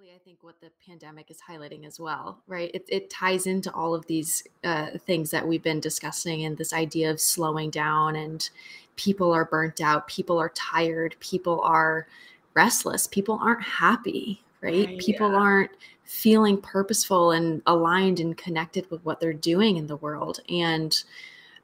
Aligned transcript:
exactly, 0.00 0.14
I 0.14 0.24
think, 0.24 0.42
what 0.42 0.60
the 0.60 0.70
pandemic 0.86 1.30
is 1.30 1.38
highlighting 1.48 1.86
as 1.86 2.00
well, 2.00 2.38
right? 2.46 2.70
It, 2.72 2.84
it 2.88 3.10
ties 3.10 3.46
into 3.46 3.72
all 3.72 3.94
of 3.94 4.06
these 4.06 4.44
uh, 4.64 4.88
things 5.06 5.30
that 5.30 5.46
we've 5.46 5.62
been 5.62 5.80
discussing 5.80 6.44
and 6.44 6.56
this 6.56 6.72
idea 6.72 7.10
of 7.10 7.20
slowing 7.20 7.70
down 7.70 8.16
and 8.16 8.48
people 8.96 9.32
are 9.32 9.44
burnt 9.44 9.80
out, 9.80 10.08
people 10.08 10.38
are 10.38 10.50
tired, 10.50 11.16
people 11.20 11.60
are 11.62 12.06
restless, 12.54 13.06
people 13.06 13.38
aren't 13.42 13.62
happy, 13.62 14.42
right? 14.60 14.86
right 14.86 14.98
people 14.98 15.32
yeah. 15.32 15.38
aren't 15.38 15.70
feeling 16.04 16.60
purposeful 16.60 17.32
and 17.32 17.62
aligned 17.66 18.20
and 18.20 18.36
connected 18.36 18.90
with 18.90 19.04
what 19.04 19.20
they're 19.20 19.32
doing 19.32 19.76
in 19.76 19.86
the 19.86 19.96
world. 19.96 20.40
And 20.48 21.02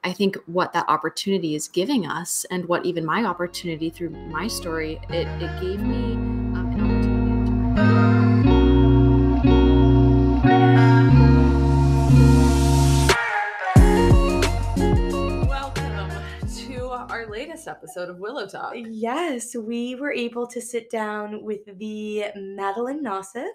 I 0.03 0.13
think 0.13 0.37
what 0.45 0.73
that 0.73 0.85
opportunity 0.87 1.55
is 1.55 1.67
giving 1.67 2.05
us, 2.05 2.45
and 2.51 2.65
what 2.65 2.85
even 2.85 3.03
my 3.03 3.25
opportunity 3.25 3.89
through 3.89 4.11
my 4.11 4.47
story, 4.47 4.99
it, 5.09 5.27
it 5.41 5.61
gave 5.61 5.81
me 5.81 6.36
latest 17.57 17.67
episode 17.67 18.09
of 18.09 18.19
Willow 18.19 18.47
Talk. 18.47 18.75
Yes, 18.75 19.55
we 19.55 19.95
were 19.95 20.11
able 20.11 20.45
to 20.45 20.61
sit 20.61 20.91
down 20.91 21.43
with 21.43 21.61
the 21.79 22.25
Madeline 22.35 23.03
Nosif 23.03 23.47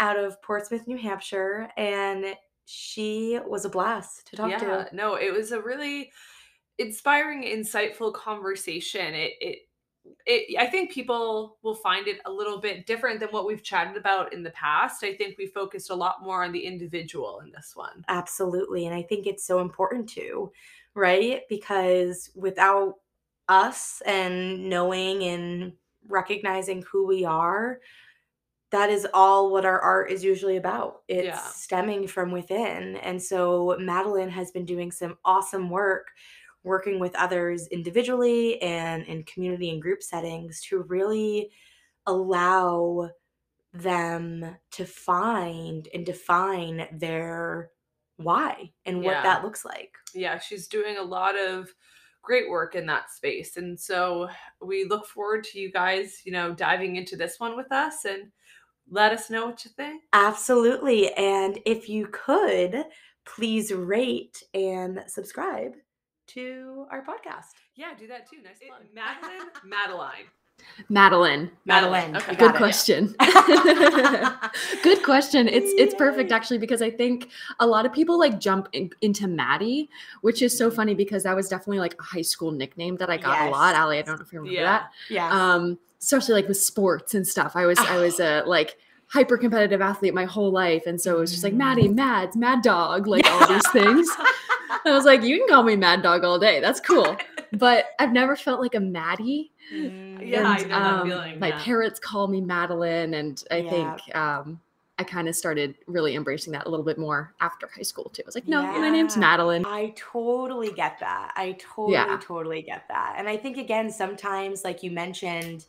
out 0.00 0.18
of 0.18 0.42
Portsmouth, 0.42 0.88
New 0.88 0.96
Hampshire, 0.98 1.68
and 1.76 2.34
she 2.64 3.38
was 3.46 3.64
a 3.64 3.68
blast 3.68 4.26
to 4.28 4.36
talk 4.36 4.46
to. 4.58 4.66
yeah, 4.66 4.84
to. 4.84 4.96
No, 4.96 5.14
it 5.14 5.32
was 5.32 5.52
a 5.52 5.62
really 5.62 6.10
inspiring, 6.78 7.44
insightful 7.44 8.12
conversation. 8.12 9.14
It 9.14 9.34
it 9.40 9.58
it, 10.26 10.58
I 10.58 10.66
think 10.66 10.90
people 10.90 11.58
will 11.62 11.76
find 11.76 12.08
it 12.08 12.18
a 12.26 12.30
little 12.30 12.60
bit 12.60 12.86
different 12.86 13.20
than 13.20 13.28
what 13.28 13.46
we've 13.46 13.62
chatted 13.62 13.96
about 13.96 14.32
in 14.32 14.42
the 14.42 14.50
past. 14.50 15.04
I 15.04 15.14
think 15.14 15.38
we 15.38 15.46
focused 15.46 15.90
a 15.90 15.94
lot 15.94 16.22
more 16.22 16.42
on 16.42 16.50
the 16.50 16.66
individual 16.66 17.40
in 17.40 17.52
this 17.52 17.72
one. 17.74 18.04
Absolutely. 18.08 18.86
And 18.86 18.94
I 18.94 19.02
think 19.02 19.26
it's 19.26 19.46
so 19.46 19.60
important 19.60 20.08
to, 20.10 20.52
right? 20.94 21.42
Because 21.48 22.30
without 22.34 22.96
us 23.48 24.02
and 24.06 24.68
knowing 24.68 25.22
and 25.24 25.72
recognizing 26.08 26.82
who 26.90 27.06
we 27.06 27.24
are, 27.24 27.80
that 28.70 28.90
is 28.90 29.06
all 29.14 29.52
what 29.52 29.64
our 29.64 29.80
art 29.80 30.10
is 30.10 30.24
usually 30.24 30.56
about. 30.56 31.02
It's 31.08 31.26
yeah. 31.26 31.38
stemming 31.38 32.08
from 32.08 32.32
within. 32.32 32.96
And 32.96 33.22
so 33.22 33.76
Madeline 33.78 34.30
has 34.30 34.50
been 34.50 34.64
doing 34.64 34.90
some 34.90 35.16
awesome 35.24 35.70
work 35.70 36.08
working 36.64 36.98
with 36.98 37.14
others 37.14 37.68
individually 37.68 38.60
and 38.62 39.04
in 39.04 39.22
community 39.24 39.70
and 39.70 39.80
group 39.80 40.02
settings 40.02 40.60
to 40.62 40.82
really 40.88 41.50
allow 42.06 43.10
them 43.72 44.56
to 44.72 44.84
find 44.84 45.88
and 45.92 46.06
define 46.06 46.86
their 46.92 47.70
why 48.16 48.70
and 48.86 49.02
what 49.02 49.12
yeah. 49.12 49.22
that 49.22 49.44
looks 49.44 49.64
like. 49.64 49.92
Yeah, 50.14 50.38
she's 50.38 50.68
doing 50.68 50.96
a 50.96 51.02
lot 51.02 51.36
of 51.38 51.68
great 52.24 52.48
work 52.48 52.74
in 52.74 52.86
that 52.86 53.10
space. 53.10 53.56
And 53.56 53.78
so 53.78 54.28
we 54.60 54.84
look 54.84 55.06
forward 55.06 55.44
to 55.44 55.58
you 55.58 55.70
guys, 55.70 56.22
you 56.24 56.32
know, 56.32 56.54
diving 56.54 56.96
into 56.96 57.16
this 57.16 57.38
one 57.38 57.56
with 57.56 57.70
us 57.70 58.04
and 58.04 58.30
let 58.90 59.12
us 59.12 59.30
know 59.30 59.46
what 59.46 59.64
you 59.64 59.70
think. 59.76 60.02
Absolutely. 60.12 61.12
And 61.14 61.58
if 61.64 61.88
you 61.88 62.08
could, 62.10 62.84
please 63.24 63.72
rate 63.72 64.42
and 64.52 65.02
subscribe 65.06 65.74
to 66.28 66.86
our 66.90 67.04
podcast. 67.04 67.52
Yeah, 67.76 67.94
do 67.98 68.06
that 68.08 68.28
too. 68.28 68.38
Nice 68.42 68.58
plug. 68.66 68.82
Madeline, 68.94 69.48
Madeline. 69.64 70.26
Madeline. 70.88 71.50
Madeline. 71.64 72.16
Okay. 72.16 72.34
Good 72.36 72.54
question. 72.54 73.14
Good 74.82 75.02
question. 75.02 75.48
It's 75.48 75.72
it's 75.78 75.94
perfect 75.94 76.32
actually 76.32 76.58
because 76.58 76.82
I 76.82 76.90
think 76.90 77.28
a 77.60 77.66
lot 77.66 77.86
of 77.86 77.92
people 77.92 78.18
like 78.18 78.40
jump 78.40 78.68
in, 78.72 78.90
into 79.00 79.26
Maddie, 79.26 79.88
which 80.22 80.42
is 80.42 80.56
so 80.56 80.70
funny 80.70 80.94
because 80.94 81.22
that 81.22 81.36
was 81.36 81.48
definitely 81.48 81.78
like 81.78 81.94
a 81.98 82.02
high 82.02 82.22
school 82.22 82.50
nickname 82.50 82.96
that 82.96 83.10
I 83.10 83.16
got 83.16 83.38
yes. 83.38 83.48
a 83.48 83.50
lot. 83.50 83.74
Ali, 83.74 83.98
I 83.98 84.02
don't 84.02 84.18
know 84.18 84.24
if 84.24 84.32
you 84.32 84.40
remember 84.40 84.60
yeah. 84.60 84.64
that. 84.64 84.90
Yeah. 85.08 85.28
Um, 85.30 85.78
especially 86.00 86.34
like 86.34 86.48
with 86.48 86.60
sports 86.60 87.14
and 87.14 87.26
stuff. 87.26 87.52
I 87.54 87.66
was 87.66 87.78
I 87.78 87.98
was 87.98 88.20
a 88.20 88.42
like 88.46 88.76
hyper 89.06 89.36
competitive 89.38 89.80
athlete 89.80 90.14
my 90.14 90.24
whole 90.24 90.50
life, 90.50 90.86
and 90.86 91.00
so 91.00 91.16
it 91.16 91.20
was 91.20 91.30
just 91.30 91.44
like 91.44 91.54
Maddie, 91.54 91.88
mm. 91.88 91.94
Mads, 91.94 92.36
Mad 92.36 92.62
Dog, 92.62 93.06
like 93.06 93.26
all 93.30 93.46
these 93.46 93.68
things. 93.70 94.08
I 94.86 94.90
was 94.92 95.04
like, 95.04 95.22
you 95.22 95.38
can 95.38 95.48
call 95.48 95.62
me 95.62 95.76
Mad 95.76 96.02
Dog 96.02 96.24
all 96.24 96.38
day. 96.38 96.60
That's 96.60 96.80
cool. 96.80 97.16
But 97.58 97.86
I've 97.98 98.12
never 98.12 98.36
felt 98.36 98.60
like 98.60 98.74
a 98.74 98.80
Maddie. 98.80 99.52
Mm, 99.72 100.28
yeah, 100.28 100.56
and, 100.58 100.72
um, 100.72 101.08
feeling, 101.08 101.38
My 101.38 101.52
parents 101.52 101.98
call 102.00 102.28
me 102.28 102.40
Madeline, 102.40 103.14
and 103.14 103.42
I 103.50 103.56
yeah. 103.58 103.70
think 103.70 104.16
um, 104.16 104.60
I 104.98 105.02
kind 105.04 105.28
of 105.28 105.34
started 105.34 105.74
really 105.86 106.14
embracing 106.14 106.52
that 106.52 106.66
a 106.66 106.70
little 106.70 106.84
bit 106.84 106.98
more 106.98 107.34
after 107.40 107.68
high 107.74 107.82
school 107.82 108.10
too. 108.10 108.22
I 108.24 108.26
was 108.26 108.34
like, 108.34 108.46
no, 108.46 108.62
yeah. 108.62 108.78
my 108.78 108.90
name's 108.90 109.16
Madeline. 109.16 109.64
I 109.66 109.92
totally 109.96 110.70
get 110.72 111.00
that. 111.00 111.32
I 111.36 111.56
totally, 111.58 111.94
yeah. 111.94 112.18
totally 112.22 112.62
get 112.62 112.86
that. 112.88 113.16
And 113.18 113.28
I 113.28 113.36
think 113.36 113.56
again, 113.56 113.90
sometimes, 113.90 114.62
like 114.62 114.82
you 114.82 114.92
mentioned, 114.92 115.66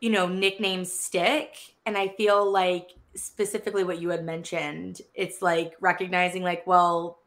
you 0.00 0.10
know, 0.10 0.26
nicknames 0.26 0.92
stick. 0.92 1.56
And 1.84 1.98
I 1.98 2.08
feel 2.08 2.50
like 2.50 2.90
specifically 3.14 3.84
what 3.84 4.00
you 4.00 4.08
had 4.08 4.24
mentioned, 4.24 5.02
it's 5.14 5.42
like 5.42 5.74
recognizing, 5.80 6.42
like, 6.42 6.66
well, 6.66 7.18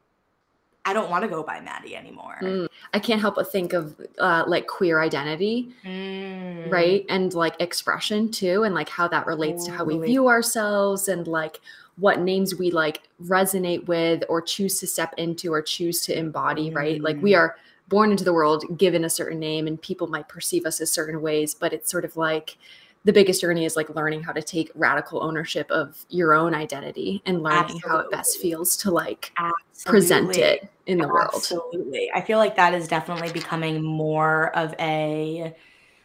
I 0.88 0.94
don't 0.94 1.10
want 1.10 1.22
to 1.22 1.28
go 1.28 1.42
by 1.42 1.60
Maddie 1.60 1.94
anymore. 1.94 2.38
Mm. 2.40 2.66
I 2.94 2.98
can't 2.98 3.20
help 3.20 3.34
but 3.34 3.52
think 3.52 3.74
of 3.74 3.94
uh, 4.18 4.44
like 4.46 4.66
queer 4.66 5.02
identity, 5.02 5.70
mm. 5.84 6.70
right? 6.70 7.04
And 7.10 7.34
like 7.34 7.60
expression 7.60 8.30
too, 8.30 8.62
and 8.62 8.74
like 8.74 8.88
how 8.88 9.06
that 9.08 9.26
relates 9.26 9.66
to 9.66 9.70
how 9.70 9.84
we 9.84 9.98
view 9.98 10.28
ourselves 10.28 11.08
and 11.08 11.26
like 11.26 11.60
what 11.96 12.20
names 12.20 12.54
we 12.54 12.70
like 12.70 13.02
resonate 13.22 13.86
with 13.86 14.24
or 14.30 14.40
choose 14.40 14.80
to 14.80 14.86
step 14.86 15.12
into 15.18 15.52
or 15.52 15.60
choose 15.60 16.00
to 16.06 16.18
embody, 16.18 16.70
mm. 16.70 16.76
right? 16.76 17.02
Like 17.02 17.20
we 17.20 17.32
mm. 17.32 17.38
are 17.38 17.56
born 17.88 18.10
into 18.10 18.24
the 18.24 18.32
world 18.32 18.64
given 18.78 19.04
a 19.04 19.10
certain 19.10 19.38
name 19.38 19.66
and 19.66 19.80
people 19.82 20.06
might 20.06 20.26
perceive 20.26 20.64
us 20.64 20.80
as 20.80 20.90
certain 20.90 21.20
ways, 21.20 21.54
but 21.54 21.74
it's 21.74 21.90
sort 21.90 22.06
of 22.06 22.16
like 22.16 22.56
the 23.04 23.12
biggest 23.12 23.40
journey 23.40 23.64
is 23.64 23.76
like 23.76 23.88
learning 23.94 24.22
how 24.22 24.32
to 24.32 24.42
take 24.42 24.70
radical 24.74 25.22
ownership 25.22 25.70
of 25.70 26.04
your 26.08 26.34
own 26.34 26.54
identity 26.54 27.22
and 27.26 27.42
learning 27.42 27.60
Absolutely. 27.60 27.88
how 27.88 27.98
it 27.98 28.10
best 28.10 28.38
feels 28.38 28.76
to 28.78 28.90
like 28.90 29.32
Absolutely. 29.36 29.90
present 29.90 30.36
it 30.36 30.70
in 30.88 30.98
the 30.98 31.04
Absolutely. 31.04 31.14
world. 31.14 31.30
Absolutely. 31.34 32.10
I 32.14 32.20
feel 32.22 32.38
like 32.38 32.56
that 32.56 32.74
is 32.74 32.88
definitely 32.88 33.30
becoming 33.30 33.82
more 33.82 34.56
of 34.56 34.74
a 34.80 35.54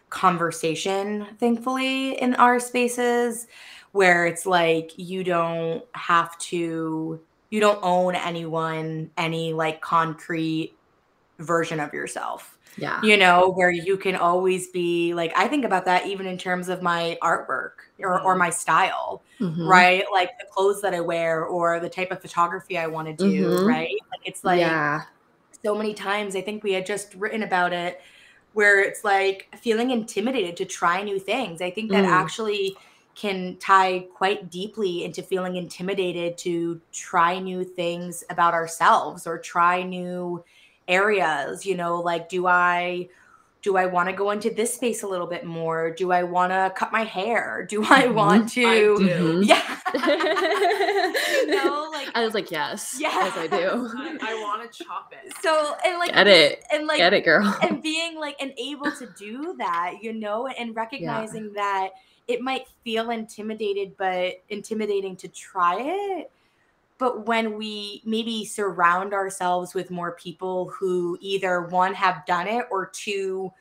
conversation, 0.09 1.25
thankfully, 1.39 2.21
in 2.21 2.35
our 2.35 2.59
spaces 2.59 3.47
where 3.93 4.27
it's 4.27 4.45
like 4.45 4.91
you 4.97 5.23
don't 5.23 5.83
have 5.95 6.37
to 6.39 7.19
you 7.49 7.59
don't 7.59 7.79
own 7.83 8.15
anyone 8.15 9.11
any 9.17 9.53
like 9.53 9.81
concrete 9.81 10.75
version 11.39 11.79
of 11.79 11.93
yourself 11.93 12.52
yeah. 12.77 13.01
You 13.03 13.17
know, 13.17 13.49
where 13.49 13.71
you 13.71 13.97
can 13.97 14.15
always 14.15 14.67
be 14.67 15.13
like, 15.13 15.31
I 15.35 15.47
think 15.47 15.65
about 15.65 15.85
that 15.85 16.07
even 16.07 16.25
in 16.25 16.37
terms 16.37 16.69
of 16.69 16.81
my 16.81 17.17
artwork 17.21 17.71
or, 17.99 18.19
or 18.21 18.31
mm-hmm. 18.31 18.39
my 18.39 18.49
style, 18.49 19.23
mm-hmm. 19.39 19.67
right? 19.67 20.03
Like 20.11 20.31
the 20.39 20.45
clothes 20.51 20.81
that 20.81 20.93
I 20.93 20.99
wear 20.99 21.45
or 21.45 21.79
the 21.79 21.89
type 21.89 22.11
of 22.11 22.21
photography 22.21 22.77
I 22.77 22.87
want 22.87 23.07
to 23.07 23.13
do, 23.13 23.45
mm-hmm. 23.45 23.65
right? 23.65 23.95
Like 24.11 24.21
it's 24.25 24.43
like 24.43 24.59
yeah. 24.59 25.03
so 25.63 25.75
many 25.75 25.93
times 25.93 26.35
I 26.35 26.41
think 26.41 26.63
we 26.63 26.73
had 26.73 26.85
just 26.85 27.13
written 27.15 27.43
about 27.43 27.73
it 27.73 28.01
where 28.53 28.83
it's 28.83 29.03
like 29.03 29.49
feeling 29.57 29.91
intimidated 29.91 30.55
to 30.57 30.65
try 30.65 31.01
new 31.03 31.19
things. 31.19 31.61
I 31.61 31.71
think 31.71 31.91
that 31.91 32.05
mm. 32.05 32.09
actually 32.09 32.77
can 33.15 33.57
tie 33.57 34.07
quite 34.15 34.49
deeply 34.49 35.03
into 35.03 35.21
feeling 35.21 35.55
intimidated 35.55 36.37
to 36.39 36.81
try 36.91 37.37
new 37.39 37.63
things 37.63 38.23
about 38.29 38.53
ourselves 38.53 39.27
or 39.27 39.37
try 39.37 39.83
new 39.83 40.43
areas 40.87 41.65
you 41.65 41.75
know 41.75 41.99
like 42.01 42.29
do 42.29 42.47
i 42.47 43.07
do 43.63 43.77
i 43.77 43.85
want 43.85 44.09
to 44.09 44.13
go 44.13 44.31
into 44.31 44.49
this 44.49 44.73
space 44.73 45.03
a 45.03 45.07
little 45.07 45.25
bit 45.25 45.45
more? 45.45 45.89
Do 45.89 46.11
i 46.11 46.21
want 46.21 46.51
to 46.51 46.71
cut 46.75 46.91
my 46.91 47.03
hair? 47.05 47.65
Do 47.67 47.81
i 47.85 48.03
mm-hmm. 48.03 48.13
want 48.13 48.49
to 48.49 48.65
I 48.65 48.75
do. 48.75 49.41
yeah. 49.45 49.79
You 49.95 51.47
know 51.47 51.89
like 51.91 52.09
i 52.13 52.23
was 52.23 52.33
like 52.33 52.51
yes. 52.51 52.97
yes 52.99 53.35
i 53.37 53.47
do. 53.47 53.55
I, 53.97 54.17
I 54.21 54.33
want 54.41 54.69
to 54.69 54.83
chop 54.83 55.13
it. 55.13 55.33
So 55.41 55.75
and 55.85 55.97
like 55.97 56.13
get 56.13 56.27
it. 56.27 56.63
and 56.71 56.85
like 56.85 56.97
get 56.97 57.13
it 57.13 57.23
girl. 57.23 57.57
and 57.61 57.81
being 57.81 58.19
like 58.19 58.35
and 58.41 58.51
able 58.57 58.91
to 58.91 59.07
do 59.17 59.55
that 59.57 59.95
you 60.01 60.13
know 60.13 60.47
and 60.47 60.75
recognizing 60.75 61.45
yeah. 61.55 61.61
that 61.61 61.89
it 62.27 62.41
might 62.41 62.67
feel 62.83 63.11
intimidated 63.11 63.95
but 63.97 64.43
intimidating 64.49 65.15
to 65.15 65.29
try 65.29 65.77
it 65.79 66.31
but 66.97 67.25
when 67.25 67.57
we 67.57 68.01
maybe 68.05 68.45
surround 68.45 69.13
ourselves 69.13 69.73
with 69.73 69.91
more 69.91 70.13
people 70.13 70.69
who 70.69 71.17
either 71.21 71.61
one 71.61 71.93
have 71.93 72.25
done 72.25 72.47
it 72.47 72.65
or 72.71 72.87
two 72.87 73.51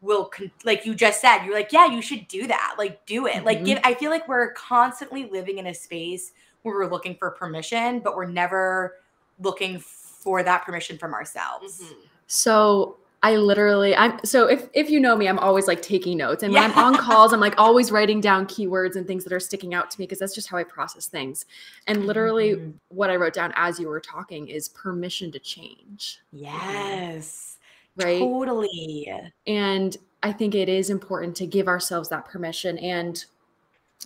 will 0.00 0.26
con- 0.26 0.50
like 0.64 0.84
you 0.84 0.94
just 0.94 1.20
said 1.20 1.44
you're 1.44 1.54
like 1.54 1.72
yeah 1.72 1.86
you 1.86 2.02
should 2.02 2.26
do 2.28 2.46
that 2.46 2.74
like 2.78 3.04
do 3.06 3.26
it 3.26 3.34
mm-hmm. 3.34 3.46
like 3.46 3.64
give 3.64 3.78
i 3.82 3.94
feel 3.94 4.10
like 4.10 4.26
we're 4.28 4.52
constantly 4.52 5.28
living 5.30 5.58
in 5.58 5.68
a 5.68 5.74
space 5.74 6.32
where 6.62 6.74
we're 6.74 6.90
looking 6.90 7.16
for 7.16 7.30
permission 7.30 7.98
but 8.00 8.14
we're 8.14 8.26
never 8.26 8.96
looking 9.40 9.78
for 9.78 10.42
that 10.42 10.64
permission 10.64 10.98
from 10.98 11.14
ourselves 11.14 11.80
mm-hmm. 11.82 12.00
so 12.26 12.98
I 13.26 13.34
literally, 13.34 13.96
I'm 13.96 14.24
so 14.24 14.46
if 14.46 14.68
if 14.72 14.88
you 14.88 15.00
know 15.00 15.16
me, 15.16 15.26
I'm 15.26 15.40
always 15.40 15.66
like 15.66 15.82
taking 15.82 16.16
notes, 16.16 16.44
and 16.44 16.54
when 16.54 16.62
yeah. 16.62 16.68
I'm 16.68 16.78
on 16.78 16.94
calls, 17.04 17.32
I'm 17.32 17.40
like 17.40 17.58
always 17.58 17.90
writing 17.90 18.20
down 18.20 18.46
keywords 18.46 18.94
and 18.94 19.04
things 19.04 19.24
that 19.24 19.32
are 19.32 19.40
sticking 19.40 19.74
out 19.74 19.90
to 19.90 19.98
me 20.00 20.06
because 20.06 20.20
that's 20.20 20.32
just 20.32 20.46
how 20.46 20.58
I 20.58 20.62
process 20.62 21.08
things. 21.08 21.44
And 21.88 22.06
literally, 22.06 22.50
mm-hmm. 22.50 22.70
what 22.86 23.10
I 23.10 23.16
wrote 23.16 23.34
down 23.34 23.52
as 23.56 23.80
you 23.80 23.88
were 23.88 23.98
talking 23.98 24.46
is 24.46 24.68
permission 24.68 25.32
to 25.32 25.40
change. 25.40 26.20
Yes, 26.30 27.56
right, 27.96 28.20
totally. 28.20 29.12
And 29.44 29.96
I 30.22 30.30
think 30.30 30.54
it 30.54 30.68
is 30.68 30.88
important 30.88 31.34
to 31.38 31.46
give 31.48 31.66
ourselves 31.66 32.08
that 32.10 32.26
permission. 32.26 32.78
And 32.78 33.24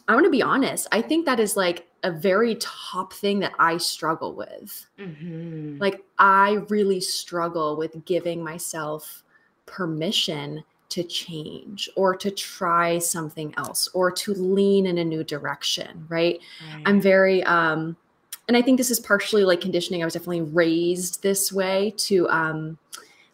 I 0.08 0.14
want 0.14 0.24
to 0.24 0.30
be 0.30 0.42
honest, 0.42 0.88
I 0.92 1.02
think 1.02 1.26
that 1.26 1.38
is 1.38 1.58
like 1.58 1.86
a 2.02 2.10
very 2.10 2.56
top 2.56 3.12
thing 3.12 3.38
that 3.40 3.52
I 3.58 3.76
struggle 3.76 4.34
with. 4.34 4.86
Mm-hmm. 4.98 5.78
Like, 5.78 6.04
I 6.18 6.64
really 6.68 7.00
struggle 7.00 7.76
with 7.76 8.04
giving 8.04 8.42
myself 8.42 9.22
permission 9.66 10.64
to 10.90 11.04
change 11.04 11.88
or 11.96 12.16
to 12.16 12.30
try 12.30 12.98
something 12.98 13.54
else 13.56 13.88
or 13.94 14.10
to 14.10 14.34
lean 14.34 14.86
in 14.86 14.98
a 14.98 15.04
new 15.04 15.22
direction, 15.22 16.04
right? 16.08 16.40
right? 16.74 16.82
I'm 16.84 17.00
very, 17.00 17.44
um, 17.44 17.96
and 18.48 18.56
I 18.56 18.62
think 18.62 18.76
this 18.76 18.90
is 18.90 18.98
partially 18.98 19.44
like 19.44 19.60
conditioning. 19.60 20.02
I 20.02 20.04
was 20.04 20.14
definitely 20.14 20.40
raised 20.40 21.22
this 21.22 21.52
way 21.52 21.94
to 21.98 22.28
um, 22.28 22.78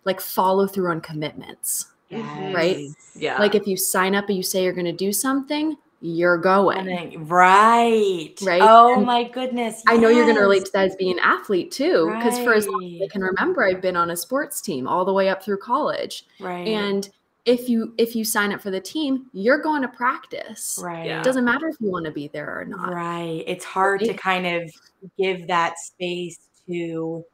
like 0.05 0.21
follow 0.21 0.67
through 0.67 0.91
on 0.91 1.01
commitments. 1.01 1.87
Yes. 2.11 2.55
Right? 2.55 2.89
Yeah. 3.15 3.39
Like 3.39 3.55
if 3.55 3.67
you 3.67 3.77
sign 3.77 4.15
up 4.15 4.29
and 4.29 4.37
you 4.37 4.43
say 4.43 4.63
you're 4.63 4.75
going 4.75 4.85
to 4.85 4.93
do 4.93 5.13
something, 5.13 5.77
you're 6.01 6.39
going. 6.39 7.27
Right. 7.27 8.35
Right. 8.43 8.63
Oh 8.63 8.95
and 8.95 9.07
my 9.07 9.25
goodness. 9.25 9.77
Yes. 9.77 9.85
I 9.87 9.97
know 9.97 10.09
you're 10.09 10.25
going 10.25 10.37
to 10.37 10.43
relate 10.43 10.65
to 10.67 10.73
that 10.73 10.87
as 10.87 10.97
being 10.97 11.13
an 11.13 11.19
athlete 11.21 11.71
too. 11.71 12.13
Because 12.15 12.35
right. 12.37 12.45
for 12.45 12.55
as 12.55 12.69
long 12.69 12.85
as 12.85 13.03
I 13.03 13.09
can 13.09 13.23
remember, 13.23 13.65
I've 13.65 13.81
been 13.81 13.97
on 13.97 14.11
a 14.11 14.17
sports 14.17 14.61
team 14.61 14.87
all 14.87 15.05
the 15.05 15.13
way 15.13 15.29
up 15.29 15.43
through 15.43 15.59
college. 15.59 16.27
Right. 16.39 16.69
And 16.69 17.09
if 17.47 17.69
you 17.69 17.95
if 17.97 18.15
you 18.15 18.25
sign 18.25 18.53
up 18.53 18.61
for 18.61 18.71
the 18.71 18.81
team, 18.81 19.27
you're 19.33 19.61
going 19.61 19.83
to 19.83 19.89
practice. 19.89 20.79
Right. 20.83 21.11
It 21.11 21.25
doesn't 21.25 21.45
matter 21.45 21.69
if 21.69 21.77
you 21.81 21.91
want 21.91 22.05
to 22.05 22.11
be 22.13 22.29
there 22.29 22.61
or 22.61 22.65
not. 22.65 22.93
Right. 22.93 23.43
It's 23.47 23.65
hard 23.65 24.03
right. 24.03 24.11
to 24.11 24.17
kind 24.17 24.47
of 24.47 24.71
give 25.19 25.47
that 25.47 25.79
space 25.79 26.39
to 26.67 27.25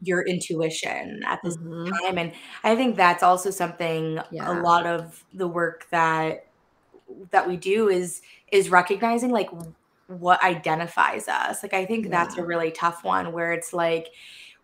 your 0.00 0.22
intuition 0.26 1.22
at 1.26 1.40
this 1.42 1.56
mm-hmm. 1.56 1.90
time. 1.90 2.18
And 2.18 2.32
I 2.62 2.76
think 2.76 2.96
that's 2.96 3.22
also 3.22 3.50
something 3.50 4.20
yeah. 4.30 4.60
a 4.60 4.60
lot 4.60 4.86
of 4.86 5.24
the 5.32 5.48
work 5.48 5.86
that 5.90 6.46
that 7.30 7.46
we 7.46 7.56
do 7.56 7.88
is 7.88 8.22
is 8.52 8.70
recognizing 8.70 9.30
like 9.30 9.50
what 10.06 10.42
identifies 10.42 11.28
us. 11.28 11.62
Like 11.62 11.74
I 11.74 11.84
think 11.84 12.04
yeah. 12.04 12.10
that's 12.10 12.36
a 12.36 12.44
really 12.44 12.70
tough 12.70 13.04
one 13.04 13.32
where 13.32 13.52
it's 13.52 13.72
like 13.72 14.08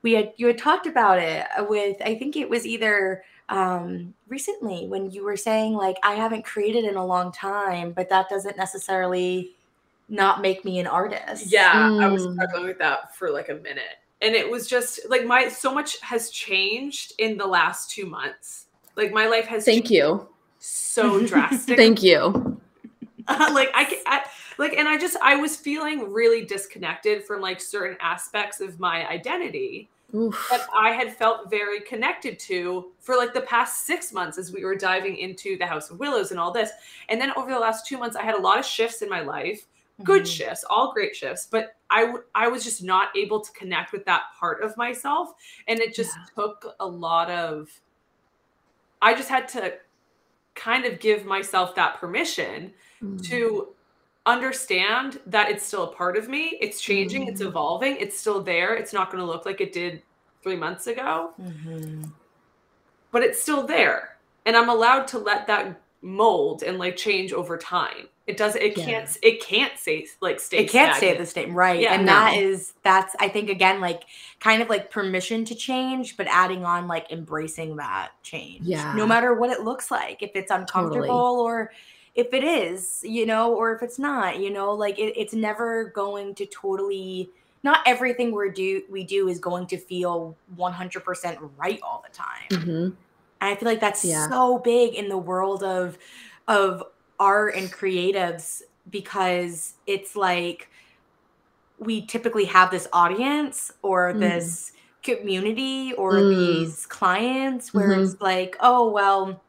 we 0.02 0.12
had 0.12 0.32
you 0.36 0.46
had 0.46 0.58
talked 0.58 0.86
about 0.86 1.18
it 1.18 1.46
with 1.68 1.96
I 2.04 2.14
think 2.14 2.36
it 2.36 2.48
was 2.48 2.66
either 2.66 3.24
um 3.48 4.14
recently 4.28 4.86
when 4.86 5.10
you 5.10 5.24
were 5.24 5.36
saying 5.36 5.74
like 5.74 5.96
I 6.02 6.14
haven't 6.14 6.44
created 6.44 6.84
in 6.84 6.96
a 6.96 7.04
long 7.04 7.32
time, 7.32 7.92
but 7.92 8.08
that 8.08 8.28
doesn't 8.28 8.56
necessarily 8.56 9.52
not 10.08 10.40
make 10.40 10.64
me 10.64 10.80
an 10.80 10.86
artist. 10.86 11.50
Yeah, 11.50 11.72
mm. 11.72 12.02
I 12.02 12.08
was 12.08 12.26
mm. 12.26 12.34
struggling 12.34 12.66
with 12.66 12.78
that 12.78 13.14
for 13.14 13.30
like 13.30 13.48
a 13.48 13.54
minute. 13.54 13.98
And 14.22 14.34
it 14.34 14.50
was 14.50 14.66
just 14.66 15.00
like 15.08 15.24
my 15.24 15.48
so 15.48 15.72
much 15.72 15.98
has 16.00 16.30
changed 16.30 17.14
in 17.18 17.38
the 17.38 17.46
last 17.46 17.90
2 17.90 18.06
months. 18.06 18.66
Like 18.96 19.12
my 19.12 19.26
life 19.26 19.46
has 19.46 19.64
Thank 19.64 19.90
you 19.90 20.28
so 20.60 21.26
drastic. 21.26 21.76
Thank 21.76 22.02
you. 22.02 22.60
like 23.28 23.70
I, 23.74 24.00
I 24.06 24.22
like 24.58 24.74
and 24.74 24.88
I 24.88 24.96
just 24.98 25.16
I 25.22 25.36
was 25.36 25.56
feeling 25.56 26.12
really 26.12 26.44
disconnected 26.44 27.24
from 27.24 27.40
like 27.40 27.60
certain 27.60 27.96
aspects 28.00 28.60
of 28.60 28.78
my 28.80 29.08
identity 29.08 29.88
Oof. 30.14 30.46
that 30.50 30.66
I 30.76 30.90
had 30.90 31.16
felt 31.16 31.50
very 31.50 31.80
connected 31.80 32.38
to 32.40 32.90
for 32.98 33.16
like 33.16 33.32
the 33.32 33.42
past 33.42 33.86
six 33.86 34.12
months 34.12 34.38
as 34.38 34.52
we 34.52 34.64
were 34.64 34.74
diving 34.74 35.16
into 35.16 35.56
the 35.56 35.66
House 35.66 35.90
of 35.90 35.98
Willows 35.98 36.30
and 36.30 36.40
all 36.40 36.52
this. 36.52 36.70
And 37.08 37.20
then 37.20 37.32
over 37.36 37.50
the 37.50 37.58
last 37.58 37.86
two 37.86 37.98
months, 37.98 38.16
I 38.16 38.22
had 38.22 38.34
a 38.34 38.40
lot 38.40 38.58
of 38.58 38.64
shifts 38.64 39.02
in 39.02 39.08
my 39.08 39.20
life, 39.20 39.66
good 40.02 40.22
mm-hmm. 40.22 40.30
shifts, 40.30 40.64
all 40.68 40.92
great 40.92 41.14
shifts, 41.14 41.46
but 41.50 41.76
I, 41.90 42.02
w- 42.02 42.24
I 42.34 42.48
was 42.48 42.64
just 42.64 42.82
not 42.82 43.16
able 43.16 43.40
to 43.40 43.52
connect 43.52 43.92
with 43.92 44.04
that 44.06 44.22
part 44.38 44.62
of 44.62 44.76
myself. 44.76 45.32
And 45.68 45.78
it 45.80 45.94
just 45.94 46.16
yeah. 46.16 46.24
took 46.34 46.74
a 46.80 46.86
lot 46.86 47.30
of, 47.30 47.68
I 49.02 49.14
just 49.14 49.28
had 49.28 49.48
to 49.48 49.74
kind 50.60 50.84
of 50.84 51.00
give 51.00 51.24
myself 51.24 51.74
that 51.74 51.98
permission 51.98 52.72
mm. 53.02 53.22
to 53.24 53.68
understand 54.26 55.18
that 55.26 55.50
it's 55.50 55.64
still 55.64 55.84
a 55.84 55.92
part 55.94 56.16
of 56.16 56.28
me. 56.28 56.58
It's 56.60 56.80
changing, 56.80 57.26
mm. 57.26 57.28
it's 57.30 57.40
evolving, 57.40 57.96
it's 57.96 58.18
still 58.18 58.42
there. 58.42 58.74
It's 58.74 58.92
not 58.92 59.10
going 59.10 59.22
to 59.22 59.26
look 59.26 59.46
like 59.46 59.60
it 59.62 59.72
did 59.72 60.02
three 60.42 60.56
months 60.56 60.86
ago, 60.86 61.32
mm-hmm. 61.40 62.04
but 63.10 63.22
it's 63.22 63.40
still 63.40 63.66
there. 63.66 64.16
And 64.44 64.56
I'm 64.56 64.68
allowed 64.68 65.06
to 65.08 65.18
let 65.18 65.46
that 65.46 65.80
mold 66.02 66.62
and 66.62 66.78
like 66.78 66.96
change 66.96 67.32
over 67.32 67.56
time. 67.56 68.08
It 68.30 68.36
does 68.36 68.54
it 68.54 68.78
yeah. 68.78 68.84
can't 68.84 69.18
it 69.22 69.42
can't 69.42 69.76
say 69.76 70.06
like 70.20 70.38
stay 70.38 70.58
It 70.58 70.70
can't 70.70 70.94
stagnant. 70.94 71.26
stay 71.26 71.40
the 71.40 71.46
same, 71.46 71.54
right? 71.54 71.80
Yeah, 71.80 71.94
and 71.94 72.06
no. 72.06 72.12
that 72.12 72.36
is 72.36 72.74
that's 72.84 73.16
I 73.18 73.28
think 73.28 73.50
again 73.50 73.80
like 73.80 74.04
kind 74.38 74.62
of 74.62 74.68
like 74.68 74.88
permission 74.88 75.44
to 75.46 75.54
change, 75.56 76.16
but 76.16 76.28
adding 76.28 76.64
on 76.64 76.86
like 76.86 77.10
embracing 77.10 77.74
that 77.76 78.10
change. 78.22 78.62
Yeah. 78.62 78.94
No 78.94 79.04
matter 79.04 79.34
what 79.34 79.50
it 79.50 79.62
looks 79.62 79.90
like, 79.90 80.22
if 80.22 80.30
it's 80.34 80.52
uncomfortable 80.52 81.06
totally. 81.06 81.42
or 81.42 81.72
if 82.14 82.32
it 82.32 82.44
is, 82.44 83.00
you 83.02 83.26
know, 83.26 83.52
or 83.52 83.74
if 83.74 83.82
it's 83.82 83.98
not, 83.98 84.38
you 84.38 84.50
know, 84.50 84.72
like 84.72 84.96
it, 85.00 85.18
it's 85.18 85.34
never 85.34 85.86
going 85.86 86.36
to 86.36 86.46
totally 86.46 87.30
not 87.64 87.80
everything 87.84 88.32
we 88.32 88.50
do 88.50 88.82
we 88.88 89.02
do 89.02 89.26
is 89.26 89.40
going 89.40 89.66
to 89.66 89.76
feel 89.76 90.36
100% 90.56 91.50
right 91.56 91.80
all 91.82 92.04
the 92.06 92.14
time. 92.14 92.48
Mm-hmm. 92.50 92.70
And 92.70 92.94
I 93.40 93.56
feel 93.56 93.68
like 93.68 93.80
that's 93.80 94.04
yeah. 94.04 94.28
so 94.28 94.58
big 94.58 94.94
in 94.94 95.08
the 95.08 95.18
world 95.18 95.64
of 95.64 95.98
of 96.46 96.84
art 97.20 97.54
and 97.54 97.70
creatives 97.72 98.62
because 98.90 99.74
it's 99.86 100.16
like 100.16 100.68
we 101.78 102.04
typically 102.06 102.46
have 102.46 102.70
this 102.70 102.88
audience 102.92 103.72
or 103.82 104.12
mm. 104.12 104.20
this 104.20 104.72
community 105.02 105.92
or 105.94 106.14
mm. 106.14 106.34
these 106.34 106.86
clients 106.86 107.72
where 107.72 107.90
mm-hmm. 107.90 108.02
it's 108.02 108.20
like, 108.20 108.56
oh, 108.60 108.90
well, 108.90 109.40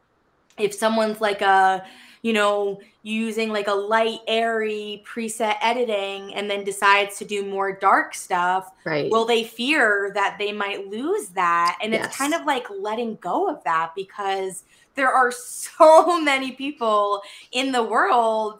if 0.57 0.73
someone's 0.73 1.19
like 1.19 1.41
a, 1.41 1.83
you 2.21 2.33
know, 2.33 2.79
using 3.03 3.49
like 3.49 3.67
a 3.67 3.73
light, 3.73 4.19
airy 4.27 5.03
preset 5.05 5.55
editing 5.61 6.33
and 6.35 6.49
then 6.49 6.63
decides 6.63 7.17
to 7.17 7.25
do 7.25 7.45
more 7.45 7.71
dark 7.71 8.13
stuff, 8.13 8.71
right. 8.85 9.09
will 9.09 9.25
they 9.25 9.43
fear 9.43 10.11
that 10.13 10.37
they 10.37 10.51
might 10.51 10.87
lose 10.87 11.29
that? 11.29 11.79
And 11.81 11.93
yes. 11.93 12.05
it's 12.05 12.17
kind 12.17 12.33
of 12.33 12.45
like 12.45 12.65
letting 12.79 13.15
go 13.15 13.49
of 13.49 13.63
that 13.63 13.93
because 13.95 14.63
there 14.95 15.11
are 15.11 15.31
so 15.31 16.19
many 16.23 16.51
people 16.51 17.21
in 17.51 17.71
the 17.71 17.83
world 17.83 18.59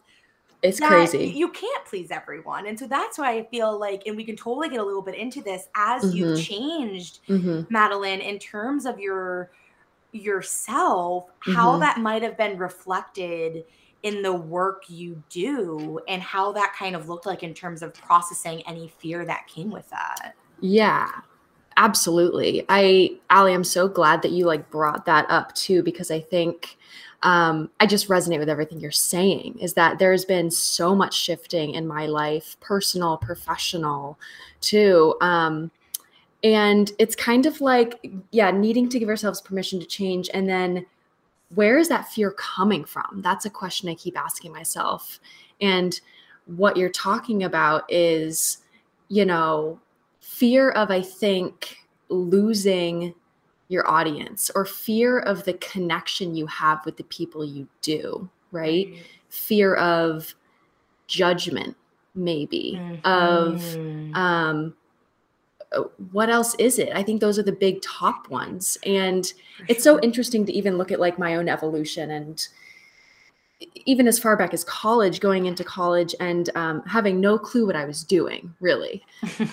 it's 0.62 0.78
crazy. 0.78 1.26
You 1.26 1.48
can't 1.48 1.84
please 1.84 2.12
everyone. 2.12 2.68
And 2.68 2.78
so 2.78 2.86
that's 2.86 3.18
why 3.18 3.32
I 3.32 3.44
feel 3.46 3.78
like, 3.78 4.04
and 4.06 4.16
we 4.16 4.22
can 4.24 4.36
totally 4.36 4.68
get 4.68 4.78
a 4.78 4.84
little 4.84 5.02
bit 5.02 5.16
into 5.16 5.42
this 5.42 5.66
as 5.74 6.04
mm-hmm. 6.04 6.16
you've 6.16 6.40
changed, 6.40 7.18
mm-hmm. 7.28 7.62
Madeline, 7.68 8.20
in 8.20 8.38
terms 8.38 8.86
of 8.86 9.00
your 9.00 9.50
yourself, 10.12 11.26
mm-hmm. 11.26 11.52
how 11.52 11.78
that 11.78 11.98
might 11.98 12.22
have 12.22 12.36
been 12.36 12.58
reflected 12.58 13.64
in 14.02 14.22
the 14.22 14.32
work 14.32 14.84
you 14.88 15.22
do 15.28 16.00
and 16.08 16.20
how 16.22 16.52
that 16.52 16.74
kind 16.76 16.96
of 16.96 17.08
looked 17.08 17.26
like 17.26 17.42
in 17.42 17.54
terms 17.54 17.82
of 17.82 17.94
processing 17.94 18.62
any 18.66 18.92
fear 18.98 19.24
that 19.24 19.46
came 19.46 19.70
with 19.70 19.88
that. 19.90 20.34
Yeah. 20.60 21.08
Absolutely. 21.76 22.64
I 22.68 23.16
Ali, 23.30 23.54
I'm 23.54 23.64
so 23.64 23.88
glad 23.88 24.22
that 24.22 24.32
you 24.32 24.44
like 24.44 24.70
brought 24.70 25.06
that 25.06 25.24
up 25.30 25.54
too 25.54 25.82
because 25.82 26.10
I 26.10 26.20
think 26.20 26.76
um, 27.22 27.70
I 27.80 27.86
just 27.86 28.08
resonate 28.08 28.40
with 28.40 28.48
everything 28.48 28.80
you're 28.80 28.90
saying. 28.90 29.58
Is 29.60 29.74
that 29.74 29.98
there's 29.98 30.24
been 30.24 30.50
so 30.50 30.94
much 30.94 31.14
shifting 31.14 31.74
in 31.74 31.86
my 31.86 32.06
life, 32.06 32.56
personal, 32.60 33.16
professional, 33.16 34.18
too. 34.60 35.14
Um, 35.20 35.70
and 36.42 36.90
it's 36.98 37.14
kind 37.14 37.46
of 37.46 37.60
like, 37.60 38.04
yeah, 38.30 38.50
needing 38.50 38.88
to 38.88 38.98
give 38.98 39.08
ourselves 39.08 39.40
permission 39.40 39.78
to 39.80 39.86
change. 39.86 40.28
And 40.34 40.48
then 40.48 40.86
where 41.54 41.78
is 41.78 41.88
that 41.88 42.08
fear 42.08 42.32
coming 42.32 42.84
from? 42.84 43.20
That's 43.22 43.44
a 43.44 43.50
question 43.50 43.88
I 43.88 43.94
keep 43.94 44.18
asking 44.18 44.52
myself. 44.52 45.20
And 45.60 46.00
what 46.46 46.76
you're 46.76 46.90
talking 46.90 47.44
about 47.44 47.84
is, 47.88 48.58
you 49.08 49.24
know, 49.24 49.78
fear 50.20 50.70
of, 50.70 50.90
I 50.90 51.02
think, 51.02 51.76
losing 52.08 53.14
your 53.68 53.88
audience 53.88 54.50
or 54.54 54.64
fear 54.64 55.20
of 55.20 55.44
the 55.44 55.54
connection 55.54 56.34
you 56.34 56.46
have 56.46 56.84
with 56.84 56.96
the 56.96 57.04
people 57.04 57.44
you 57.44 57.68
do, 57.80 58.28
right? 58.50 58.88
Mm-hmm. 58.88 59.02
Fear 59.28 59.74
of 59.76 60.34
judgment, 61.06 61.76
maybe, 62.14 62.74
mm-hmm. 62.76 63.06
of 63.06 64.16
um, 64.16 64.74
what 66.10 66.30
else 66.30 66.54
is 66.56 66.78
it? 66.78 66.90
I 66.94 67.02
think 67.02 67.20
those 67.20 67.38
are 67.38 67.42
the 67.42 67.52
big 67.52 67.80
top 67.82 68.28
ones. 68.28 68.78
And 68.84 69.26
For 69.26 69.64
it's 69.68 69.84
sure. 69.84 69.98
so 69.98 70.00
interesting 70.02 70.44
to 70.46 70.52
even 70.52 70.78
look 70.78 70.92
at 70.92 71.00
like 71.00 71.18
my 71.18 71.36
own 71.36 71.48
evolution 71.48 72.10
and 72.10 72.46
even 73.84 74.08
as 74.08 74.18
far 74.18 74.36
back 74.36 74.52
as 74.52 74.64
college, 74.64 75.20
going 75.20 75.46
into 75.46 75.62
college 75.62 76.14
and 76.20 76.50
um, 76.56 76.82
having 76.84 77.20
no 77.20 77.38
clue 77.38 77.66
what 77.66 77.76
I 77.76 77.84
was 77.84 78.02
doing, 78.02 78.52
really. 78.60 79.04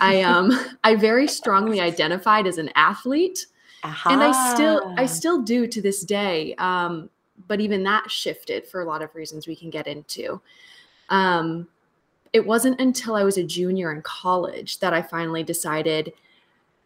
I 0.02 0.22
um 0.34 0.52
I 0.84 0.96
very 0.96 1.28
strongly 1.28 1.80
identified 1.80 2.48
as 2.48 2.58
an 2.58 2.72
athlete 2.76 3.46
uh-huh. 3.84 4.10
and 4.10 4.22
I 4.22 4.54
still 4.54 4.94
I 4.98 5.06
still 5.06 5.42
do 5.42 5.68
to 5.68 5.82
this 5.82 6.04
day. 6.04 6.56
Um, 6.56 7.10
but 7.48 7.62
even 7.62 7.84
that 7.84 8.10
shifted 8.12 8.68
for 8.68 8.82
a 8.82 8.86
lot 8.86 9.02
of 9.02 9.14
reasons 9.16 9.48
we 9.48 9.56
can 9.56 9.70
get 9.70 9.88
into. 9.88 10.42
Um, 11.10 11.68
it 12.34 12.46
wasn't 12.46 12.80
until 12.80 13.16
I 13.16 13.24
was 13.24 13.38
a 13.38 13.44
junior 13.44 13.92
in 13.92 14.02
college 14.02 14.80
that 14.80 14.94
I 14.94 15.02
finally 15.02 15.44
decided, 15.44 16.14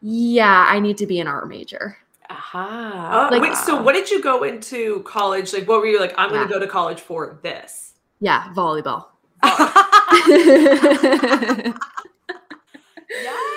yeah, 0.01 0.65
I 0.67 0.79
need 0.79 0.97
to 0.97 1.07
be 1.07 1.19
an 1.19 1.27
art 1.27 1.47
major. 1.47 1.97
Aha. 2.29 3.27
Uh, 3.27 3.31
like, 3.31 3.41
wait, 3.41 3.55
so 3.55 3.81
what 3.81 3.93
did 3.93 4.09
you 4.09 4.21
go 4.21 4.43
into 4.43 5.01
college? 5.03 5.53
Like, 5.53 5.67
what 5.67 5.81
were 5.81 5.87
you 5.87 5.99
like? 5.99 6.13
I'm 6.17 6.29
yeah. 6.29 6.37
going 6.37 6.47
to 6.47 6.53
go 6.53 6.59
to 6.59 6.67
college 6.67 7.01
for 7.01 7.39
this. 7.43 7.93
Yeah, 8.19 8.53
volleyball. 8.53 9.07
yes, 9.43 9.75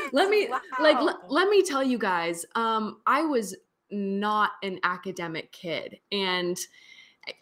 let 0.13 0.29
me 0.29 0.49
wow. 0.51 0.61
like 0.81 1.01
let, 1.01 1.31
let 1.31 1.49
me 1.49 1.63
tell 1.63 1.83
you 1.83 1.99
guys 1.99 2.45
um 2.57 2.99
i 3.07 3.23
was 3.23 3.55
not 3.91 4.53
an 4.63 4.79
academic 4.83 5.51
kid 5.53 5.99
and 6.13 6.59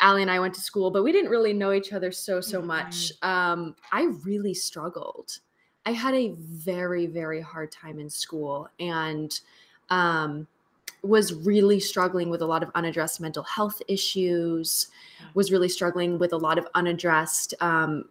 Ali 0.00 0.22
and 0.22 0.30
I 0.30 0.40
went 0.40 0.54
to 0.54 0.60
school, 0.60 0.90
but 0.90 1.02
we 1.02 1.12
didn't 1.12 1.30
really 1.30 1.52
know 1.52 1.72
each 1.72 1.92
other 1.92 2.12
so 2.12 2.40
so 2.40 2.62
much. 2.62 3.12
Mm-hmm. 3.22 3.28
Um, 3.28 3.76
I 3.92 4.04
really 4.24 4.54
struggled. 4.54 5.38
I 5.86 5.92
had 5.92 6.14
a 6.14 6.34
very 6.38 7.06
very 7.06 7.40
hard 7.40 7.70
time 7.70 7.98
in 7.98 8.08
school, 8.08 8.68
and 8.80 9.38
um, 9.90 10.46
was 11.02 11.34
really 11.34 11.80
struggling 11.80 12.30
with 12.30 12.40
a 12.40 12.46
lot 12.46 12.62
of 12.62 12.70
unaddressed 12.74 13.20
mental 13.20 13.42
health 13.42 13.82
issues. 13.88 14.88
Was 15.34 15.52
really 15.52 15.68
struggling 15.68 16.18
with 16.18 16.32
a 16.32 16.38
lot 16.38 16.58
of 16.58 16.66
unaddressed 16.74 17.54
um, 17.60 18.06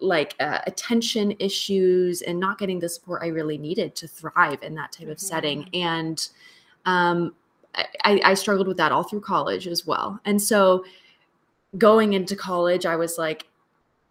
like 0.00 0.34
uh, 0.40 0.58
attention 0.66 1.34
issues 1.38 2.22
and 2.22 2.38
not 2.38 2.58
getting 2.58 2.78
the 2.78 2.88
support 2.88 3.22
I 3.22 3.28
really 3.28 3.58
needed 3.58 3.94
to 3.96 4.08
thrive 4.08 4.62
in 4.62 4.74
that 4.74 4.92
type 4.92 5.08
of 5.08 5.16
mm-hmm. 5.16 5.26
setting. 5.26 5.68
And 5.72 6.28
um, 6.84 7.34
I, 8.04 8.20
I 8.24 8.34
struggled 8.34 8.68
with 8.68 8.76
that 8.76 8.92
all 8.92 9.02
through 9.02 9.20
college 9.20 9.66
as 9.66 9.86
well. 9.86 10.20
And 10.24 10.40
so 10.40 10.84
going 11.78 12.12
into 12.12 12.36
college, 12.36 12.86
I 12.86 12.96
was 12.96 13.18
like, 13.18 13.46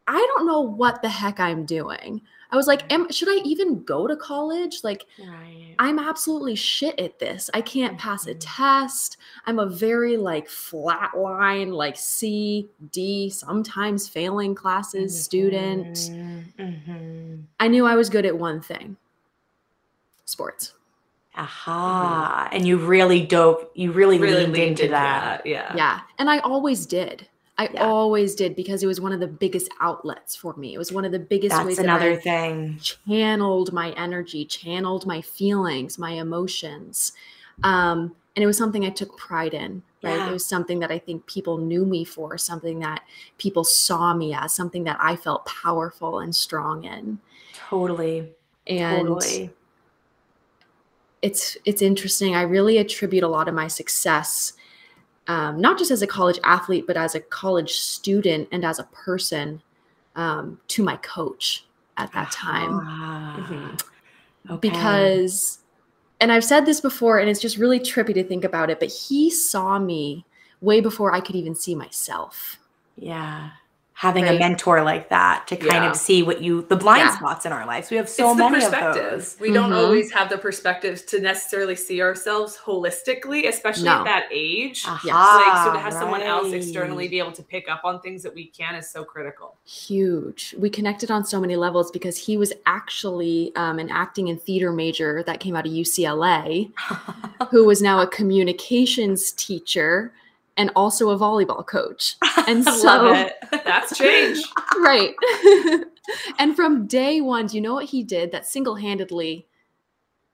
I 0.08 0.18
don't 0.18 0.46
know 0.46 0.62
what 0.62 1.02
the 1.02 1.10
heck 1.10 1.40
I'm 1.40 1.66
doing. 1.66 2.22
I 2.52 2.56
was 2.56 2.68
like, 2.68 2.92
Am, 2.94 3.12
should 3.12 3.30
I 3.30 3.42
even 3.44 3.84
go 3.84 4.06
to 4.06 4.16
college? 4.16 4.84
Like, 4.84 5.06
right. 5.20 5.74
I'm 5.80 5.98
absolutely 5.98 6.56
shit 6.56 7.00
at 7.00 7.18
this. 7.18 7.50
I 7.54 7.62
can't 7.62 7.98
pass 7.98 8.28
a 8.28 8.32
mm-hmm. 8.32 8.40
test. 8.40 9.18
I'm 9.48 9.58
a 9.58 9.66
very 9.66 10.18
like 10.18 10.48
flat 10.48 11.18
line, 11.18 11.72
like 11.72 11.98
C, 11.98 12.70
D, 12.92 13.32
sometimes 13.32 14.08
failing 14.08 14.54
classes 14.54 15.14
mm-hmm. 15.14 15.22
student. 15.22 15.96
Mm-hmm. 16.60 17.36
I 17.60 17.68
knew 17.70 17.88
I 17.88 17.96
was 17.96 18.10
good 18.10 18.26
at 18.26 18.38
one 18.38 18.62
thing 18.62 18.98
sports. 20.26 20.74
Aha. 21.36 22.46
Mm-hmm. 22.46 22.56
And 22.56 22.68
you 22.68 22.78
really 22.78 23.26
dope, 23.26 23.72
you 23.74 23.92
really, 23.92 24.20
really 24.20 24.42
leaned, 24.42 24.54
leaned 24.54 24.80
into 24.80 24.92
that. 24.92 25.44
that. 25.44 25.46
Yeah. 25.48 25.74
Yeah. 25.76 26.02
And 26.20 26.30
I 26.30 26.38
always 26.40 26.86
did. 26.86 27.28
I 27.58 27.70
yeah. 27.72 27.86
always 27.86 28.34
did 28.34 28.56
because 28.56 28.82
it 28.82 28.88
was 28.88 29.00
one 29.00 29.12
of 29.12 29.20
the 29.20 29.28
biggest 29.28 29.70
outlets 29.80 30.36
for 30.36 30.56
me. 30.56 30.74
It 30.74 30.78
was 30.80 30.92
one 30.92 31.06
of 31.06 31.12
the 31.12 31.20
biggest 31.20 31.52
That's 31.56 31.66
ways 31.66 31.80
another 31.80 32.16
that 32.16 32.24
thing. 32.24 32.80
channeled 32.80 33.72
my 33.72 33.92
energy, 33.92 34.44
channeled 34.46 35.06
my 35.06 35.22
feelings, 35.22 36.00
my 36.00 36.12
emotions. 36.12 37.14
Um, 37.62 38.16
and 38.36 38.42
it 38.42 38.48
was 38.48 38.58
something 38.58 38.84
I 38.86 38.90
took 38.90 39.16
pride 39.18 39.54
in, 39.54 39.84
right? 40.02 40.18
Yeah. 40.18 40.30
It 40.30 40.32
was 40.32 40.46
something 40.46 40.80
that 40.80 40.92
I 40.92 40.98
think 40.98 41.28
people 41.28 41.60
knew 41.60 41.86
me 41.86 42.04
for, 42.04 42.40
something 42.40 42.80
that 42.80 43.04
people 43.38 43.64
saw 43.64 44.16
me 44.16 44.34
as, 44.34 44.52
something 44.52 44.84
that 44.86 44.98
I 45.00 45.16
felt 45.16 45.46
powerful 45.46 46.20
and 46.20 46.36
strong 46.36 46.86
in. 46.86 47.20
Totally. 47.54 48.32
And 48.66 49.08
totally. 49.08 49.52
it's 51.22 51.56
it's 51.66 51.84
interesting. 51.84 52.36
I 52.36 52.42
really 52.42 52.80
attribute 52.80 53.24
a 53.24 53.28
lot 53.28 53.48
of 53.48 53.54
my 53.54 53.68
success 53.68 54.54
um, 55.28 55.60
not 55.60 55.78
just 55.78 55.92
as 55.92 56.02
a 56.02 56.08
college 56.08 56.40
athlete, 56.44 56.86
but 56.88 56.98
as 56.98 57.16
a 57.16 57.20
college 57.20 57.74
student 57.74 58.48
and 58.52 58.66
as 58.66 58.80
a 58.80 58.84
person 58.86 59.62
um, 60.16 60.60
to 60.68 60.84
my 60.84 60.98
coach 60.98 61.66
at 61.98 62.12
that 62.14 62.32
time. 62.32 62.72
Mm-hmm. 62.72 63.76
Okay. 64.52 64.70
Because, 64.70 65.60
and 66.20 66.32
I've 66.32 66.44
said 66.44 66.66
this 66.66 66.82
before, 66.82 67.20
and 67.20 67.30
it's 67.30 67.40
just 67.40 67.58
really 67.58 67.80
trippy 67.80 68.14
to 68.14 68.24
think 68.24 68.44
about 68.44 68.70
it, 68.70 68.80
but 68.80 68.92
he 68.92 69.30
saw 69.30 69.80
me 69.80 70.26
way 70.62 70.82
before 70.82 71.14
I 71.14 71.22
could 71.22 71.36
even 71.36 71.56
see 71.56 71.76
myself. 71.76 72.60
Yeah 72.98 73.52
having 73.94 74.24
right. 74.24 74.36
a 74.36 74.40
mentor 74.40 74.84
like 74.84 75.10
that 75.10 75.46
to 75.48 75.56
kind 75.56 75.84
yeah. 75.84 75.90
of 75.90 75.96
see 75.96 76.24
what 76.24 76.42
you 76.42 76.64
the 76.64 76.76
blind 76.76 77.02
yeah. 77.02 77.16
spots 77.16 77.46
in 77.46 77.52
our 77.52 77.66
lives. 77.66 77.92
We 77.92 77.98
have 77.98 78.10
so 78.10 78.32
it's 78.32 78.40
many 78.40 78.66
of 78.66 78.72
those. 78.72 79.38
We 79.40 79.48
mm-hmm. 79.48 79.54
don't 79.54 79.74
always 79.74 80.12
have 80.12 80.30
the 80.30 80.38
perspectives 80.38 81.04
to 81.04 81.22
necessarily 81.22 81.76
see 81.76 82.02
ourselves 82.02 82.58
holistically, 82.58 83.48
especially 83.48 83.86
no. 83.86 84.00
at 84.00 84.06
that 84.06 84.26
age. 84.32 84.84
Aha, 84.88 85.44
like 85.46 85.66
so 85.66 85.74
to 85.74 85.80
have 85.80 85.94
right. 85.94 86.02
someone 86.02 86.22
else 86.22 86.52
externally 86.52 87.08
be 87.08 87.20
able 87.20 87.32
to 87.34 87.44
pick 87.44 87.70
up 87.70 87.82
on 87.84 88.02
things 88.02 88.24
that 88.24 88.34
we 88.34 88.48
can 88.48 88.76
is 88.76 88.90
so 88.90 89.04
critical. 89.04 89.58
Huge. 89.66 90.56
We 90.58 90.70
connected 90.70 91.12
on 91.12 91.24
so 91.24 91.40
many 91.40 91.56
levels 91.56 91.92
because 91.92 92.18
he 92.18 92.36
was 92.36 92.52
actually 92.66 93.52
um, 93.56 93.78
an 93.78 93.90
acting 93.90 94.30
and 94.30 94.42
theater 94.42 94.72
major 94.72 95.24
that 95.24 95.40
came 95.40 95.56
out 95.56 95.68
of 95.68 95.72
UCLA, 95.72 96.72
who 97.52 97.66
was 97.66 97.82
now 97.82 98.02
a 98.02 98.08
communications 98.08 99.32
teacher 99.34 100.12
and 100.58 100.72
also 100.76 101.10
a 101.10 101.18
volleyball 101.18 101.66
coach. 101.66 102.16
And 102.46 102.66
so 102.66 103.30
that's 103.64 103.98
change. 103.98 104.44
right. 104.80 105.16
and 106.40 106.58
from 106.58 106.88
day 106.88 107.22
one, 107.22 107.48
do 107.48 107.56
you 107.56 107.62
know 107.62 107.74
what 107.74 107.86
he 107.86 108.04
did 108.04 108.34
that 108.34 108.46
single 108.46 108.76
handedly, 108.76 109.48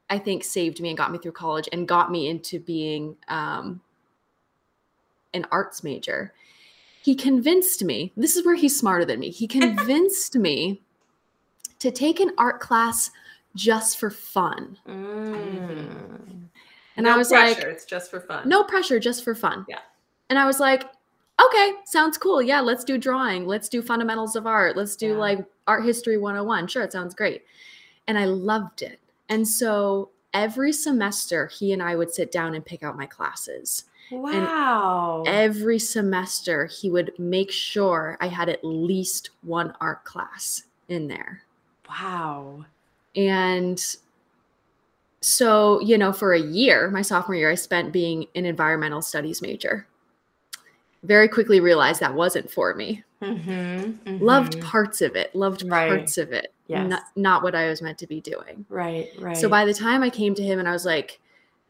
I 0.09 0.17
think, 0.17 0.43
saved 0.43 0.81
me 0.81 0.89
and 0.89 0.97
got 0.97 1.11
me 1.11 1.19
through 1.19 1.33
college 1.33 1.69
and 1.71 1.87
got 1.87 2.09
me 2.09 2.27
into 2.27 2.59
being 2.59 3.15
um, 3.27 3.79
an 5.35 5.45
arts 5.51 5.83
major? 5.83 6.33
He 7.03 7.13
convinced 7.13 7.83
me, 7.83 8.11
this 8.17 8.35
is 8.35 8.43
where 8.43 8.55
he's 8.55 8.77
smarter 8.77 9.05
than 9.05 9.19
me. 9.19 9.29
He 9.29 9.47
convinced 9.47 10.35
me 10.35 10.81
to 11.77 11.91
take 11.91 12.19
an 12.19 12.31
art 12.39 12.59
class 12.59 13.11
just 13.55 13.99
for 13.99 14.09
fun. 14.09 14.79
Mm. 14.87 16.47
And 16.97 17.03
no 17.03 17.13
I 17.13 17.17
was 17.17 17.29
pressure, 17.29 17.67
like, 17.67 17.67
it's 17.67 17.85
just 17.85 18.09
for 18.09 18.19
fun. 18.19 18.49
No 18.49 18.63
pressure, 18.63 18.99
just 18.99 19.23
for 19.23 19.35
fun. 19.35 19.65
Yeah. 19.69 19.79
And 20.29 20.37
I 20.37 20.45
was 20.45 20.59
like, 20.59 20.85
okay, 21.43 21.73
sounds 21.85 22.17
cool. 22.17 22.41
Yeah, 22.41 22.59
let's 22.61 22.83
do 22.83 22.97
drawing. 22.97 23.45
Let's 23.45 23.69
do 23.69 23.81
fundamentals 23.81 24.35
of 24.35 24.45
art. 24.45 24.75
Let's 24.75 24.95
do 24.95 25.09
yeah. 25.09 25.17
like 25.17 25.45
art 25.67 25.85
history 25.85 26.17
101. 26.17 26.67
Sure, 26.67 26.83
it 26.83 26.91
sounds 26.91 27.15
great. 27.15 27.43
And 28.07 28.17
I 28.17 28.25
loved 28.25 28.81
it. 28.81 28.99
And 29.29 29.47
so 29.47 30.09
every 30.33 30.71
semester, 30.71 31.47
he 31.47 31.73
and 31.73 31.81
I 31.81 31.95
would 31.95 32.11
sit 32.13 32.31
down 32.31 32.55
and 32.55 32.65
pick 32.65 32.83
out 32.83 32.97
my 32.97 33.05
classes. 33.05 33.85
Wow. 34.11 35.23
And 35.25 35.35
every 35.35 35.79
semester, 35.79 36.65
he 36.65 36.89
would 36.89 37.11
make 37.19 37.51
sure 37.51 38.17
I 38.19 38.27
had 38.27 38.49
at 38.49 38.63
least 38.63 39.29
one 39.43 39.73
art 39.79 40.03
class 40.03 40.63
in 40.87 41.07
there. 41.07 41.43
Wow. 41.87 42.65
And 43.15 43.83
so, 45.21 45.79
you 45.81 45.97
know, 45.97 46.11
for 46.11 46.33
a 46.33 46.39
year, 46.39 46.89
my 46.89 47.01
sophomore 47.01 47.35
year, 47.35 47.51
I 47.51 47.55
spent 47.55 47.91
being 47.91 48.25
an 48.35 48.45
environmental 48.45 49.01
studies 49.01 49.41
major 49.41 49.87
very 51.03 51.27
quickly 51.27 51.59
realized 51.59 51.99
that 52.01 52.13
wasn't 52.13 52.49
for 52.49 52.73
me. 52.73 53.03
Mm-hmm, 53.21 53.49
mm-hmm. 53.51 54.23
Loved 54.23 54.61
parts 54.61 55.01
of 55.01 55.15
it, 55.15 55.35
loved 55.35 55.63
right. 55.67 55.89
parts 55.89 56.17
of 56.17 56.31
it, 56.31 56.53
yes. 56.67 56.87
not, 56.87 57.03
not 57.15 57.43
what 57.43 57.55
I 57.55 57.67
was 57.67 57.81
meant 57.81 57.97
to 57.99 58.07
be 58.07 58.21
doing. 58.21 58.65
Right, 58.69 59.09
right. 59.19 59.35
So 59.35 59.49
by 59.49 59.65
the 59.65 59.73
time 59.73 60.03
I 60.03 60.09
came 60.09 60.35
to 60.35 60.43
him 60.43 60.59
and 60.59 60.67
I 60.67 60.71
was 60.71 60.85
like, 60.85 61.19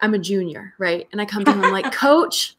I'm 0.02 0.14
a 0.14 0.20
junior, 0.20 0.74
right? 0.78 1.08
And 1.12 1.20
I 1.20 1.26
come 1.26 1.44
to 1.46 1.52
him, 1.52 1.64
I'm 1.64 1.72
like, 1.72 1.92
Coach, 1.94 2.56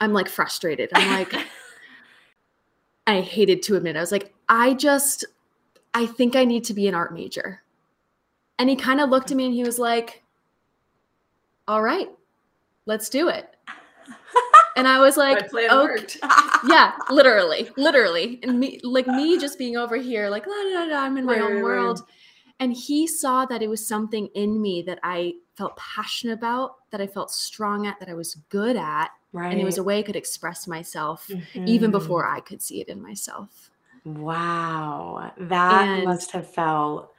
I'm 0.00 0.12
like 0.12 0.28
frustrated. 0.28 0.90
I'm 0.94 1.10
like, 1.10 1.34
I 3.06 3.20
hated 3.20 3.62
to 3.64 3.76
admit, 3.76 3.96
I 3.96 4.00
was 4.00 4.12
like, 4.12 4.32
I 4.48 4.74
just, 4.74 5.24
I 5.92 6.06
think 6.06 6.36
I 6.36 6.44
need 6.44 6.64
to 6.64 6.74
be 6.74 6.88
an 6.88 6.94
art 6.94 7.12
major. 7.12 7.62
And 8.58 8.70
he 8.70 8.76
kind 8.76 9.00
of 9.00 9.10
looked 9.10 9.30
at 9.30 9.36
me 9.36 9.46
and 9.46 9.54
he 9.54 9.64
was 9.64 9.78
like, 9.78 10.22
All 11.68 11.82
right, 11.82 12.08
let's 12.86 13.08
do 13.08 13.28
it. 13.28 13.56
And 14.76 14.88
I 14.88 14.98
was 14.98 15.16
like, 15.16 15.52
okay. 15.54 16.18
yeah, 16.68 16.92
literally, 17.10 17.70
literally. 17.76 18.40
And 18.42 18.58
me, 18.58 18.80
like 18.82 19.06
me 19.06 19.38
just 19.38 19.58
being 19.58 19.76
over 19.76 19.96
here, 19.96 20.28
like, 20.28 20.46
la, 20.46 20.54
la, 20.54 20.84
la, 20.84 20.96
I'm 20.98 21.16
in 21.16 21.24
my 21.24 21.34
right, 21.34 21.42
own 21.42 21.62
world. 21.62 22.00
Right. 22.00 22.08
And 22.60 22.72
he 22.72 23.06
saw 23.06 23.46
that 23.46 23.62
it 23.62 23.68
was 23.68 23.86
something 23.86 24.28
in 24.34 24.60
me 24.60 24.82
that 24.82 24.98
I 25.02 25.34
felt 25.56 25.76
passionate 25.76 26.34
about, 26.34 26.76
that 26.90 27.00
I 27.00 27.06
felt 27.06 27.30
strong 27.30 27.86
at, 27.86 27.98
that 28.00 28.08
I 28.08 28.14
was 28.14 28.34
good 28.48 28.76
at. 28.76 29.10
Right. 29.32 29.52
And 29.52 29.60
it 29.60 29.64
was 29.64 29.78
a 29.78 29.82
way 29.82 29.98
I 29.98 30.02
could 30.02 30.16
express 30.16 30.66
myself 30.66 31.28
mm-hmm. 31.28 31.66
even 31.66 31.90
before 31.90 32.26
I 32.26 32.40
could 32.40 32.62
see 32.62 32.80
it 32.80 32.88
in 32.88 33.02
myself. 33.02 33.70
Wow. 34.04 35.32
That 35.38 35.88
and 35.88 36.04
must 36.04 36.30
have 36.32 36.52
felt 36.52 37.13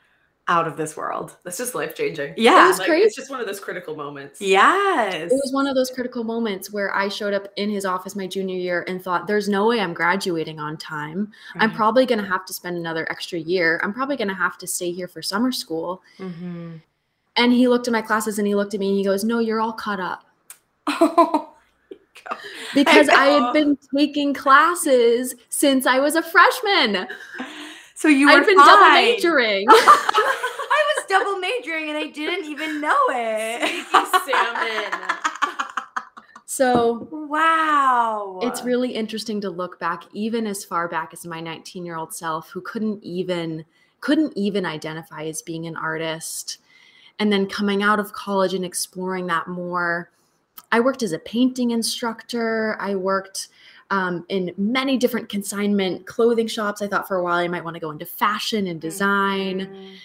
out 0.47 0.67
of 0.67 0.77
this 0.77 0.95
world. 0.95 1.35
That's 1.43 1.57
just 1.57 1.73
life 1.73 1.95
changing. 1.95 2.35
Yeah. 2.37 2.65
It 2.65 2.67
was 2.67 2.79
like, 2.79 2.87
crazy. 2.87 3.07
It's 3.07 3.15
just 3.15 3.31
one 3.31 3.39
of 3.39 3.47
those 3.47 3.59
critical 3.59 3.95
moments. 3.95 4.39
Yes. 4.39 5.31
It 5.31 5.35
was 5.35 5.51
one 5.51 5.65
of 5.65 5.75
those 5.75 5.89
critical 5.89 6.23
moments 6.23 6.71
where 6.71 6.95
I 6.95 7.07
showed 7.07 7.33
up 7.33 7.47
in 7.55 7.69
his 7.69 7.83
office 7.83 8.15
my 8.15 8.27
junior 8.27 8.55
year 8.55 8.85
and 8.87 9.01
thought, 9.01 9.25
there's 9.25 9.49
no 9.49 9.67
way 9.67 9.79
I'm 9.79 9.93
graduating 9.93 10.59
on 10.59 10.77
time. 10.77 11.31
Right. 11.55 11.63
I'm 11.63 11.71
probably 11.71 12.05
going 12.05 12.21
to 12.21 12.27
have 12.27 12.45
to 12.45 12.53
spend 12.53 12.77
another 12.77 13.09
extra 13.09 13.39
year. 13.39 13.79
I'm 13.83 13.93
probably 13.93 14.17
going 14.17 14.27
to 14.27 14.35
have 14.35 14.57
to 14.59 14.67
stay 14.67 14.91
here 14.91 15.07
for 15.07 15.21
summer 15.21 15.51
school. 15.51 16.03
Mm-hmm. 16.19 16.75
And 17.37 17.51
he 17.51 17.67
looked 17.67 17.87
at 17.87 17.91
my 17.91 18.01
classes 18.01 18.37
and 18.37 18.47
he 18.47 18.55
looked 18.55 18.73
at 18.73 18.79
me 18.79 18.89
and 18.89 18.97
he 18.97 19.03
goes, 19.03 19.23
No, 19.23 19.39
you're 19.39 19.59
all 19.59 19.73
caught 19.73 19.99
up. 19.99 20.25
Oh, 22.27 22.39
because 22.73 23.07
I, 23.09 23.25
I 23.25 23.25
had 23.27 23.53
been 23.53 23.77
taking 23.95 24.33
classes 24.33 25.35
since 25.49 25.85
I 25.85 25.99
was 25.99 26.15
a 26.15 26.23
freshman. 26.23 27.07
So 27.95 28.09
you 28.09 28.27
were 28.27 28.33
I'd 28.33 28.45
been 28.45 28.57
double 28.57 28.91
majoring. 28.91 29.67
I 29.69 30.93
was 30.97 31.05
double 31.07 31.39
majoring 31.39 31.89
and 31.89 31.97
I 31.97 32.07
didn't 32.07 32.45
even 32.45 32.81
know 32.81 32.97
it. 33.09 33.85
salmon. 33.89 35.17
so 36.45 37.07
wow. 37.09 38.39
it's 38.43 38.63
really 38.63 38.91
interesting 38.91 39.39
to 39.41 39.49
look 39.49 39.79
back 39.79 40.03
even 40.11 40.45
as 40.45 40.65
far 40.65 40.89
back 40.89 41.13
as 41.13 41.25
my 41.25 41.39
19 41.39 41.85
year 41.85 41.95
old 41.95 42.13
self 42.13 42.49
who 42.49 42.59
couldn't 42.61 43.01
even 43.01 43.63
couldn't 44.01 44.33
even 44.35 44.65
identify 44.65 45.23
as 45.23 45.41
being 45.41 45.65
an 45.65 45.77
artist 45.77 46.59
and 47.17 47.31
then 47.31 47.47
coming 47.47 47.81
out 47.81 47.99
of 47.99 48.11
college 48.11 48.53
and 48.53 48.65
exploring 48.65 49.25
that 49.27 49.47
more 49.47 50.11
i 50.71 50.79
worked 50.79 51.01
as 51.01 51.13
a 51.13 51.19
painting 51.19 51.71
instructor 51.71 52.77
i 52.79 52.93
worked 52.93 53.47
um, 53.91 54.25
in 54.29 54.51
many 54.57 54.97
different 54.97 55.29
consignment 55.29 56.05
clothing 56.07 56.47
shops 56.47 56.81
i 56.81 56.87
thought 56.87 57.07
for 57.07 57.17
a 57.17 57.23
while 57.23 57.37
i 57.37 57.47
might 57.47 57.63
want 57.63 57.75
to 57.75 57.79
go 57.79 57.91
into 57.91 58.05
fashion 58.05 58.67
and 58.67 58.81
design 58.81 59.59
Mhm. 59.61 59.95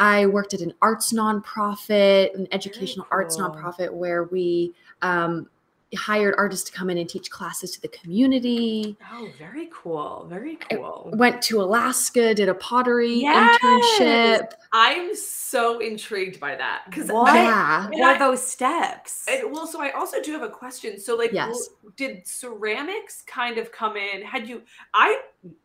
I 0.00 0.26
worked 0.26 0.54
at 0.54 0.60
an 0.60 0.72
arts 0.80 1.12
nonprofit, 1.12 2.32
an 2.36 2.46
educational 2.52 3.04
arts 3.10 3.34
cool. 3.34 3.48
nonprofit, 3.50 3.92
where 3.92 4.22
we 4.24 4.72
um, 5.02 5.48
hired 5.96 6.34
artists 6.36 6.68
to 6.70 6.76
come 6.76 6.90
in 6.90 6.98
and 6.98 7.08
teach 7.08 7.30
classes 7.30 7.70
to 7.72 7.80
the 7.80 7.88
community. 7.88 8.96
Oh, 9.12 9.28
very 9.38 9.70
cool. 9.72 10.26
Very 10.28 10.56
cool. 10.70 11.10
Went 11.14 11.40
to 11.42 11.62
Alaska, 11.62 12.34
did 12.34 12.48
a 12.48 12.54
pottery 12.54 13.14
Yes! 13.20 13.58
internship. 13.62 14.52
I'm 14.72 15.14
so 15.16 15.78
intrigued 15.78 16.38
by 16.40 16.56
that 16.56 16.82
because 16.90 17.08
What? 17.10 17.34
Yeah. 17.34 17.88
What 17.88 18.02
are 18.02 18.18
those 18.18 18.46
steps? 18.46 19.24
And 19.28 19.50
well, 19.50 19.66
so 19.66 19.80
I 19.80 19.90
also 19.92 20.20
do 20.22 20.32
have 20.32 20.42
a 20.42 20.50
question. 20.50 21.00
So, 21.00 21.16
like, 21.16 21.32
Yes. 21.32 21.70
did 21.96 22.26
ceramics 22.26 23.22
kind 23.26 23.56
of 23.56 23.72
come 23.72 23.96
in? 23.96 24.22
Had 24.22 24.46
you? 24.46 24.62
I 24.92 25.20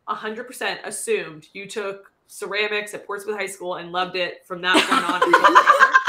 100% 0.07 0.77
assumed 0.85 1.47
you 1.53 1.67
took 1.67 2.11
ceramics 2.27 2.93
at 2.93 3.05
Portsmouth 3.05 3.35
High 3.37 3.47
School 3.47 3.75
and 3.75 3.91
loved 3.91 4.15
it 4.15 4.45
from 4.45 4.61
that 4.61 4.75
point 4.89 5.03
on. 5.09 5.93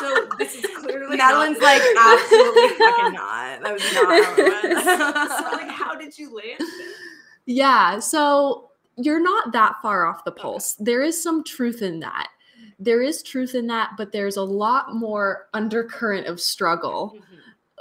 until 0.00 0.30
so 0.30 0.36
this 0.38 0.54
is 0.54 0.66
clearly 0.76 1.16
Madeline's 1.16 1.58
the- 1.58 1.64
like 1.64 1.82
absolutely 1.98 2.68
fucking 2.78 3.12
not. 3.12 3.62
That 3.62 3.72
was 3.72 3.82
not 3.94 4.24
how 4.24 4.34
it 4.36 4.62
went. 4.62 4.84
so, 4.84 5.50
like, 5.56 5.68
how 5.70 5.94
did 5.94 6.18
you 6.18 6.34
land 6.34 6.58
there? 6.60 6.88
Yeah. 7.46 7.98
So 7.98 8.70
you're 8.96 9.22
not 9.22 9.52
that 9.52 9.76
far 9.82 10.06
off 10.06 10.24
the 10.24 10.32
pulse. 10.32 10.74
There 10.74 11.02
is 11.02 11.20
some 11.20 11.44
truth 11.44 11.82
in 11.82 12.00
that. 12.00 12.28
There 12.78 13.02
is 13.02 13.22
truth 13.22 13.54
in 13.54 13.66
that, 13.68 13.90
but 13.96 14.12
there's 14.12 14.36
a 14.36 14.42
lot 14.42 14.94
more 14.94 15.48
undercurrent 15.54 16.26
of 16.26 16.40
struggle. 16.40 17.16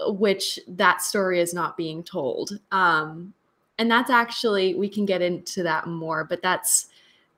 which 0.08 0.60
that 0.68 1.02
story 1.02 1.42
is 1.42 1.54
not 1.54 1.76
being 1.76 2.02
told 2.02 2.58
um 2.72 3.34
and 3.80 3.92
that's 3.92 4.10
actually 4.10 4.74
we 4.76 4.88
can 4.88 5.06
get 5.06 5.22
into 5.22 5.62
that 5.62 5.88
more 5.88 6.24
but 6.24 6.42
that's 6.42 6.88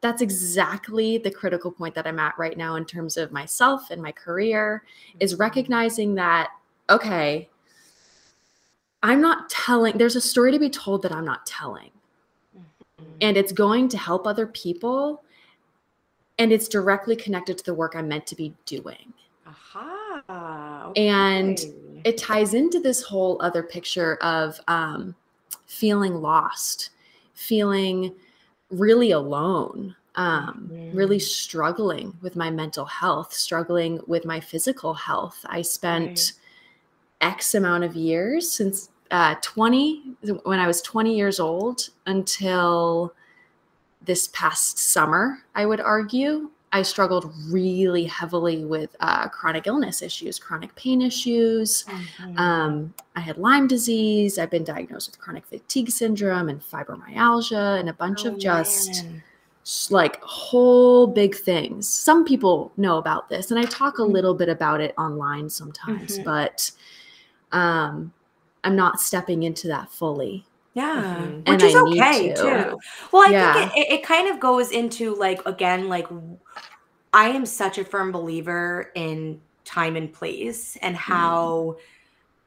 that's 0.02 0.22
exactly 0.22 1.18
the 1.20 1.32
critical 1.32 1.72
point 1.72 1.96
that 1.96 2.08
i'm 2.08 2.20
at 2.20 2.38
right 2.38 2.58
now 2.58 2.76
in 2.76 2.86
terms 2.86 3.18
of 3.18 3.32
myself 3.32 3.90
and 3.92 4.02
my 4.02 4.12
career 4.12 4.84
is 5.20 5.36
recognizing 5.36 6.16
that 6.16 6.50
okay 6.90 7.48
i'm 9.04 9.22
not 9.22 9.50
telling 9.50 9.98
there's 9.98 10.16
a 10.16 10.22
story 10.22 10.52
to 10.52 10.60
be 10.60 10.70
told 10.70 11.02
that 11.02 11.12
i'm 11.12 11.26
not 11.26 11.46
telling. 11.46 11.90
And 13.20 13.38
it's 13.38 13.52
going 13.52 13.88
to 13.90 13.98
help 13.98 14.26
other 14.26 14.48
people 14.48 15.24
and 16.40 16.52
it's 16.52 16.68
directly 16.68 17.16
connected 17.16 17.58
to 17.58 17.64
the 17.64 17.74
work 17.74 17.96
i'm 17.96 18.08
meant 18.08 18.26
to 18.28 18.36
be 18.36 18.54
doing. 18.66 19.14
Aha. 19.48 20.92
And 20.96 21.60
it 22.04 22.18
ties 22.18 22.54
into 22.54 22.80
this 22.80 23.02
whole 23.02 23.38
other 23.42 23.64
picture 23.64 24.16
of 24.18 24.60
um, 24.68 25.16
feeling 25.66 26.16
lost, 26.16 26.92
feeling 27.34 28.14
really 28.72 29.12
alone, 29.12 29.96
um, 30.16 30.70
really 30.94 31.20
struggling 31.20 32.18
with 32.22 32.36
my 32.36 32.50
mental 32.50 32.86
health, 32.86 33.34
struggling 33.34 34.00
with 34.08 34.26
my 34.26 34.40
physical 34.40 34.94
health. 34.94 35.38
I 35.46 35.62
spent 35.62 36.34
X 37.22 37.54
amount 37.54 37.84
of 37.84 37.96
years 37.96 38.52
since 38.52 38.90
uh, 39.12 39.36
20, 39.42 40.16
when 40.44 40.60
I 40.60 40.68
was 40.68 40.82
20 40.82 41.16
years 41.16 41.40
old 41.40 41.90
until 42.06 43.14
this 44.02 44.30
past 44.30 44.80
summer, 44.80 45.44
I 45.54 45.66
would 45.66 45.82
argue. 45.82 46.50
I 46.74 46.84
struggled 46.84 47.34
really 47.50 48.06
heavily 48.06 48.64
with 48.64 48.96
uh, 49.02 49.28
chronic 49.28 49.68
illness 49.68 50.02
issues, 50.02 50.40
chronic 50.40 50.74
pain 50.76 51.02
issues. 51.02 51.84
Mhm. 51.84 52.40
Um, 52.40 52.94
I 53.16 53.20
had 53.20 53.38
Lyme 53.38 53.68
disease. 53.68 54.38
I've 54.40 54.50
been 54.52 54.64
diagnosed 54.64 55.10
with 55.12 55.20
chronic 55.20 55.46
fatigue 55.46 55.90
syndrome 55.92 56.48
and 56.48 56.62
fibromyalgia 56.62 57.80
and 57.80 57.90
a 57.90 57.94
bunch 57.94 58.26
Oh, 58.26 58.30
of 58.30 58.40
just 58.40 59.04
man. 59.04 59.22
like 59.90 60.22
whole 60.22 61.08
big 61.08 61.36
things. 61.36 61.88
Some 61.90 62.24
people 62.24 62.72
know 62.78 62.98
about 62.98 63.28
this, 63.28 63.52
and 63.52 63.60
I 63.60 63.64
talk 63.66 64.00
a 64.00 64.04
Mhm. 64.04 64.12
little 64.12 64.34
bit 64.34 64.48
about 64.50 64.80
it 64.80 64.94
online 64.98 65.50
sometimes, 65.50 66.20
Mhm. 66.20 66.24
but 66.24 66.72
um, 67.52 68.14
I'm 68.64 68.78
not 68.78 69.02
stepping 69.02 69.44
into 69.44 69.68
that 69.68 69.92
fully. 69.92 70.46
Yeah, 70.74 71.02
Mhm. 71.02 71.44
And 71.46 71.48
which 71.48 71.64
is 71.64 71.76
I 71.76 71.82
okay 71.82 72.30
to. 72.30 72.36
too. 72.36 72.80
Well, 73.12 73.24
I 73.24 73.32
Yeah. 73.32 73.54
think 73.54 73.78
it, 73.78 73.92
it, 73.94 74.04
kind 74.04 74.30
of 74.30 74.40
goes 74.40 74.72
into 74.72 75.14
like 75.16 75.46
again, 75.46 75.90
like 75.90 76.08
I 77.14 77.30
am 77.30 77.46
such 77.46 77.78
a 77.78 77.84
firm 77.86 78.12
believer 78.12 78.92
in 78.96 79.42
time 79.66 79.96
and 79.96 80.12
place 80.14 80.78
and 80.82 80.96
how 80.96 81.78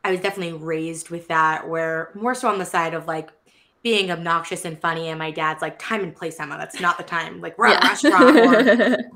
I 0.04 0.12
was 0.12 0.20
definitely 0.20 0.54
raised 0.58 1.10
with 1.10 1.28
that, 1.28 1.68
where 1.68 2.12
more 2.14 2.34
so 2.34 2.48
on 2.48 2.58
the 2.58 2.64
side 2.66 2.94
of 2.94 3.06
like 3.06 3.30
being 3.82 4.10
obnoxious 4.10 4.64
and 4.64 4.80
funny, 4.80 5.08
and 5.08 5.18
my 5.18 5.30
dad's 5.30 5.62
like, 5.62 5.78
time 5.78 6.02
and 6.02 6.14
place, 6.16 6.40
Emma, 6.40 6.56
that's 6.58 6.80
not 6.80 6.98
the 6.98 7.04
time. 7.04 7.40
Like 7.40 7.58
we're 7.58 7.66
at 7.68 7.78
a 7.78 7.82
restaurant 7.82 8.40
or 8.40 8.66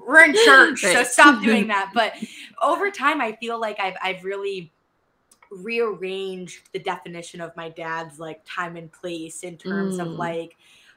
we're 0.07 0.25
in 0.25 0.35
church, 0.37 0.81
so 0.93 1.03
stop 1.05 1.43
doing 1.43 1.69
that. 1.69 1.93
But 1.95 2.15
over 2.63 2.91
time, 2.91 3.21
I 3.21 3.33
feel 3.41 3.61
like 3.61 3.81
I've 3.81 3.97
I've 4.03 4.25
really 4.25 4.73
rearranged 5.51 6.71
the 6.73 6.79
definition 6.79 7.41
of 7.41 7.57
my 7.57 7.69
dad's 7.69 8.19
like 8.19 8.41
time 8.45 8.77
and 8.77 8.91
place 8.93 9.43
in 9.43 9.57
terms 9.57 9.99
of 9.99 10.09
Mm. 10.09 10.19
like 10.19 10.57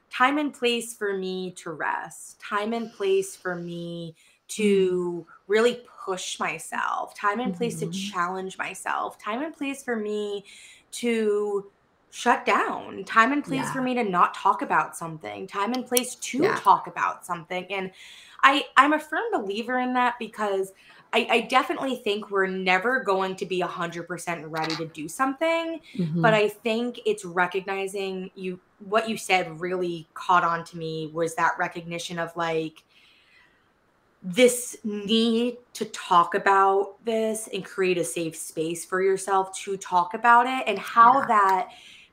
time 0.09 0.37
and 0.37 0.53
place 0.53 0.93
for 0.93 1.17
me 1.17 1.51
to 1.51 1.71
rest, 1.71 2.39
time 2.39 2.73
and 2.73 2.91
place 2.93 3.35
for 3.35 3.55
me 3.55 4.15
to 4.49 5.25
really 5.47 5.85
push 6.05 6.39
myself, 6.39 7.15
time 7.15 7.39
and 7.39 7.55
place 7.55 7.77
Mhm. 7.77 7.79
to 7.79 7.87
challenge 7.87 8.57
myself, 8.57 9.17
time 9.17 9.41
and 9.41 9.55
place 9.55 9.81
for 9.83 9.95
me 9.95 10.43
to 10.91 11.71
shut 12.09 12.45
down, 12.45 13.05
time 13.05 13.31
and 13.31 13.43
place 13.45 13.63
Yeah. 13.67 13.71
for 13.71 13.81
me 13.81 13.93
to 13.93 14.03
not 14.03 14.33
talk 14.33 14.61
about 14.61 14.97
something, 14.97 15.47
time 15.47 15.73
and 15.73 15.87
place 15.87 16.15
to 16.15 16.43
Yeah. 16.43 16.55
talk 16.55 16.87
about 16.87 17.25
something. 17.25 17.65
And 17.71 17.91
I 18.43 18.65
I'm 18.75 18.91
a 18.93 18.99
firm 18.99 19.23
believer 19.31 19.79
in 19.79 19.93
that 19.93 20.19
because 20.19 20.73
I, 21.13 21.27
I 21.29 21.41
definitely 21.41 21.97
think 21.97 22.31
we're 22.31 22.47
never 22.47 23.03
going 23.03 23.35
to 23.37 23.45
be 23.45 23.61
100% 23.61 24.49
ready 24.49 24.75
to 24.77 24.87
do 24.87 25.07
something 25.09 25.81
Mhm. 25.97 26.21
but 26.21 26.33
i 26.33 26.47
think 26.47 26.99
it's 27.05 27.25
recognizing 27.25 28.31
you 28.35 28.59
what 28.79 29.09
you 29.09 29.17
said 29.17 29.59
really 29.59 30.09
caught 30.13 30.43
on 30.43 30.63
to 30.65 30.77
me 30.77 31.11
was 31.13 31.35
that 31.35 31.53
recognition 31.59 32.17
of 32.19 32.35
like 32.35 32.83
this 34.23 34.77
need 34.83 35.57
to 35.73 35.85
talk 35.85 36.35
about 36.35 37.03
this 37.03 37.49
and 37.53 37.65
create 37.65 37.97
a 37.97 38.03
safe 38.03 38.35
space 38.35 38.85
for 38.85 39.01
yourself 39.01 39.51
to 39.57 39.77
talk 39.77 40.13
about 40.13 40.45
it 40.45 40.63
and 40.67 40.77
how 40.77 41.21
Yeah. 41.21 41.25
that 41.27 41.69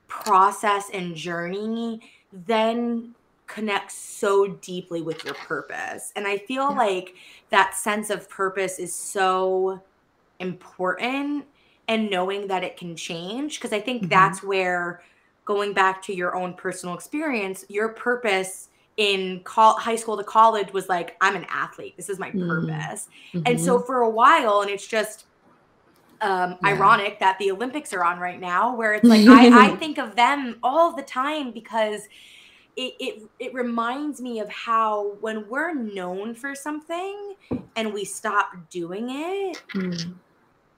process 0.07 0.89
and 0.93 1.15
journey 1.15 2.01
then 2.33 3.15
connects 3.47 3.95
so 3.95 4.47
deeply 4.47 5.03
with 5.03 5.23
your 5.25 5.35
purpose 5.35 6.13
and 6.17 6.27
i 6.27 6.39
feel 6.39 6.71
Yeah. 6.71 6.77
like 6.77 7.15
that 7.51 7.75
sense 7.75 8.11
of 8.11 8.29
purpose 8.29 8.79
is 8.79 8.95
so 8.95 9.83
important 10.41 11.45
and 11.89 12.11
knowing 12.11 12.47
that 12.49 12.63
it 12.63 12.77
can 12.77 12.95
change 12.95 13.59
because 13.59 13.73
i 13.73 13.81
think 13.81 14.05
Mhm. 14.05 14.11
that's 14.11 14.43
where 14.43 15.03
going 15.45 15.73
back 15.73 16.03
to 16.03 16.15
your 16.15 16.37
own 16.37 16.55
personal 16.55 16.95
experience 16.95 17.65
your 17.69 17.89
purpose 17.91 18.69
in 18.99 19.41
col- 19.45 19.79
high 19.79 19.97
school 19.97 20.17
to 20.17 20.25
college 20.25 20.73
was 20.73 20.89
like 20.89 21.17
i'm 21.21 21.35
an 21.37 21.47
athlete 21.51 21.97
this 21.97 22.09
is 22.09 22.19
my 22.19 22.31
Mm. 22.31 22.47
purpose 22.49 23.09
and 23.47 23.59
so 23.61 23.79
Mhm. 23.79 23.87
for 23.87 24.03
a 24.03 24.11
while 24.11 24.61
and 24.61 24.71
it's 24.71 24.87
just 24.87 25.25
um, 26.21 26.59
Yeah. 26.63 26.71
ironic 26.71 27.21
that 27.21 27.39
the 27.39 27.51
olympics 27.53 27.93
are 27.93 28.05
on 28.05 28.19
right 28.19 28.41
now 28.41 28.75
where 28.75 28.93
it's 28.95 29.09
like 29.09 29.27
I, 29.29 29.67
I 29.67 29.77
think 29.79 29.99
of 29.99 30.17
them 30.17 30.59
all 30.65 30.93
the 30.93 31.03
time 31.03 31.53
because 31.53 32.09
it, 32.79 32.95
it 33.01 33.23
it 33.41 33.55
reminds 33.55 34.21
me 34.21 34.39
of 34.39 34.49
how 34.49 35.17
when 35.21 35.49
we're 35.49 35.75
known 35.75 36.33
for 36.35 36.55
something 36.55 37.35
and 37.75 37.93
we 37.93 38.05
stop 38.05 38.53
doing 38.71 39.09
it 39.11 39.63
Mm. 39.75 40.15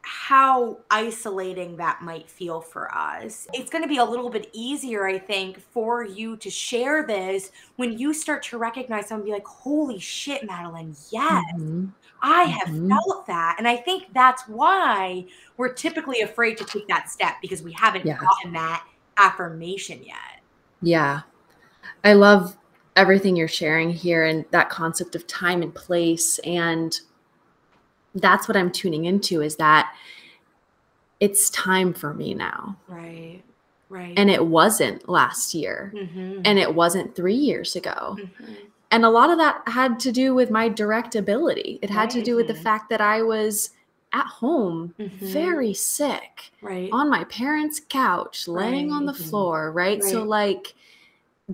how 0.02 0.78
isolating 0.90 1.76
that 1.76 2.00
might 2.02 2.28
feel 2.30 2.60
for 2.60 2.92
us. 2.94 3.46
It's 3.52 3.70
going 3.70 3.84
to 3.84 3.88
be 3.88 3.98
a 3.98 4.04
little 4.04 4.30
bit 4.30 4.48
easier, 4.52 5.06
I 5.06 5.18
think, 5.18 5.60
for 5.60 6.04
you 6.04 6.36
to 6.38 6.48
share 6.48 7.06
this 7.06 7.52
when 7.76 7.98
you 7.98 8.14
start 8.14 8.42
to 8.44 8.58
recognize 8.58 9.08
someone 9.08 9.26
be 9.26 9.32
like, 9.32 9.46
holy 9.46 9.98
shit, 9.98 10.44
Madeline, 10.46 10.96
yes, 11.10 11.44
mm-hmm. 11.54 11.86
I 12.22 12.44
have 12.44 12.68
mm-hmm. 12.68 12.88
felt 12.88 13.26
that. 13.26 13.56
And 13.58 13.68
I 13.68 13.76
think 13.76 14.12
that's 14.14 14.42
why 14.48 15.26
we're 15.58 15.72
typically 15.74 16.22
afraid 16.22 16.56
to 16.58 16.64
take 16.64 16.88
that 16.88 17.10
step 17.10 17.34
because 17.42 17.62
we 17.62 17.72
haven't 17.72 18.06
yeah. 18.06 18.18
gotten 18.18 18.52
that 18.54 18.86
affirmation 19.18 20.02
yet. 20.02 20.40
Yeah. 20.82 21.20
I 22.04 22.14
love 22.14 22.56
everything 22.96 23.36
you're 23.36 23.48
sharing 23.48 23.90
here 23.90 24.24
and 24.24 24.44
that 24.50 24.70
concept 24.70 25.14
of 25.14 25.26
time 25.26 25.62
and 25.62 25.74
place 25.74 26.38
and 26.40 27.00
that's 28.14 28.48
what 28.48 28.56
I'm 28.56 28.72
tuning 28.72 29.04
into 29.04 29.40
is 29.40 29.56
that 29.56 29.94
it's 31.20 31.50
time 31.50 31.94
for 31.94 32.12
me 32.12 32.34
now. 32.34 32.76
Right. 32.88 33.42
Right. 33.88 34.14
And 34.16 34.30
it 34.30 34.46
wasn't 34.46 35.08
last 35.08 35.54
year. 35.54 35.92
Mm-hmm. 35.94 36.42
And 36.44 36.58
it 36.58 36.74
wasn't 36.74 37.14
3 37.14 37.34
years 37.34 37.76
ago. 37.76 38.16
Mm-hmm. 38.18 38.54
And 38.90 39.04
a 39.04 39.10
lot 39.10 39.30
of 39.30 39.38
that 39.38 39.62
had 39.66 40.00
to 40.00 40.10
do 40.10 40.34
with 40.34 40.50
my 40.50 40.68
direct 40.68 41.14
ability. 41.14 41.78
It 41.82 41.90
had 41.90 42.00
right. 42.00 42.10
to 42.10 42.22
do 42.22 42.34
with 42.34 42.48
the 42.48 42.54
fact 42.54 42.90
that 42.90 43.00
I 43.00 43.22
was 43.22 43.70
at 44.12 44.26
home 44.26 44.94
mm-hmm. 44.98 45.26
very 45.26 45.72
sick. 45.72 46.50
Right. 46.62 46.90
On 46.92 47.08
my 47.08 47.24
parents' 47.24 47.80
couch, 47.88 48.48
laying 48.48 48.90
right. 48.90 48.96
on 48.96 49.06
the 49.06 49.14
floor, 49.14 49.70
right? 49.70 50.02
So 50.02 50.24
like 50.24 50.74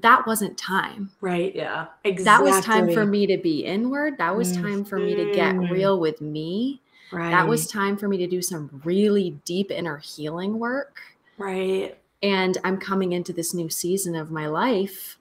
that 0.03 0.27
wasn't 0.27 0.57
time. 0.59 1.11
Right. 1.21 1.55
Yeah. 1.55 1.87
Exactly. 2.05 2.51
That 2.51 2.57
was 2.57 2.65
time 2.65 2.93
for 2.93 3.07
me 3.07 3.27
to 3.27 3.39
be 3.39 3.65
inward. 3.65 4.19
That 4.19 4.37
was 4.37 4.57
time 4.57 4.85
for 4.85 4.99
me 4.99 5.15
to 5.15 5.33
get 5.33 5.55
mm-hmm. 5.55 5.73
real 5.73 5.99
with 6.01 6.21
me. 6.21 6.81
Right. 7.13 7.31
That 7.31 7.47
was 7.47 7.67
time 7.67 7.97
for 7.97 8.09
me 8.09 8.17
to 8.19 8.27
do 8.27 8.43
some 8.43 8.83
really 8.85 9.39
deep 9.45 9.71
inner 9.71 9.97
healing 9.99 10.59
work. 10.59 11.01
Right. 11.39 11.99
And 12.23 12.59
I'm 12.65 12.79
coming 12.79 13.13
into 13.13 13.33
this 13.33 13.55
new 13.55 13.69
season 13.69 14.17
of 14.17 14.31
my 14.31 14.47
life, 14.47 15.19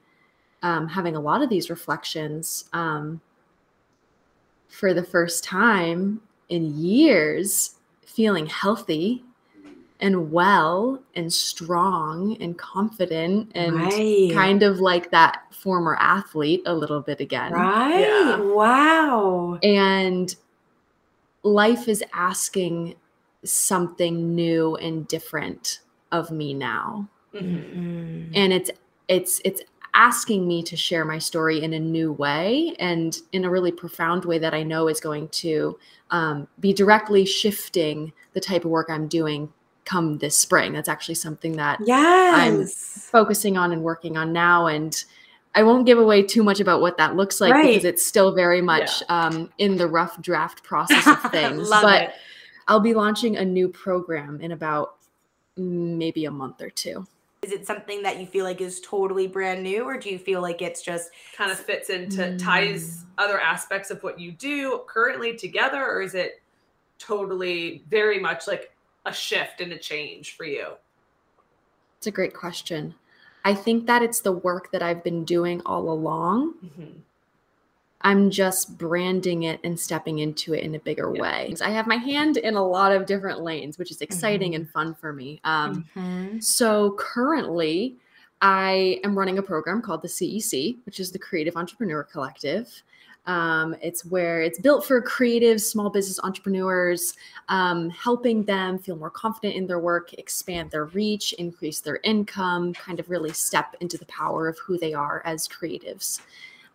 um, 0.64 0.88
having 0.90 1.16
a 1.16 1.20
lot 1.20 1.42
of 1.42 1.50
these 1.50 1.70
reflections 1.70 2.66
um, 2.74 3.22
for 4.68 4.94
the 4.94 5.04
first 5.04 5.44
time 5.44 6.22
in 6.50 6.78
years, 6.78 7.76
feeling 8.06 8.48
healthy 8.48 9.24
and 10.00 10.32
well 10.32 11.02
and 11.16 11.32
strong 11.32 12.38
and 12.42 12.58
confident 12.58 13.52
and 13.56 13.76
right. 13.76 14.32
kind 14.34 14.62
of 14.62 14.80
like 14.80 15.12
that 15.12 15.44
former 15.52 15.96
athlete 16.00 16.62
a 16.66 16.74
little 16.74 17.02
bit 17.02 17.20
again. 17.20 17.52
Right. 17.54 18.02
Yeah. 18.02 18.40
Wow. 18.40 19.60
And 19.64 20.36
life 21.44 21.88
is 21.88 22.04
asking 22.14 22.96
something 23.44 24.36
new 24.36 24.76
and 24.76 25.08
different 25.08 25.80
of 26.12 26.32
me 26.32 26.54
now. 26.54 27.08
Mm-hmm. 27.34 28.32
And 28.34 28.54
it's 28.54 28.72
it's 29.08 29.42
it's 29.46 29.62
asking 29.94 30.46
me 30.46 30.62
to 30.62 30.76
share 30.76 31.06
my 31.06 31.18
story 31.18 31.64
in 31.64 31.74
a 31.74 31.80
new 31.80 32.12
way 32.12 32.76
and 32.80 33.18
in 33.32 33.46
a 33.46 33.50
really 33.50 33.72
profound 33.72 34.26
way 34.26 34.38
that 34.38 34.54
I 34.54 34.62
know 34.62 34.90
is 34.90 35.00
going 35.00 35.30
to 35.30 35.80
um, 36.12 36.48
be 36.60 36.74
directly 36.74 37.26
shifting 37.26 38.12
the 38.34 38.42
type 38.42 38.66
of 38.66 38.72
work 38.72 38.90
I'm 38.90 39.08
doing 39.08 39.52
come 39.86 40.18
this 40.18 40.38
spring. 40.38 40.74
That's 40.74 40.90
actually 40.90 41.16
something 41.16 41.54
that 41.54 41.80
yes. 41.86 42.36
I'm 42.36 42.68
focusing 43.12 43.58
on 43.58 43.72
and 43.72 43.84
working 43.84 44.18
on 44.18 44.34
now. 44.34 44.68
And 44.68 45.04
I 45.54 45.64
won't 45.64 45.86
give 45.86 45.98
away 45.98 46.24
too 46.24 46.44
much 46.44 46.60
about 46.60 46.82
what 46.82 46.98
that 46.98 47.16
looks 47.16 47.40
like 47.40 47.54
right. 47.54 47.68
because 47.68 47.86
it's 47.86 48.06
still 48.06 48.34
very 48.34 48.62
much 48.62 49.02
yeah. 49.02 49.28
um, 49.28 49.50
in 49.58 49.78
the 49.78 49.88
rough 49.88 50.22
draft 50.22 50.64
process 50.64 51.08
of 51.08 51.32
things. 51.32 51.70
but 51.70 52.04
it. 52.04 52.14
I'll 52.68 52.80
be 52.80 52.94
launching 52.94 53.38
a 53.38 53.46
new 53.46 53.70
program 53.70 54.42
in 54.42 54.52
about 54.52 54.96
maybe 55.56 56.26
a 56.26 56.32
month 56.32 56.62
or 56.62 56.70
two. 56.70 57.08
Is 57.44 57.52
it 57.52 57.68
something 57.68 58.02
that 58.02 58.20
you 58.20 58.26
feel 58.26 58.44
like 58.44 58.60
is 58.60 58.82
totally 58.82 59.28
brand 59.28 59.62
new, 59.62 59.84
or 59.84 60.00
do 60.00 60.10
you 60.10 60.18
feel 60.18 60.42
like 60.42 60.64
it's 60.64 60.82
just 60.82 61.12
kind 61.38 61.52
of 61.52 61.60
fits 61.60 61.92
into 61.92 62.22
mm. 62.22 62.44
ties 62.44 63.06
other 63.20 63.40
aspects 63.40 63.92
of 63.92 64.02
what 64.02 64.20
you 64.20 64.32
do 64.32 64.82
currently 64.88 65.38
together, 65.38 65.86
or 65.86 66.02
is 66.02 66.16
it 66.16 66.42
totally 66.98 67.84
very 67.88 68.20
much 68.20 68.48
like 68.48 68.75
a 69.06 69.14
shift 69.14 69.62
and 69.62 69.72
a 69.72 69.78
change 69.78 70.36
for 70.36 70.46
you? 70.46 70.74
It's 71.98 72.08
a 72.08 72.12
great 72.12 72.34
question. 72.34 72.96
I 73.44 73.54
think 73.54 73.86
that 73.88 74.02
it's 74.02 74.22
the 74.22 74.32
work 74.32 74.72
that 74.72 74.82
I've 74.82 75.04
been 75.04 75.24
doing 75.24 75.62
all 75.66 75.90
along. 75.90 76.56
Mm-hmm. 76.66 77.00
I'm 78.02 78.30
just 78.30 78.78
branding 78.78 79.44
it 79.44 79.60
and 79.64 79.80
stepping 79.80 80.20
into 80.20 80.54
it 80.54 80.64
in 80.64 80.76
a 80.76 80.80
bigger 80.80 81.12
yeah. 81.16 81.22
way. 81.22 81.56
I 81.64 81.72
have 81.72 81.88
my 81.88 81.96
hand 81.96 82.38
in 82.38 82.56
a 82.56 82.64
lot 82.64 82.92
of 82.92 83.06
different 83.06 83.42
lanes, 83.42 83.80
which 83.80 83.90
is 83.90 84.02
exciting 84.02 84.52
mm-hmm. 84.52 84.62
and 84.62 84.70
fun 84.70 84.94
for 84.94 85.12
me. 85.12 85.40
Um, 85.44 85.86
mm-hmm. 85.96 86.40
So 86.40 86.96
currently, 87.00 87.96
I 88.42 89.00
am 89.04 89.18
running 89.18 89.40
a 89.40 89.44
program 89.44 89.82
called 89.82 90.04
the 90.04 90.08
CEC, 90.08 90.78
which 90.86 91.00
is 91.00 91.12
the 91.12 91.20
Creative 91.20 91.56
Entrepreneur 91.56 92.04
Collective. 92.04 92.84
Um, 93.28 93.76
it's 93.82 94.06
where 94.06 94.42
it's 94.42 94.60
built 94.60 94.86
for 94.86 95.02
creative 95.02 95.60
small 95.62 95.90
business 95.90 96.20
entrepreneurs, 96.24 97.16
um, 97.50 97.90
helping 97.90 98.44
them 98.44 98.78
feel 98.78 98.96
more 98.96 99.10
confident 99.10 99.56
in 99.56 99.66
their 99.66 99.80
work, 99.80 100.14
expand 100.14 100.70
their 100.70 100.86
reach, 100.86 101.34
increase 101.34 101.80
their 101.80 102.00
income, 102.04 102.74
kind 102.74 103.00
of 103.00 103.10
really 103.10 103.34
step 103.34 103.76
into 103.82 103.98
the 103.98 104.06
power 104.06 104.48
of 104.48 104.60
who 104.60 104.78
they 104.78 104.94
are 104.94 105.24
as 105.26 105.48
creatives. 105.48 106.22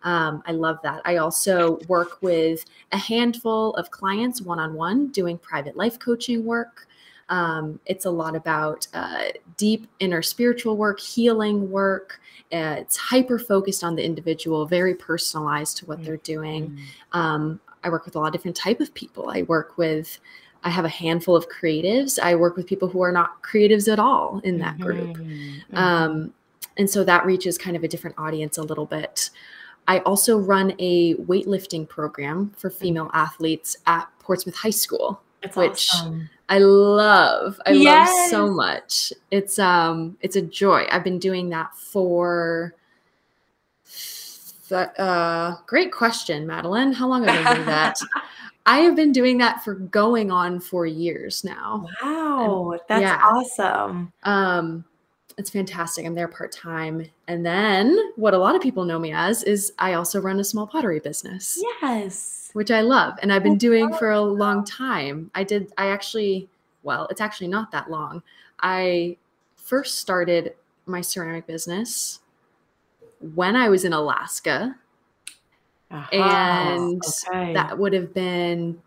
Um, 0.03 0.41
I 0.45 0.51
love 0.51 0.79
that. 0.83 1.01
I 1.05 1.17
also 1.17 1.77
work 1.87 2.21
with 2.21 2.65
a 2.91 2.97
handful 2.97 3.73
of 3.75 3.91
clients 3.91 4.41
one 4.41 4.59
on 4.59 4.73
one 4.73 5.07
doing 5.07 5.37
private 5.37 5.77
life 5.77 5.99
coaching 5.99 6.43
work. 6.45 6.87
Um, 7.31 7.79
it's 7.85 8.05
a 8.05 8.11
lot 8.11 8.35
about 8.35 8.87
uh, 8.93 9.29
deep 9.57 9.87
inner 9.99 10.21
spiritual 10.21 10.77
work, 10.77 10.99
healing 10.99 11.71
work. 11.71 12.19
Uh, 12.51 12.75
it's 12.77 12.97
hyper 12.97 13.39
focused 13.39 13.83
on 13.83 13.95
the 13.95 14.03
individual, 14.03 14.65
very 14.65 14.93
personalized 14.93 15.77
to 15.77 15.85
what 15.85 15.97
mm-hmm. 15.97 16.05
they're 16.05 16.17
doing. 16.17 16.77
Mm. 17.13 17.17
Um, 17.17 17.59
I 17.83 17.89
work 17.89 18.05
with 18.05 18.15
a 18.15 18.19
lot 18.19 18.27
of 18.27 18.33
different 18.33 18.57
type 18.57 18.81
of 18.81 18.93
people. 18.93 19.29
I 19.29 19.43
work 19.43 19.77
with 19.77 20.19
I 20.63 20.69
have 20.69 20.85
a 20.85 20.89
handful 20.89 21.35
of 21.35 21.47
creatives. 21.49 22.19
I 22.19 22.35
work 22.35 22.55
with 22.55 22.67
people 22.67 22.87
who 22.87 23.01
are 23.01 23.11
not 23.11 23.41
creatives 23.41 23.91
at 23.91 23.97
all 23.97 24.41
in 24.43 24.59
that 24.59 24.79
group. 24.79 25.17
Mm-hmm. 25.17 25.75
Um, 25.75 26.33
and 26.77 26.87
so 26.87 27.03
that 27.03 27.25
reaches 27.25 27.57
kind 27.57 27.75
of 27.75 27.83
a 27.83 27.87
different 27.87 28.17
audience 28.19 28.57
a 28.57 28.63
little 28.63 28.85
bit. 28.85 29.31
I 29.87 29.99
also 29.99 30.37
run 30.37 30.73
a 30.77 31.15
weightlifting 31.15 31.89
program 31.89 32.51
for 32.57 32.69
female 32.69 33.09
athletes 33.13 33.77
at 33.87 34.07
Portsmouth 34.19 34.55
High 34.55 34.69
School, 34.69 35.19
That's 35.41 35.55
which 35.55 35.89
awesome. 35.95 36.29
I 36.51 36.57
love. 36.57 37.61
I 37.65 37.71
yes. 37.71 38.09
love 38.09 38.29
so 38.29 38.53
much. 38.53 39.13
It's 39.31 39.57
um 39.57 40.17
it's 40.19 40.35
a 40.35 40.41
joy. 40.41 40.85
I've 40.91 41.03
been 41.03 41.17
doing 41.17 41.47
that 41.51 41.73
for 41.77 42.75
that 44.67 44.99
uh 44.99 45.55
great 45.65 45.93
question, 45.93 46.45
Madeline. 46.45 46.91
How 46.91 47.07
long 47.07 47.23
have 47.23 47.33
I 47.33 47.43
been 47.43 47.55
doing 47.55 47.67
that? 47.67 47.97
I 48.65 48.79
have 48.79 48.97
been 48.97 49.13
doing 49.13 49.37
that 49.37 49.63
for 49.63 49.75
going 49.75 50.29
on 50.29 50.59
for 50.59 50.85
years 50.85 51.45
now. 51.45 51.87
Wow, 52.03 52.71
and, 52.71 52.81
that's 52.89 53.01
yeah. 53.01 53.21
awesome. 53.23 54.11
Um 54.23 54.83
it's 55.41 55.49
fantastic. 55.49 56.05
I'm 56.05 56.15
there 56.15 56.29
part 56.29 56.53
time. 56.53 57.05
And 57.27 57.45
then 57.45 57.97
what 58.15 58.33
a 58.33 58.37
lot 58.37 58.55
of 58.55 58.61
people 58.61 58.85
know 58.85 58.99
me 58.99 59.11
as 59.11 59.43
is 59.43 59.73
I 59.77 59.93
also 59.93 60.21
run 60.21 60.39
a 60.39 60.43
small 60.43 60.65
pottery 60.65 60.99
business. 60.99 61.61
Yes 61.81 62.41
which 62.53 62.71
I 62.71 62.81
love 62.81 63.17
and 63.21 63.31
I've 63.31 63.43
been 63.43 63.57
doing 63.57 63.93
for 63.93 64.11
a 64.11 64.19
long 64.21 64.65
time. 64.65 65.31
I 65.35 65.43
did, 65.43 65.71
I 65.77 65.87
actually, 65.87 66.49
well, 66.83 67.07
it's 67.09 67.21
actually 67.21 67.47
not 67.47 67.71
that 67.71 67.89
long. 67.89 68.21
I 68.61 69.15
first 69.55 69.99
started 69.99 70.53
my 70.85 70.99
ceramic 71.01 71.47
business 71.47 72.19
when 73.35 73.55
I 73.55 73.69
was 73.69 73.85
in 73.85 73.93
Alaska. 73.93 74.75
Uh-huh. 75.89 76.17
And 76.17 77.01
okay. 77.29 77.53
that 77.53 77.77
would 77.77 77.93
have 77.93 78.13
been 78.13 78.81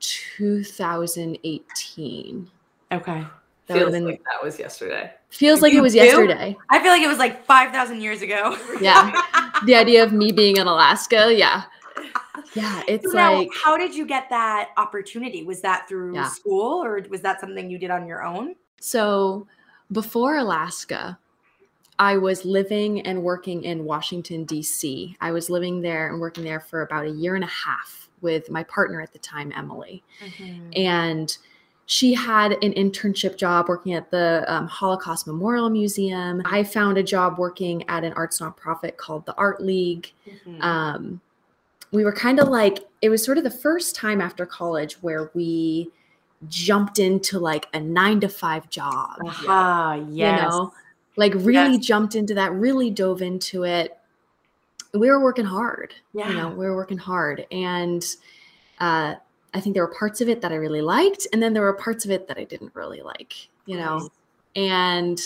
2018. 0.00 2.50
Okay. 2.92 3.24
That 3.70 3.78
feels 3.78 3.92
been, 3.92 4.04
like 4.04 4.22
that 4.24 4.42
was 4.42 4.58
yesterday. 4.58 5.12
Feels 5.28 5.62
like 5.62 5.72
you 5.72 5.78
it 5.78 5.82
was 5.82 5.92
do? 5.92 6.00
yesterday. 6.00 6.56
I 6.70 6.80
feel 6.80 6.90
like 6.90 7.02
it 7.02 7.08
was 7.08 7.18
like 7.18 7.44
5,000 7.44 8.00
years 8.00 8.20
ago. 8.20 8.58
yeah. 8.80 9.12
the 9.64 9.76
idea 9.76 10.02
of 10.02 10.12
me 10.12 10.32
being 10.32 10.56
in 10.56 10.66
Alaska. 10.66 11.32
Yeah. 11.32 11.62
Yeah, 12.54 12.82
it's 12.88 13.12
now, 13.12 13.34
like 13.34 13.50
how 13.54 13.76
did 13.76 13.94
you 13.94 14.04
get 14.04 14.28
that 14.30 14.70
opportunity? 14.76 15.44
Was 15.44 15.60
that 15.60 15.88
through 15.88 16.14
yeah. 16.14 16.28
school 16.28 16.82
or 16.82 17.00
was 17.08 17.20
that 17.20 17.40
something 17.40 17.70
you 17.70 17.78
did 17.78 17.92
on 17.92 18.08
your 18.08 18.24
own? 18.24 18.56
So, 18.80 19.46
before 19.92 20.36
Alaska, 20.36 21.16
I 22.00 22.16
was 22.16 22.44
living 22.44 23.02
and 23.02 23.22
working 23.22 23.62
in 23.62 23.84
Washington 23.84 24.44
D.C. 24.44 25.16
I 25.20 25.30
was 25.30 25.48
living 25.48 25.80
there 25.80 26.10
and 26.10 26.20
working 26.20 26.42
there 26.42 26.58
for 26.58 26.82
about 26.82 27.06
a 27.06 27.10
year 27.10 27.36
and 27.36 27.44
a 27.44 27.48
half 27.48 28.08
with 28.20 28.50
my 28.50 28.64
partner 28.64 29.00
at 29.00 29.12
the 29.12 29.18
time, 29.20 29.52
Emily. 29.54 30.02
Mm-hmm. 30.24 30.70
And 30.74 31.38
she 31.90 32.14
had 32.14 32.52
an 32.62 32.72
internship 32.74 33.36
job 33.36 33.68
working 33.68 33.94
at 33.94 34.12
the 34.12 34.44
um, 34.46 34.68
Holocaust 34.68 35.26
Memorial 35.26 35.68
Museum. 35.68 36.40
I 36.44 36.62
found 36.62 36.98
a 36.98 37.02
job 37.02 37.36
working 37.36 37.82
at 37.88 38.04
an 38.04 38.12
arts 38.12 38.40
nonprofit 38.40 38.96
called 38.96 39.26
the 39.26 39.34
Art 39.34 39.60
League. 39.60 40.12
Mm-hmm. 40.24 40.62
Um, 40.62 41.20
we 41.90 42.04
were 42.04 42.12
kind 42.12 42.38
of 42.38 42.46
like 42.46 42.86
it 43.02 43.08
was 43.08 43.24
sort 43.24 43.38
of 43.38 43.44
the 43.44 43.50
first 43.50 43.96
time 43.96 44.20
after 44.20 44.46
college 44.46 45.02
where 45.02 45.32
we 45.34 45.90
jumped 46.46 47.00
into 47.00 47.40
like 47.40 47.66
a 47.74 47.80
nine 47.80 48.20
to 48.20 48.28
five 48.28 48.70
job. 48.70 49.16
Ah, 49.26 49.94
uh-huh, 49.94 50.04
yes. 50.10 50.42
You 50.42 50.48
know, 50.48 50.72
like 51.16 51.34
really 51.34 51.72
yes. 51.74 51.84
jumped 51.84 52.14
into 52.14 52.34
that, 52.34 52.52
really 52.52 52.90
dove 52.92 53.20
into 53.20 53.64
it. 53.64 53.98
We 54.94 55.10
were 55.10 55.18
working 55.18 55.44
hard. 55.44 55.92
Yeah. 56.12 56.28
You 56.28 56.36
know, 56.36 56.48
we 56.50 56.66
were 56.66 56.76
working 56.76 56.98
hard. 56.98 57.48
And 57.50 58.06
uh, 58.78 59.16
I 59.52 59.60
think 59.60 59.74
there 59.74 59.84
were 59.84 59.94
parts 59.94 60.20
of 60.20 60.28
it 60.28 60.40
that 60.42 60.52
I 60.52 60.56
really 60.56 60.82
liked, 60.82 61.26
and 61.32 61.42
then 61.42 61.52
there 61.52 61.62
were 61.62 61.72
parts 61.72 62.04
of 62.04 62.10
it 62.10 62.28
that 62.28 62.38
I 62.38 62.44
didn't 62.44 62.74
really 62.74 63.02
like, 63.02 63.48
you 63.66 63.76
know. 63.76 64.08
And 64.56 65.20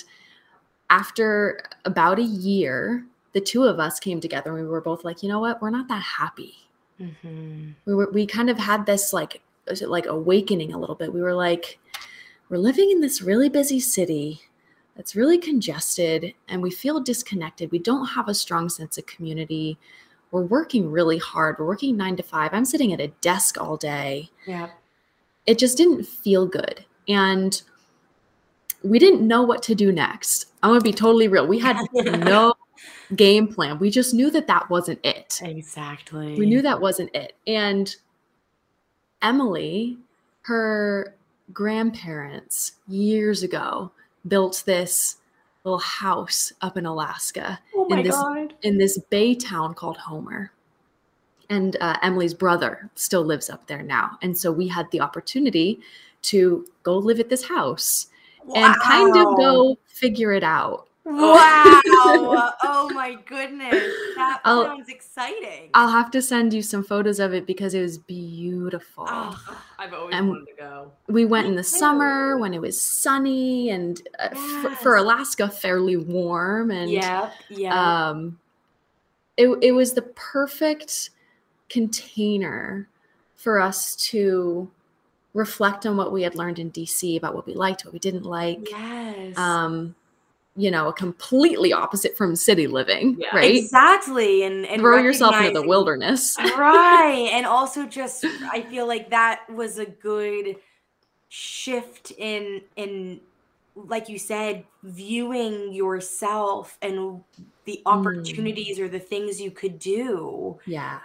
after 0.90 1.62
about 1.84 2.18
a 2.18 2.22
year, 2.22 3.04
the 3.32 3.40
two 3.40 3.64
of 3.64 3.80
us 3.80 4.00
came 4.00 4.20
together 4.20 4.56
and 4.56 4.64
we 4.64 4.70
were 4.70 4.80
both 4.80 5.04
like, 5.04 5.22
you 5.22 5.28
know 5.28 5.40
what, 5.40 5.60
we're 5.60 5.70
not 5.70 5.88
that 5.88 6.02
happy. 6.02 6.54
Mm-hmm. 7.00 7.70
We 7.84 7.94
were 7.94 8.10
we 8.12 8.26
kind 8.26 8.48
of 8.48 8.58
had 8.58 8.86
this 8.86 9.12
like 9.12 9.42
like 9.86 10.06
awakening 10.06 10.72
a 10.72 10.78
little 10.78 10.94
bit. 10.94 11.12
We 11.12 11.22
were 11.22 11.34
like, 11.34 11.78
we're 12.48 12.58
living 12.58 12.90
in 12.90 13.00
this 13.00 13.22
really 13.22 13.48
busy 13.48 13.80
city 13.80 14.40
that's 14.96 15.16
really 15.16 15.38
congested 15.38 16.34
and 16.48 16.62
we 16.62 16.70
feel 16.70 17.00
disconnected. 17.00 17.72
We 17.72 17.80
don't 17.80 18.06
have 18.06 18.28
a 18.28 18.34
strong 18.34 18.68
sense 18.68 18.96
of 18.96 19.06
community 19.06 19.76
we're 20.34 20.42
working 20.42 20.90
really 20.90 21.18
hard. 21.18 21.54
We're 21.60 21.66
working 21.66 21.96
nine 21.96 22.16
to 22.16 22.22
five. 22.24 22.50
I'm 22.52 22.64
sitting 22.64 22.92
at 22.92 23.00
a 23.00 23.06
desk 23.20 23.56
all 23.56 23.76
day. 23.76 24.30
Yeah. 24.48 24.70
It 25.46 25.60
just 25.60 25.76
didn't 25.76 26.02
feel 26.02 26.44
good. 26.44 26.84
And 27.06 27.62
we 28.82 28.98
didn't 28.98 29.24
know 29.24 29.42
what 29.42 29.62
to 29.62 29.76
do 29.76 29.92
next. 29.92 30.46
I'm 30.60 30.70
going 30.70 30.80
to 30.80 30.84
be 30.84 30.92
totally 30.92 31.28
real. 31.28 31.46
We 31.46 31.60
had 31.60 31.76
no 31.94 32.54
game 33.14 33.46
plan. 33.46 33.78
We 33.78 33.90
just 33.90 34.12
knew 34.12 34.28
that 34.32 34.48
that 34.48 34.68
wasn't 34.68 34.98
it. 35.04 35.40
Exactly. 35.40 36.34
We 36.34 36.46
knew 36.46 36.62
that 36.62 36.80
wasn't 36.80 37.14
it. 37.14 37.36
And 37.46 37.94
Emily, 39.22 39.98
her 40.42 41.14
grandparents 41.52 42.72
years 42.88 43.44
ago 43.44 43.92
built 44.26 44.64
this 44.66 45.18
little 45.64 45.78
house 45.78 46.52
up 46.60 46.76
in 46.76 46.84
Alaska 46.86 47.58
oh 47.74 47.86
in 47.88 48.02
this 48.02 48.14
God. 48.14 48.54
in 48.62 48.78
this 48.78 48.98
bay 49.10 49.34
town 49.34 49.74
called 49.74 49.96
Homer. 49.96 50.52
And 51.50 51.76
uh, 51.80 51.96
Emily's 52.02 52.32
brother 52.34 52.90
still 52.94 53.22
lives 53.22 53.50
up 53.50 53.66
there 53.66 53.82
now, 53.82 54.18
and 54.22 54.36
so 54.36 54.50
we 54.50 54.66
had 54.66 54.90
the 54.90 55.00
opportunity 55.00 55.80
to 56.22 56.66
go 56.82 56.96
live 56.96 57.20
at 57.20 57.28
this 57.28 57.44
house 57.44 58.06
wow. 58.46 58.54
and 58.56 58.74
kind 58.80 59.16
of 59.16 59.36
go 59.36 59.78
figure 59.86 60.32
it 60.32 60.42
out. 60.42 60.88
Wow. 61.06 61.80
oh 62.62 62.90
my 62.94 63.14
goodness. 63.26 63.92
That 64.16 64.40
I'll, 64.44 64.64
sounds 64.64 64.88
exciting. 64.88 65.70
I'll 65.74 65.90
have 65.90 66.10
to 66.12 66.22
send 66.22 66.54
you 66.54 66.62
some 66.62 66.82
photos 66.82 67.20
of 67.20 67.34
it 67.34 67.46
because 67.46 67.74
it 67.74 67.82
was 67.82 67.98
beautiful. 67.98 69.04
Oh, 69.06 69.58
I've 69.78 69.92
always 69.92 70.14
and 70.14 70.30
wanted 70.30 70.46
to 70.46 70.54
go. 70.56 70.92
We 71.08 71.26
went 71.26 71.44
Me 71.44 71.50
in 71.50 71.56
the 71.56 71.62
too. 71.62 71.68
summer 71.68 72.38
when 72.38 72.54
it 72.54 72.60
was 72.60 72.80
sunny 72.80 73.68
and 73.68 74.00
uh, 74.18 74.28
yes. 74.32 74.64
f- 74.64 74.80
for 74.80 74.96
Alaska 74.96 75.48
fairly 75.48 75.98
warm 75.98 76.70
and 76.70 76.90
yeah, 76.90 77.30
yeah. 77.50 78.08
Um 78.08 78.38
it 79.36 79.48
it 79.60 79.72
was 79.72 79.92
the 79.92 80.02
perfect 80.02 81.10
container 81.68 82.88
for 83.34 83.60
us 83.60 83.94
to 83.96 84.70
reflect 85.34 85.84
on 85.84 85.98
what 85.98 86.12
we 86.12 86.22
had 86.22 86.34
learned 86.34 86.58
in 86.58 86.70
DC 86.70 87.18
about 87.18 87.34
what 87.34 87.46
we 87.46 87.52
liked, 87.52 87.84
what 87.84 87.92
we 87.92 87.98
didn't 87.98 88.24
like. 88.24 88.70
Yes. 88.70 89.36
Um 89.36 89.94
you 90.56 90.70
know, 90.70 90.92
completely 90.92 91.72
opposite 91.72 92.16
from 92.16 92.36
city 92.36 92.66
living, 92.66 93.16
yeah. 93.18 93.34
right? 93.34 93.54
Exactly. 93.56 94.44
And, 94.44 94.64
and 94.66 94.80
throw 94.80 94.98
yourself 94.98 95.34
into 95.36 95.60
the 95.60 95.66
wilderness. 95.66 96.36
right. 96.38 97.30
And 97.34 97.46
also 97.46 97.86
just 97.86 98.24
I 98.52 98.62
feel 98.70 98.86
like 98.86 99.10
that 99.10 99.48
was 99.50 99.78
a 99.78 99.86
good 99.86 100.56
shift 101.28 102.12
in 102.12 102.60
in 102.76 103.20
like 103.74 104.08
you 104.08 104.18
said, 104.18 104.64
viewing 104.84 105.72
yourself 105.72 106.78
and 106.80 107.20
the 107.64 107.82
mm. 107.84 107.86
opportunities 107.86 108.78
mm. 108.78 108.82
or 108.82 108.88
the 108.88 109.00
things 109.00 109.40
you 109.40 109.50
could 109.50 109.80
do. 109.80 110.58
Yeah. 110.64 111.00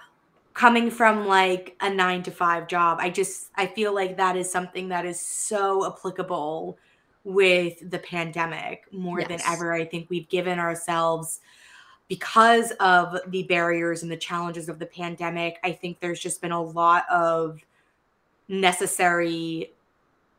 Coming 0.54 0.92
from 0.92 1.26
like 1.26 1.76
a 1.82 1.90
nine 1.90 2.22
to 2.24 2.32
five 2.32 2.68
job. 2.68 3.00
I 3.02 3.10
just 3.10 3.50
I 3.56 3.66
feel 3.66 3.96
like 3.96 4.18
that 4.18 4.38
is 4.38 4.52
something 4.52 4.90
that 4.90 5.06
is 5.06 5.20
so 5.20 5.88
applicable 5.88 6.78
with 7.24 7.90
the 7.90 8.00
pandemic 8.00 8.86
more 8.92 9.20
yes. 9.20 9.28
than 9.28 9.40
ever. 9.48 9.74
I 9.74 9.86
think 9.86 10.10
we've 10.10 10.30
given 10.30 10.60
ourselves 10.60 11.40
because 12.08 12.72
of 12.80 13.18
the 13.28 13.44
barriers 13.44 14.04
and 14.04 14.12
the 14.12 14.18
challenges 14.18 14.68
of 14.68 14.80
the 14.80 14.86
pandemic. 14.86 15.60
I 15.64 15.72
think 15.72 16.00
there's 16.00 16.20
just 16.20 16.42
been 16.42 16.52
a 16.52 16.62
lot 16.62 17.06
of 17.10 17.64
necessary 18.48 19.72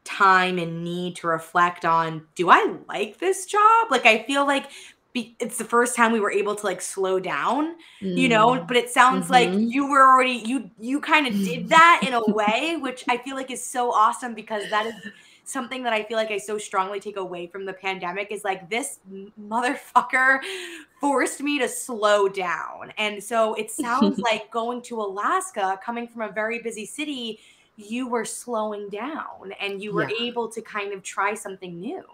time 0.04 0.58
and 0.58 0.82
need 0.82 1.14
to 1.16 1.28
reflect 1.28 1.84
on 1.84 2.26
do 2.34 2.50
I 2.50 2.74
like 2.88 3.18
this 3.18 3.46
job? 3.46 3.90
Like 3.90 4.06
I 4.06 4.24
feel 4.24 4.46
like 4.46 4.70
be, 5.12 5.36
it's 5.40 5.58
the 5.58 5.64
first 5.64 5.96
time 5.96 6.12
we 6.12 6.20
were 6.20 6.30
able 6.30 6.54
to 6.54 6.66
like 6.66 6.80
slow 6.80 7.18
down, 7.18 7.74
you 8.00 8.28
know, 8.28 8.50
mm. 8.50 8.68
but 8.68 8.76
it 8.76 8.90
sounds 8.90 9.28
mm-hmm. 9.28 9.32
like 9.32 9.72
you 9.72 9.88
were 9.88 10.02
already 10.02 10.42
you 10.44 10.70
you 10.78 11.00
kind 11.00 11.26
of 11.26 11.34
did 11.34 11.68
that 11.70 12.02
in 12.06 12.14
a 12.14 12.24
way 12.32 12.76
which 12.80 13.04
I 13.08 13.18
feel 13.18 13.36
like 13.36 13.50
is 13.50 13.64
so 13.64 13.92
awesome 13.92 14.34
because 14.34 14.68
that 14.70 14.86
is 14.86 14.94
something 15.44 15.82
that 15.82 15.92
I 15.92 16.02
feel 16.02 16.16
like 16.16 16.30
I 16.30 16.38
so 16.38 16.58
strongly 16.58 17.00
take 17.00 17.16
away 17.16 17.46
from 17.46 17.64
the 17.64 17.72
pandemic 17.72 18.28
is 18.30 18.44
like 18.44 18.70
this 18.70 19.00
motherfucker 19.40 20.40
forced 21.00 21.40
me 21.40 21.58
to 21.58 21.68
slow 21.68 22.28
down. 22.28 22.92
And 22.98 23.22
so 23.22 23.54
it 23.54 23.70
sounds 23.70 24.18
like 24.18 24.50
going 24.50 24.82
to 24.82 25.00
Alaska, 25.00 25.78
coming 25.84 26.06
from 26.06 26.22
a 26.22 26.32
very 26.32 26.60
busy 26.60 26.86
city, 26.86 27.40
you 27.76 28.08
were 28.08 28.24
slowing 28.24 28.88
down 28.88 29.52
and 29.60 29.82
you 29.82 29.94
were 29.94 30.08
yeah. 30.08 30.26
able 30.26 30.48
to 30.48 30.60
kind 30.60 30.92
of 30.92 31.02
try 31.02 31.34
something 31.34 31.80
new. 31.80 32.04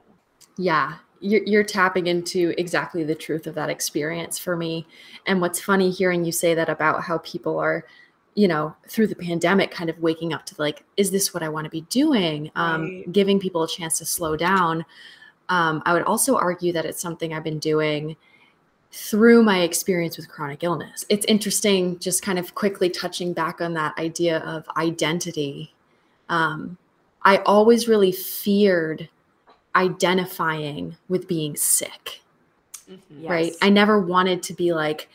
Yeah, 0.57 0.95
you're, 1.21 1.43
you're 1.45 1.65
tapping 1.65 2.07
into 2.07 2.55
exactly 2.59 3.05
the 3.05 3.15
truth 3.15 3.47
of 3.47 3.55
that 3.57 3.69
experience 3.71 4.39
for 4.39 4.57
me. 4.57 4.87
And 5.27 5.41
what's 5.41 5.61
funny 5.61 5.91
hearing 5.91 6.25
you 6.25 6.33
say 6.33 6.55
that 6.55 6.69
about 6.69 7.03
how 7.03 7.19
people 7.19 7.59
are 7.59 7.85
you 8.37 8.47
know 8.47 8.77
through 8.87 9.09
the 9.09 9.17
pandemic 9.17 9.73
kind 9.73 9.91
of 9.91 9.99
waking 9.99 10.33
up 10.33 10.47
to 10.47 10.55
like 10.59 10.85
is 10.97 11.11
this 11.11 11.35
what 11.35 11.43
i 11.43 11.49
want 11.49 11.65
to 11.65 11.71
be 11.71 11.81
doing? 11.83 12.51
Um, 12.55 12.83
right. 12.83 13.13
giving 13.13 13.41
people 13.41 13.65
a 13.65 13.69
chance 13.69 13.99
to 13.99 14.07
slow 14.07 14.37
down. 14.37 14.85
Um, 15.49 15.83
i 15.87 15.93
would 15.93 16.03
also 16.03 16.37
argue 16.37 16.73
that 16.73 16.85
it's 16.85 17.01
something 17.01 17.33
i've 17.35 17.43
been 17.43 17.59
doing 17.59 18.17
through 18.93 19.43
my 19.43 19.61
experience 19.61 20.17
with 20.17 20.29
chronic 20.29 20.63
illness. 20.63 21.05
It's 21.09 21.27
interesting 21.27 21.99
just 21.99 22.23
kind 22.23 22.39
of 22.39 22.55
quickly 22.55 22.89
touching 22.89 23.33
back 23.33 23.61
on 23.61 23.75
that 23.75 23.99
idea 23.99 24.39
of 24.39 24.69
identity. 24.77 25.75
Um, 26.29 26.79
i 27.23 27.39
always 27.39 27.89
really 27.89 28.13
feared 28.13 29.09
identifying 29.75 30.97
with 31.09 31.27
being 31.27 31.57
sick. 31.57 32.21
Mm-hmm. 32.91 33.23
yes. 33.23 33.31
right 33.31 33.53
i 33.63 33.69
never 33.69 33.99
wanted 34.01 34.45
to 34.45 34.55
be 34.55 34.73
like 34.73 35.09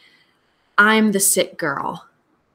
i'm 0.77 1.13
the 1.13 1.21
sick 1.21 1.57
girl 1.57 2.05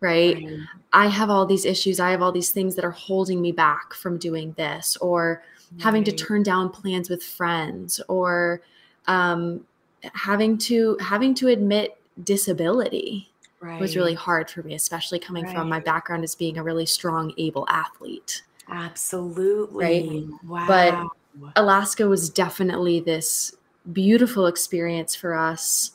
right? 0.00 0.36
right? 0.36 0.58
I 0.92 1.06
have 1.08 1.30
all 1.30 1.46
these 1.46 1.64
issues. 1.64 2.00
I 2.00 2.10
have 2.10 2.22
all 2.22 2.32
these 2.32 2.50
things 2.50 2.74
that 2.76 2.84
are 2.84 2.90
holding 2.90 3.40
me 3.40 3.52
back 3.52 3.94
from 3.94 4.18
doing 4.18 4.52
this, 4.56 4.96
or 4.98 5.42
right. 5.72 5.82
having 5.82 6.04
to 6.04 6.12
turn 6.12 6.42
down 6.42 6.70
plans 6.70 7.10
with 7.10 7.22
friends, 7.22 8.00
or 8.08 8.60
um, 9.06 9.66
having 10.14 10.58
to 10.58 10.96
having 11.00 11.34
to 11.34 11.48
admit 11.48 11.98
disability 12.24 13.30
right. 13.60 13.80
was 13.80 13.96
really 13.96 14.14
hard 14.14 14.50
for 14.50 14.62
me, 14.62 14.74
especially 14.74 15.18
coming 15.18 15.46
from 15.46 15.68
my 15.68 15.80
background 15.80 16.24
as 16.24 16.34
being 16.34 16.58
a 16.58 16.62
really 16.62 16.86
strong, 16.86 17.32
able 17.36 17.66
athlete. 17.68 18.42
Absolutely. 18.68 19.84
Right. 19.84 20.44
Wow. 20.44 20.66
But 20.66 21.52
Alaska 21.56 22.06
was 22.06 22.30
definitely 22.30 23.00
this 23.00 23.54
beautiful 23.92 24.46
experience 24.46 25.14
for 25.14 25.34
us 25.34 25.92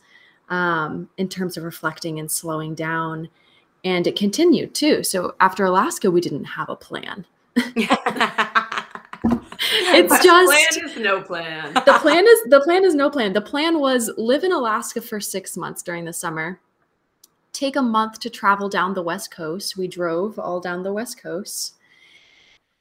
um, 0.49 1.09
in 1.17 1.27
terms 1.27 1.57
of 1.57 1.63
reflecting 1.63 2.19
and 2.19 2.29
slowing 2.29 2.75
down 2.75 3.29
and 3.83 4.07
it 4.07 4.15
continued 4.15 4.75
too. 4.75 5.03
So 5.03 5.35
after 5.39 5.65
Alaska, 5.65 6.11
we 6.11 6.21
didn't 6.21 6.45
have 6.45 6.69
a 6.69 6.75
plan. 6.75 7.25
it's 7.55 7.87
but 10.09 10.23
just 10.23 10.73
plan 10.73 10.89
is 10.89 10.97
no 10.97 11.21
plan. 11.21 11.73
the 11.85 11.97
plan 11.99 12.25
is 12.25 12.43
the 12.45 12.61
plan 12.61 12.85
is 12.85 12.95
no 12.95 13.09
plan. 13.09 13.33
The 13.33 13.41
plan 13.41 13.79
was 13.79 14.09
live 14.17 14.43
in 14.43 14.51
Alaska 14.51 15.01
for 15.01 15.19
six 15.19 15.57
months 15.57 15.81
during 15.81 16.05
the 16.05 16.13
summer, 16.13 16.59
take 17.53 17.75
a 17.75 17.81
month 17.81 18.19
to 18.19 18.29
travel 18.29 18.69
down 18.69 18.93
the 18.93 19.03
west 19.03 19.31
coast. 19.31 19.77
We 19.77 19.87
drove 19.87 20.39
all 20.39 20.59
down 20.59 20.83
the 20.83 20.93
west 20.93 21.21
coast, 21.21 21.75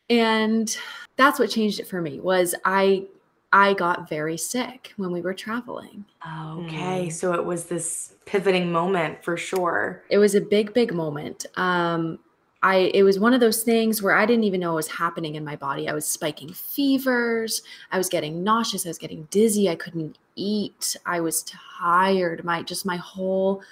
and 0.08 0.76
that's 1.16 1.38
what 1.38 1.50
changed 1.50 1.80
it 1.80 1.88
for 1.88 2.00
me. 2.00 2.20
Was 2.20 2.54
I 2.64 3.06
I 3.52 3.74
got 3.74 4.08
very 4.08 4.36
sick 4.36 4.92
when 4.96 5.10
we 5.10 5.20
were 5.20 5.34
traveling. 5.34 6.04
Okay, 6.24 7.08
mm. 7.08 7.12
so 7.12 7.32
it 7.34 7.44
was 7.44 7.64
this 7.64 8.14
pivoting 8.24 8.70
moment 8.70 9.24
for 9.24 9.36
sure. 9.36 10.04
It 10.08 10.18
was 10.18 10.34
a 10.34 10.40
big, 10.40 10.72
big 10.72 10.94
moment. 10.94 11.46
Um, 11.56 12.20
I 12.62 12.90
it 12.94 13.02
was 13.02 13.18
one 13.18 13.32
of 13.32 13.40
those 13.40 13.62
things 13.62 14.02
where 14.02 14.14
I 14.14 14.26
didn't 14.26 14.44
even 14.44 14.60
know 14.60 14.70
what 14.70 14.76
was 14.76 14.88
happening 14.88 15.34
in 15.34 15.44
my 15.44 15.56
body. 15.56 15.88
I 15.88 15.94
was 15.94 16.06
spiking 16.06 16.52
fevers. 16.52 17.62
I 17.90 17.98
was 17.98 18.08
getting 18.08 18.44
nauseous. 18.44 18.84
I 18.86 18.90
was 18.90 18.98
getting 18.98 19.26
dizzy. 19.30 19.68
I 19.68 19.76
couldn't 19.76 20.18
eat. 20.36 20.96
I 21.06 21.20
was 21.20 21.44
tired. 21.80 22.44
My 22.44 22.62
just 22.62 22.84
my 22.84 22.96
whole 22.96 23.62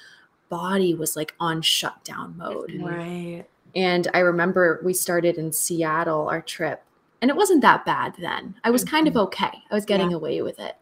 body 0.48 0.94
was 0.94 1.16
like 1.16 1.34
on 1.38 1.62
shutdown 1.62 2.34
mode. 2.36 2.72
Right. 2.80 3.44
And 3.74 4.08
I 4.14 4.20
remember 4.20 4.80
we 4.82 4.94
started 4.94 5.36
in 5.36 5.52
Seattle, 5.52 6.28
our 6.28 6.40
trip, 6.40 6.82
and 7.20 7.30
it 7.30 7.36
wasn't 7.36 7.62
that 7.62 7.84
bad 7.84 8.14
then. 8.18 8.54
I 8.64 8.70
was 8.70 8.84
kind 8.84 9.08
of 9.08 9.14
Mhm. 9.14 9.22
okay. 9.24 9.62
I 9.70 9.74
was 9.74 9.84
getting 9.84 10.10
Yeah. 10.10 10.16
away 10.16 10.42
with 10.42 10.58
it. 10.60 10.76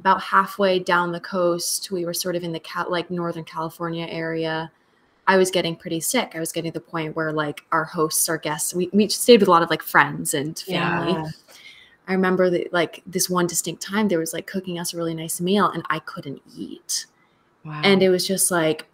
About 0.00 0.20
halfway 0.22 0.78
down 0.78 1.12
the 1.12 1.20
coast, 1.20 1.90
we 1.90 2.04
were 2.04 2.14
sort 2.14 2.36
of 2.36 2.44
in 2.44 2.52
the 2.52 2.60
Cal- 2.60 2.90
like 2.90 3.10
Northern 3.10 3.44
California 3.44 4.06
area. 4.08 4.70
I 5.26 5.36
was 5.36 5.50
getting 5.50 5.74
pretty 5.74 6.00
sick. 6.00 6.32
I 6.34 6.40
was 6.40 6.52
getting 6.52 6.70
to 6.72 6.78
the 6.78 6.84
point 6.84 7.16
where 7.16 7.32
like 7.32 7.64
our 7.72 7.84
hosts, 7.84 8.28
our 8.28 8.38
guests, 8.38 8.74
we, 8.74 8.88
we 8.92 9.08
stayed 9.08 9.40
with 9.40 9.48
a 9.48 9.50
lot 9.50 9.62
of 9.62 9.70
like 9.70 9.82
friends 9.82 10.34
and 10.34 10.58
family. 10.58 11.12
Yeah. 11.12 11.30
I 12.08 12.12
remember 12.12 12.48
that 12.50 12.72
like 12.72 13.02
this 13.06 13.28
one 13.28 13.46
distinct 13.48 13.82
time 13.82 14.06
there 14.08 14.20
was 14.20 14.32
like 14.32 14.46
cooking 14.46 14.78
us 14.78 14.94
a 14.94 14.96
really 14.96 15.14
nice 15.14 15.40
meal 15.40 15.66
and 15.68 15.82
I 15.90 15.98
couldn't 15.98 16.40
eat. 16.56 17.06
Wow. 17.64 17.80
And 17.82 18.02
it 18.02 18.10
was 18.10 18.24
just 18.26 18.50
like, 18.52 18.86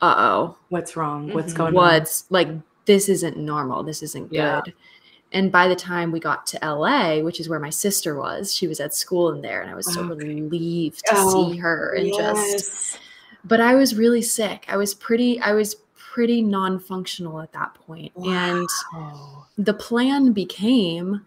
uh 0.00 0.14
oh, 0.16 0.56
what's 0.68 0.96
wrong? 0.96 1.32
What's 1.32 1.52
Mhm. 1.52 1.56
going 1.56 1.68
on? 1.68 1.74
what's 1.74 2.24
like 2.30 2.48
this 2.84 3.08
isn't 3.08 3.36
normal. 3.36 3.82
This 3.82 4.02
isn't 4.02 4.32
Yeah. 4.32 4.60
good. 4.64 4.74
And 5.32 5.52
by 5.52 5.68
the 5.68 5.76
time 5.76 6.10
we 6.10 6.20
got 6.20 6.46
to 6.48 6.58
LA, 6.62 7.20
which 7.20 7.38
is 7.38 7.48
where 7.48 7.58
my 7.60 7.68
sister 7.70 8.16
was, 8.16 8.54
she 8.54 8.66
was 8.66 8.80
at 8.80 8.94
school 8.94 9.30
in 9.30 9.42
there 9.42 9.60
and 9.60 9.70
I 9.70 9.74
was 9.74 9.92
so 9.92 10.00
Okay. 10.02 10.24
relieved 10.24 11.00
to 11.06 11.12
Oh, 11.16 11.50
see 11.52 11.58
her 11.58 11.94
and 11.94 12.12
just 12.16 12.98
but 13.44 13.60
I 13.60 13.74
was 13.74 13.94
really 13.94 14.22
sick. 14.22 14.64
I 14.68 14.76
was 14.76 14.94
pretty 14.94 15.38
I 15.40 15.52
was 15.52 15.76
pretty 15.96 16.40
non-functional 16.42 17.40
at 17.40 17.52
that 17.52 17.74
point. 17.74 18.12
And 18.16 18.68
the 19.58 19.74
plan 19.74 20.32
became 20.32 21.24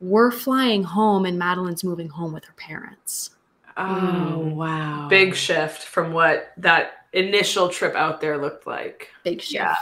we're 0.00 0.30
flying 0.30 0.82
home 0.82 1.24
and 1.24 1.38
Madeline's 1.38 1.82
moving 1.84 2.08
home 2.08 2.32
with 2.34 2.44
her 2.44 2.52
parents. 2.56 3.30
Oh 3.76 3.82
Mm. 3.82 4.54
wow. 4.54 5.08
Big 5.08 5.34
shift 5.34 5.82
from 5.84 6.12
what 6.12 6.52
that 6.58 7.06
initial 7.14 7.68
trip 7.70 7.94
out 7.94 8.20
there 8.20 8.36
looked 8.38 8.66
like. 8.66 9.08
Big 9.24 9.40
shift. 9.40 9.52
Yeah. 9.54 9.74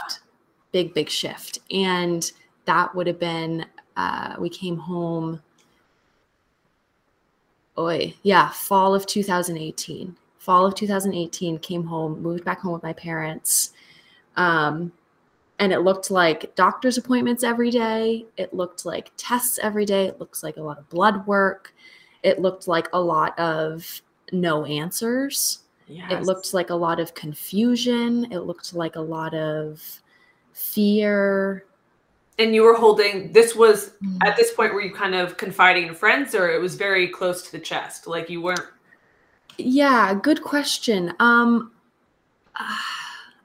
Big, 0.71 0.93
big 0.93 1.09
shift. 1.09 1.59
And 1.69 2.31
that 2.65 2.93
would 2.95 3.07
have 3.07 3.19
been 3.19 3.65
uh 3.95 4.35
we 4.39 4.49
came 4.49 4.77
home 4.77 5.41
Oi, 7.75 8.13
yeah, 8.21 8.49
fall 8.51 8.93
of 8.93 9.07
2018. 9.07 10.15
Fall 10.37 10.67
of 10.67 10.75
2018 10.75 11.57
came 11.57 11.83
home, 11.83 12.21
moved 12.21 12.45
back 12.45 12.59
home 12.59 12.73
with 12.73 12.83
my 12.83 12.93
parents. 12.93 13.73
Um 14.35 14.91
and 15.59 15.71
it 15.71 15.79
looked 15.79 16.11
like 16.11 16.55
doctor's 16.55 16.97
appointments 16.97 17.43
every 17.43 17.71
day. 17.71 18.25
It 18.37 18.53
looked 18.53 18.85
like 18.85 19.11
tests 19.17 19.59
every 19.61 19.85
day. 19.85 20.05
It 20.07 20.19
looks 20.19 20.43
like 20.43 20.57
a 20.57 20.61
lot 20.61 20.77
of 20.77 20.89
blood 20.89 21.25
work. 21.27 21.73
It 22.23 22.39
looked 22.39 22.67
like 22.67 22.87
a 22.93 22.99
lot 22.99 23.37
of 23.39 24.01
no 24.31 24.65
answers. 24.65 25.59
It 26.11 26.23
looked 26.23 26.53
like 26.53 26.69
a 26.69 26.75
lot 26.75 26.99
of 26.99 27.13
confusion. 27.13 28.31
It 28.31 28.39
looked 28.39 28.73
like 28.73 28.95
a 28.95 29.01
lot 29.01 29.33
of 29.33 29.81
fear. 30.53 31.65
And 32.39 32.55
you 32.55 32.63
were 32.63 32.75
holding 32.75 33.31
this 33.31 33.55
was 33.55 33.91
at 34.23 34.35
this 34.35 34.53
point 34.53 34.73
were 34.73 34.81
you 34.81 34.93
kind 34.93 35.13
of 35.13 35.37
confiding 35.37 35.87
in 35.87 35.93
friends 35.93 36.33
or 36.33 36.49
it 36.49 36.59
was 36.59 36.75
very 36.75 37.07
close 37.07 37.43
to 37.43 37.51
the 37.51 37.59
chest? 37.59 38.07
Like 38.07 38.29
you 38.29 38.41
weren't 38.41 38.67
Yeah, 39.57 40.13
good 40.13 40.41
question. 40.41 41.13
Um 41.19 41.71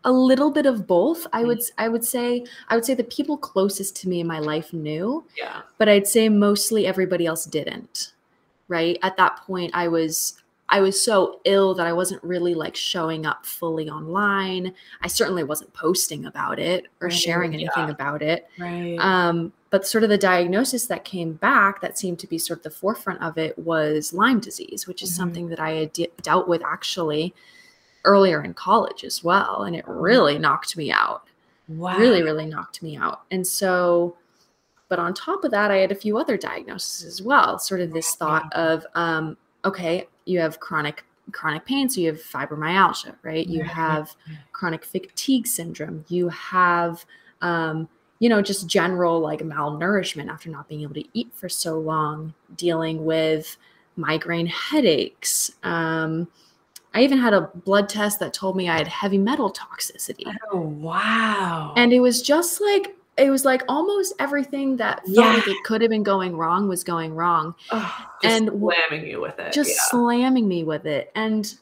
a 0.04 0.12
little 0.12 0.50
bit 0.50 0.64
of 0.64 0.86
both. 0.86 1.26
I 1.32 1.44
would 1.44 1.60
I 1.76 1.88
would 1.88 2.04
say 2.04 2.46
I 2.68 2.74
would 2.74 2.84
say 2.84 2.94
the 2.94 3.04
people 3.04 3.36
closest 3.36 3.96
to 3.96 4.08
me 4.08 4.20
in 4.20 4.26
my 4.26 4.38
life 4.38 4.72
knew, 4.72 5.24
yeah. 5.36 5.62
but 5.76 5.88
I'd 5.88 6.06
say 6.06 6.28
mostly 6.28 6.86
everybody 6.86 7.26
else 7.26 7.44
didn't. 7.44 8.12
Right? 8.68 8.98
At 9.02 9.16
that 9.16 9.40
point 9.46 9.72
I 9.74 9.88
was 9.88 10.40
I 10.70 10.80
was 10.80 11.02
so 11.02 11.40
ill 11.44 11.74
that 11.74 11.86
I 11.86 11.92
wasn't 11.92 12.22
really 12.22 12.54
like 12.54 12.76
showing 12.76 13.24
up 13.24 13.46
fully 13.46 13.88
online. 13.88 14.74
I 15.02 15.08
certainly 15.08 15.42
wasn't 15.44 15.72
posting 15.72 16.26
about 16.26 16.58
it 16.58 16.86
or 17.00 17.08
Right, 17.08 17.12
sharing 17.16 17.54
anything 17.54 17.88
about 17.88 18.20
it. 18.20 18.46
right. 18.58 18.98
Um, 19.00 19.52
but 19.70 19.86
sort 19.86 20.04
of 20.04 20.10
the 20.10 20.18
diagnosis 20.18 20.86
that 20.86 21.04
came 21.04 21.34
back 21.34 21.80
that 21.80 21.98
seemed 21.98 22.18
to 22.20 22.26
be 22.26 22.38
sort 22.38 22.58
of 22.58 22.62
the 22.64 22.70
forefront 22.70 23.22
of 23.22 23.38
it 23.38 23.58
was 23.58 24.12
Lyme 24.12 24.40
disease, 24.40 24.86
which 24.86 25.02
is 25.02 25.10
Mhm. 25.12 25.16
something 25.16 25.48
that 25.48 25.60
I 25.60 25.70
had 25.72 25.92
de- 25.92 26.10
dealt 26.22 26.48
with 26.48 26.62
actually 26.62 27.34
earlier 28.04 28.42
in 28.42 28.52
college 28.54 29.04
as 29.04 29.24
well. 29.24 29.62
And 29.62 29.74
it 29.74 29.84
really 29.88 30.38
knocked 30.38 30.76
me 30.76 30.90
out, 30.92 31.24
wow. 31.68 31.96
really, 31.98 32.22
really 32.22 32.46
knocked 32.46 32.82
me 32.82 32.96
out. 32.96 33.22
And 33.30 33.46
so, 33.46 34.16
but 34.88 34.98
on 34.98 35.12
top 35.14 35.44
of 35.44 35.50
that, 35.50 35.70
I 35.70 35.76
had 35.78 35.92
a 35.92 35.94
few 35.94 36.16
other 36.18 36.36
diagnoses 36.38 37.04
as 37.04 37.20
well. 37.22 37.58
Sort 37.58 37.80
of 37.80 37.92
this 37.92 38.14
thought 38.14 38.50
of, 38.54 38.86
um, 38.94 39.36
okay, 39.68 40.06
you 40.24 40.40
have 40.40 40.60
chronic 40.60 41.04
chronic 41.32 41.64
pain, 41.64 41.88
so 41.88 42.00
you 42.00 42.08
have 42.08 42.22
fibromyalgia, 42.22 43.14
right? 43.22 43.46
You 43.46 43.62
have 43.62 44.14
chronic 44.52 44.84
fatigue 44.84 45.46
syndrome. 45.46 46.04
You 46.08 46.28
have, 46.30 47.04
um, 47.42 47.88
you 48.18 48.28
know, 48.28 48.42
just 48.42 48.66
general 48.66 49.20
like 49.20 49.40
malnourishment 49.40 50.28
after 50.30 50.50
not 50.50 50.68
being 50.68 50.82
able 50.82 50.94
to 50.94 51.04
eat 51.12 51.30
for 51.34 51.48
so 51.48 51.78
long, 51.78 52.34
dealing 52.56 53.04
with 53.04 53.56
migraine 53.96 54.46
headaches. 54.46 55.52
Um, 55.62 56.28
I 56.94 57.02
even 57.02 57.18
had 57.18 57.34
a 57.34 57.42
blood 57.42 57.88
test 57.88 58.18
that 58.20 58.32
told 58.32 58.56
me 58.56 58.68
I 58.68 58.78
had 58.78 58.88
heavy 58.88 59.18
metal 59.18 59.52
toxicity. 59.52 60.34
Oh 60.50 60.60
wow. 60.60 61.74
And 61.76 61.92
it 61.92 62.00
was 62.00 62.22
just 62.22 62.60
like, 62.60 62.96
it 63.18 63.30
was 63.30 63.44
like 63.44 63.62
almost 63.68 64.14
everything 64.18 64.76
that 64.76 65.04
felt 65.06 65.34
like 65.36 65.48
it 65.48 65.56
could 65.64 65.80
have 65.82 65.90
been 65.90 66.02
going 66.04 66.36
wrong 66.36 66.68
was 66.68 66.84
going 66.84 67.14
wrong, 67.14 67.54
Oh, 67.70 68.06
Just 68.22 68.34
And- 68.40 68.48
slamming 68.60 69.06
you 69.06 69.20
with 69.20 69.38
it. 69.38 69.52
just 69.52 69.70
yeah. 69.70 69.76
slamming 69.90 70.46
me 70.46 70.62
with 70.64 70.86
it. 70.86 71.10
And 71.14 71.52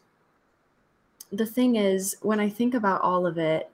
the 1.33 1.47
thing 1.47 1.77
is, 1.77 2.16
when 2.23 2.40
I 2.40 2.49
think 2.49 2.75
about 2.75 3.01
all 3.01 3.27
of 3.27 3.38
it, 3.38 3.71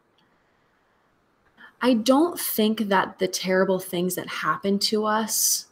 I 1.80 1.94
don't 1.94 2.38
think 2.38 2.88
that 2.88 3.18
the 3.18 3.26
terrible 3.28 3.78
things 3.80 4.14
that 4.14 4.28
happen 4.28 4.78
to 4.80 5.04
us 5.04 5.66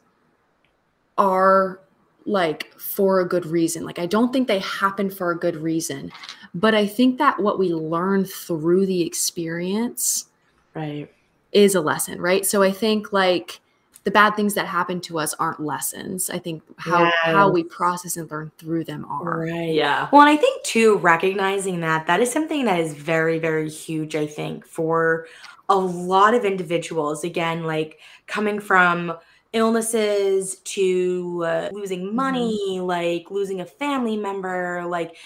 are 1.17 1.81
like 2.27 2.73
for 2.79 3.21
a 3.21 3.25
good 3.29 3.47
reason. 3.47 3.85
Like, 3.85 3.99
I 3.99 4.07
don't 4.07 4.33
think 4.33 4.49
they 4.49 4.59
happen 4.59 5.11
for 5.11 5.31
a 5.31 5.39
good 5.39 5.57
reason. 5.57 6.13
But 6.55 6.75
I 6.75 6.87
think 6.87 7.19
that 7.19 7.39
what 7.41 7.59
we 7.59 7.69
learn 7.73 8.25
through 8.25 8.87
the 8.87 9.03
experience 9.03 10.27
right. 10.75 11.09
Is 11.53 11.75
a 11.75 11.81
lesson, 11.81 12.21
right? 12.21 12.47
So 12.47 12.63
I 12.63 12.71
think 12.71 13.13
like 13.13 13.61
the 14.05 14.11
bad 14.11 14.35
things 14.35 14.55
that 14.55 14.67
happen 14.67 15.01
to 15.03 15.19
us 15.19 15.35
aren't 15.35 15.61
lessons. 15.61 16.31
I 16.31 16.39
think 16.39 16.63
how 16.79 17.11
how 17.23 17.51
we 17.51 17.63
process 17.63 18.17
and 18.17 18.31
learn 18.31 18.51
through 18.57 18.85
them 18.85 19.05
are. 19.09 19.41
Right. 19.41 19.75
Yeah. 19.75 20.09
Well, 20.11 20.23
and 20.23 20.31
I 20.31 20.37
think 20.37 20.63
too, 20.65 20.97
recognizing 20.99 21.81
that 21.81 22.07
that 22.07 22.21
is 22.21 22.33
something 22.33 22.65
that 22.65 22.81
is 22.81 22.95
very, 22.95 23.39
very 23.39 23.69
huge, 23.69 24.17
I 24.17 24.27
think, 24.27 24.67
for 24.67 25.27
a 25.69 25.77
lot 25.77 26.35
of 26.35 26.45
individuals. 26.45 27.25
Again, 27.25 27.65
like 27.65 27.99
coming 28.27 28.59
from 28.59 29.19
illnesses 29.53 30.57
to 30.61 31.45
uh, 31.45 31.69
losing 31.73 32.15
money, 32.15 32.81
like 32.81 33.31
losing 33.31 33.61
a 33.61 33.67
family 33.67 34.17
member, 34.17 34.85
like 34.87 35.17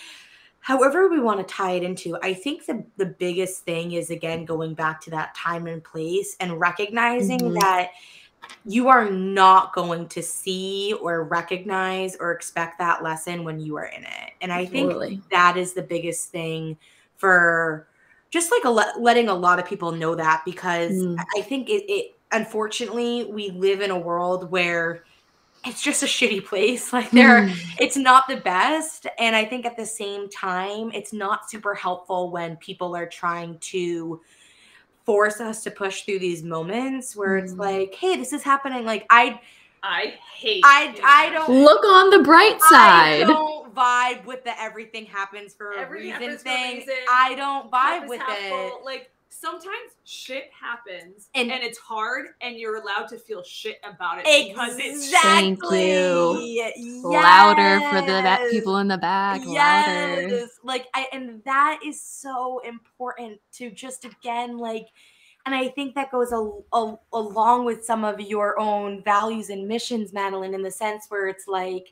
however 0.64 1.11
we 1.11 1.20
want 1.20 1.46
to 1.46 1.55
tie 1.55 1.72
it 1.72 1.83
into. 1.83 2.16
I 2.22 2.33
think 2.33 2.64
the, 2.64 2.83
the 2.96 3.05
biggest 3.05 3.66
thing 3.66 3.92
is, 3.92 4.09
again, 4.09 4.46
going 4.46 4.72
back 4.72 4.98
to 5.03 5.11
that 5.11 5.35
time 5.35 5.66
and 5.66 5.85
place 5.85 6.37
and 6.40 6.59
recognizing 6.59 7.38
Mhm. 7.38 7.55
that 7.61 7.90
you 8.64 8.88
are 8.88 9.11
not 9.11 9.74
going 9.74 10.09
to 10.09 10.22
see 10.22 10.94
or 11.03 11.24
recognize 11.24 12.16
or 12.16 12.33
expect 12.33 12.79
that 12.79 13.03
lesson 13.03 13.44
when 13.44 13.61
you 13.61 13.77
are 13.77 13.85
in 13.85 14.05
it. 14.05 14.31
And 14.40 14.50
I 14.50 14.64
think 14.64 14.90
that 15.31 15.59
is 15.59 15.74
the 15.74 15.83
biggest 15.83 16.31
thing 16.31 16.79
for 17.18 17.87
just 18.31 18.50
like 18.50 18.64
a 18.64 18.70
le- 18.70 18.94
letting 18.98 19.29
a 19.29 19.35
lot 19.35 19.59
of 19.59 19.66
people 19.66 19.92
know 19.92 20.14
that 20.14 20.46
because 20.46 20.92
Mm. 20.92 21.22
I 21.37 21.42
think 21.42 21.68
it, 21.68 21.85
it 21.92 22.14
unfortunately 22.33 23.24
we 23.24 23.50
live 23.50 23.83
in 23.83 23.90
a 23.90 23.98
world 23.98 24.50
where 24.50 25.05
it's 25.66 25.81
just 25.83 26.03
a 26.03 26.07
shitty 26.07 26.44
place 26.44 26.92
like 26.96 27.11
there 27.11 27.42
Mm. 27.42 27.57
it's 27.81 27.96
not 27.96 28.29
the 28.29 28.37
best 28.37 29.07
and 29.18 29.35
i 29.37 29.44
think 29.44 29.64
at 29.66 29.77
the 29.77 29.87
same 29.87 30.29
time 30.31 30.90
it's 30.92 31.12
not 31.12 31.48
super 31.50 31.74
helpful 31.74 32.31
when 32.31 32.57
people 32.57 32.94
are 32.96 33.07
trying 33.07 33.59
to 33.59 34.20
force 35.05 35.40
us 35.40 35.62
to 35.64 35.70
push 35.70 36.03
through 36.03 36.18
these 36.18 36.42
moments 36.42 37.14
where 37.16 37.37
it's 37.37 37.53
Mm. 37.55 37.59
like 37.59 37.94
hey 37.94 38.16
this 38.16 38.33
is 38.33 38.42
happening 38.42 38.85
like 38.85 39.07
i 39.11 39.40
I 39.87 40.14
hate 40.35 40.62
I- 40.64 40.98
I 41.05 41.29
don't- 41.31 41.62
Look 41.62 41.85
on 41.85 42.09
the 42.09 42.20
bright 42.20 42.59
side. 42.62 43.20
I 43.22 43.24
don't 43.24 43.74
vibe 43.74 44.24
with 44.24 44.42
the 44.42 44.59
everything 44.59 45.05
happens 45.05 45.53
for 45.53 45.72
a 45.72 45.79
Everything 45.83 46.09
reason 46.12 46.22
happens 46.22 46.42
for 46.42 46.48
a 46.48 46.53
thing. 46.55 46.77
reason. 46.79 46.94
I 47.12 47.35
don't 47.35 47.70
vibe 47.70 48.09
with 48.09 48.22
it. 48.27 48.48
full. 48.50 48.81
Like 48.83 49.11
sometimes 49.40 49.92
shit 50.05 50.51
happens 50.59 51.29
And- 51.35 51.51
and, 51.51 51.62
it's 51.62 51.79
hard 51.79 52.29
and 52.40 52.57
you're 52.57 52.77
allowed 52.77 53.09
to 53.09 53.18
feel 53.18 53.42
shit 53.42 53.79
about 53.83 54.18
it 54.25 54.49
because 54.49 54.77
it's 54.79 55.11
shit. 55.11 55.20
Thank 55.20 55.59
Exactly. 55.62 56.61
Louder 57.03 57.80
for 57.91 58.01
the 58.01 58.07
that 58.22 58.51
people 58.51 58.78
in 58.78 58.89
the 58.89 58.99
back. 58.99 59.41
Louder. 59.45 60.28
Yes. 60.28 60.51
Like 60.62 60.87
I 60.95 61.07
and 61.12 61.43
that 61.45 61.80
is 61.85 62.01
so 62.01 62.61
important 62.61 63.41
to 63.55 63.70
just 63.70 64.05
again 64.05 64.59
like 64.59 64.87
and 65.47 65.55
I 65.55 65.68
think 65.68 65.95
that 65.95 66.11
goes 66.11 66.32
a, 66.32 66.51
a, 66.72 66.97
along 67.12 67.66
with 67.66 67.85
some 67.85 68.03
of 68.03 68.18
your 68.18 68.59
own 68.59 69.03
values 69.05 69.51
and 69.51 69.68
missions, 69.68 70.11
Madeline, 70.14 70.55
in 70.55 70.62
the 70.62 70.70
sense 70.70 71.05
where 71.11 71.28
it's 71.28 71.47
like, 71.47 71.89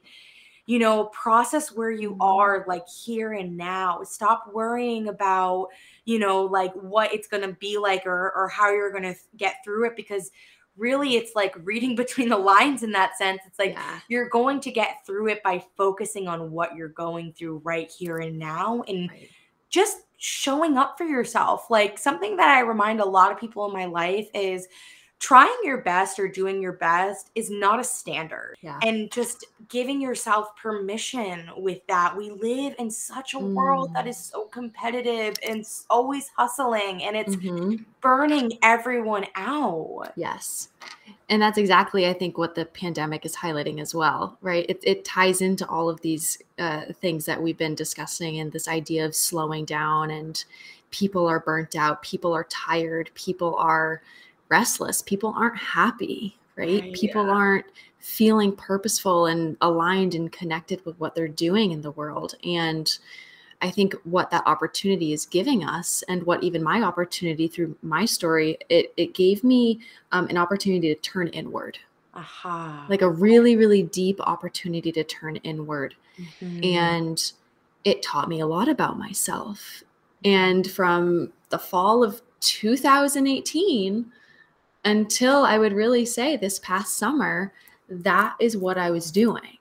you 0.65 0.79
know, 0.79 1.05
process 1.07 1.71
where 1.71 1.91
you 1.91 2.13
Mm-hmm. 2.13 2.23
are, 2.23 2.65
like 2.67 2.89
here 2.89 3.35
and 3.35 3.55
now. 3.55 4.05
Stop 4.05 4.51
worrying 4.55 5.09
about, 5.09 5.69
you 6.05 6.19
know, 6.19 6.43
like 6.43 6.73
what 6.75 7.13
it's 7.15 7.29
going 7.29 7.43
to 7.43 7.53
be 7.55 7.79
like 7.79 8.07
or, 8.07 8.33
or 8.35 8.49
how 8.49 8.71
you're 8.73 8.91
going 8.91 9.03
to 9.05 9.15
get 9.37 9.57
through 9.65 9.87
it 9.87 9.97
because 9.97 10.31
really 10.77 11.17
it's 11.17 11.33
like 11.37 11.55
reading 11.65 11.95
between 12.03 12.29
the 12.29 12.37
lines 12.37 12.83
in 12.83 12.93
that 12.93 13.17
sense. 13.19 13.41
It's 13.47 13.59
like 13.59 13.73
Yeah. 13.73 14.01
you're 14.09 14.29
going 14.29 14.61
to 14.61 14.71
get 14.71 15.05
through 15.07 15.29
it 15.29 15.43
by 15.43 15.65
focusing 15.77 16.29
on 16.29 16.51
what 16.51 16.75
you're 16.75 16.89
going 16.89 17.33
through 17.35 17.59
right 17.65 17.91
here 17.91 18.19
and 18.19 18.39
now 18.39 18.83
and 18.89 19.11
Right. 19.11 19.29
just 19.69 19.99
showing 20.19 20.77
up 20.79 20.97
for 20.97 21.05
yourself. 21.05 21.71
Like 21.71 21.99
something 21.99 22.37
that 22.37 22.49
I 22.57 22.61
remind 22.61 23.01
a 23.01 23.05
lot 23.05 23.33
of 23.33 23.39
people 23.39 23.67
in 23.67 23.73
my 23.73 23.87
life 23.87 24.29
is 24.35 24.67
trying 25.23 25.55
your 25.63 25.79
best 25.79 26.19
or 26.19 26.27
doing 26.27 26.61
your 26.61 26.73
best 26.73 27.31
is 27.37 27.49
not 27.49 27.79
a 27.79 27.85
standard. 27.85 28.57
Yeah. 28.61 28.81
And 28.83 29.09
just 29.13 29.45
giving 29.69 30.01
yourself 30.01 30.57
permission 30.57 31.49
with 31.57 31.79
that. 31.87 32.17
We 32.17 32.31
live 32.31 32.75
in 32.81 32.91
such 32.91 33.35
a 33.35 33.39
world 33.39 33.95
that 33.95 34.07
Mm. 34.07 34.15
so 34.15 34.47
competitive 34.47 35.37
and 35.49 35.65
always 35.89 36.29
hustling 36.37 37.05
and 37.05 37.17
it's 37.17 37.37
Mhm. 37.37 37.85
burning 38.01 38.59
everyone 38.63 39.25
out. 39.37 40.13
Yes. 40.17 40.71
And 41.29 41.41
that's 41.41 41.57
exactly, 41.57 42.09
I 42.09 42.15
think, 42.15 42.37
what 42.37 42.57
the 42.57 42.65
pandemic 42.65 43.25
is 43.25 43.37
highlighting 43.37 43.81
as 43.81 43.95
well, 43.95 44.37
right? 44.43 44.67
It, 44.69 44.81
it 44.83 45.05
ties 45.05 45.41
into 45.41 45.65
all 45.69 45.89
of 45.89 46.01
these 46.01 46.43
uh, 46.59 46.87
things 47.01 47.27
that 47.27 47.41
we've 47.41 47.57
been 47.57 47.77
discussing 47.77 48.41
and 48.41 48.51
this 48.51 48.67
idea 48.67 49.07
of 49.07 49.15
slowing 49.15 49.67
down 49.67 50.11
and 50.11 50.45
people 50.91 51.29
are 51.29 51.39
burnt 51.39 51.77
out, 51.77 52.03
people 52.03 52.33
are 52.33 52.45
tired, 52.51 53.13
people 53.15 53.55
are 53.55 54.03
restless, 54.53 55.01
people 55.01 55.35
aren't 55.35 55.57
happy, 55.57 56.37
right? 56.57 56.83
Right, 56.83 56.93
people 56.93 57.25
yeah. 57.27 57.33
aren't 57.33 57.67
feeling 57.99 58.55
purposeful 58.55 59.27
and 59.27 59.57
aligned 59.63 60.15
and 60.15 60.31
connected 60.31 60.85
with 60.85 60.99
what 61.01 61.15
they're 61.15 61.27
doing 61.27 61.73
in 61.73 61.81
the 61.81 61.93
world. 61.93 62.35
And 62.45 62.87
I 63.63 63.71
think 63.71 63.95
what 64.05 64.31
that 64.31 64.43
opportunity 64.45 65.13
is 65.13 65.25
giving 65.25 65.65
us, 65.65 66.05
and 66.09 66.23
what 66.25 66.43
even 66.43 66.63
my 66.63 66.83
opportunity 66.83 67.49
through 67.49 67.77
my 67.83 68.05
story, 68.05 68.59
it, 68.69 68.93
it 68.97 69.15
gave 69.15 69.43
me 69.43 69.81
um, 70.11 70.27
an 70.29 70.37
opportunity 70.37 70.95
to 70.95 71.01
turn 71.01 71.29
inward, 71.29 71.79
Aha. 72.13 72.87
like 72.91 73.03
a 73.03 73.09
really, 73.09 73.57
really 73.57 73.85
deep 73.85 74.21
opportunity 74.21 74.93
to 74.93 75.05
turn 75.05 75.37
inward. 75.37 75.95
Mhm. 76.19 76.67
And 76.67 77.33
it 77.85 78.03
taught 78.03 78.29
me 78.29 78.41
a 78.41 78.47
lot 78.47 78.69
about 78.69 78.99
myself. 78.99 79.83
And 80.25 80.69
from 80.71 81.33
the 81.49 81.59
fall 81.59 82.05
of 82.05 82.21
2018 82.41 84.13
until 84.85 85.45
I 85.45 85.59
would 85.59 85.73
really 85.73 86.05
say 86.05 86.37
this 86.37 86.59
past 86.59 86.97
summer, 86.97 87.53
that 87.89 88.37
is 88.41 88.57
what 88.57 88.79
I 88.79 88.91
was 88.91 89.11
doing. 89.11 89.59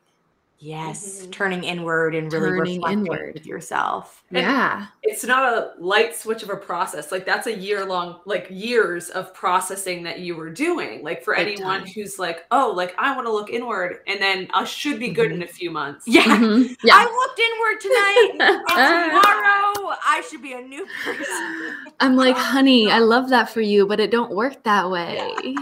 Yes, 0.64 1.24
Mhm. 1.26 1.32
turning 1.32 1.64
inward 1.64 2.14
and 2.16 2.32
really 2.32 2.46
Turning 2.58 2.76
reflecting 2.82 3.00
inward. 3.08 3.34
with 3.34 3.46
yourself. 3.48 4.24
And- 4.30 4.38
yeah. 4.40 4.86
it's 5.04 5.24
not 5.26 5.44
a 5.52 5.72
light 5.80 6.16
switch 6.16 6.42
of 6.44 6.50
a 6.50 6.56
process 6.56 7.12
like 7.12 7.26
that's 7.26 7.48
a 7.48 7.54
year 7.54 7.84
long 7.86 8.22
like 8.26 8.48
years 8.50 9.10
of 9.10 9.34
processing 9.34 10.04
that 10.04 10.20
you 10.20 10.36
were 10.38 10.50
doing 10.50 11.04
like 11.04 11.22
for 11.24 11.36
Big 11.36 11.48
anyone 11.60 11.80
time. 11.82 11.88
who's 11.88 12.18
like 12.20 12.46
oh 12.52 12.72
like 12.74 12.94
i 12.98 13.14
want 13.14 13.26
to 13.28 13.32
look 13.34 13.50
inward 13.50 14.00
and 14.08 14.22
then 14.22 14.48
i 14.54 14.64
should 14.64 15.00
be 15.00 15.10
good 15.10 15.32
in 15.34 15.42
a 15.44 15.48
few 15.48 15.70
months 15.72 16.08
Yeah. 16.08 16.22
Mhm. 16.38 16.78
I 16.90 17.04
looked 17.04 17.40
inward 17.48 17.82
tonight, 17.82 18.32
and 18.40 18.68
tomorrow 18.70 19.98
I 20.06 20.24
should 20.30 20.42
be 20.42 20.54
a 20.54 20.62
new 20.62 20.86
person. 21.04 21.76
I'm 22.00 22.16
like, 22.16 22.38
honey, 22.38 22.90
I 22.92 23.00
love 23.00 23.30
that 23.30 23.50
for 23.50 23.62
you, 23.62 23.86
but 23.88 24.00
it 24.00 24.12
don't 24.12 24.32
work 24.32 24.64
that 24.64 24.90
way. 24.90 25.56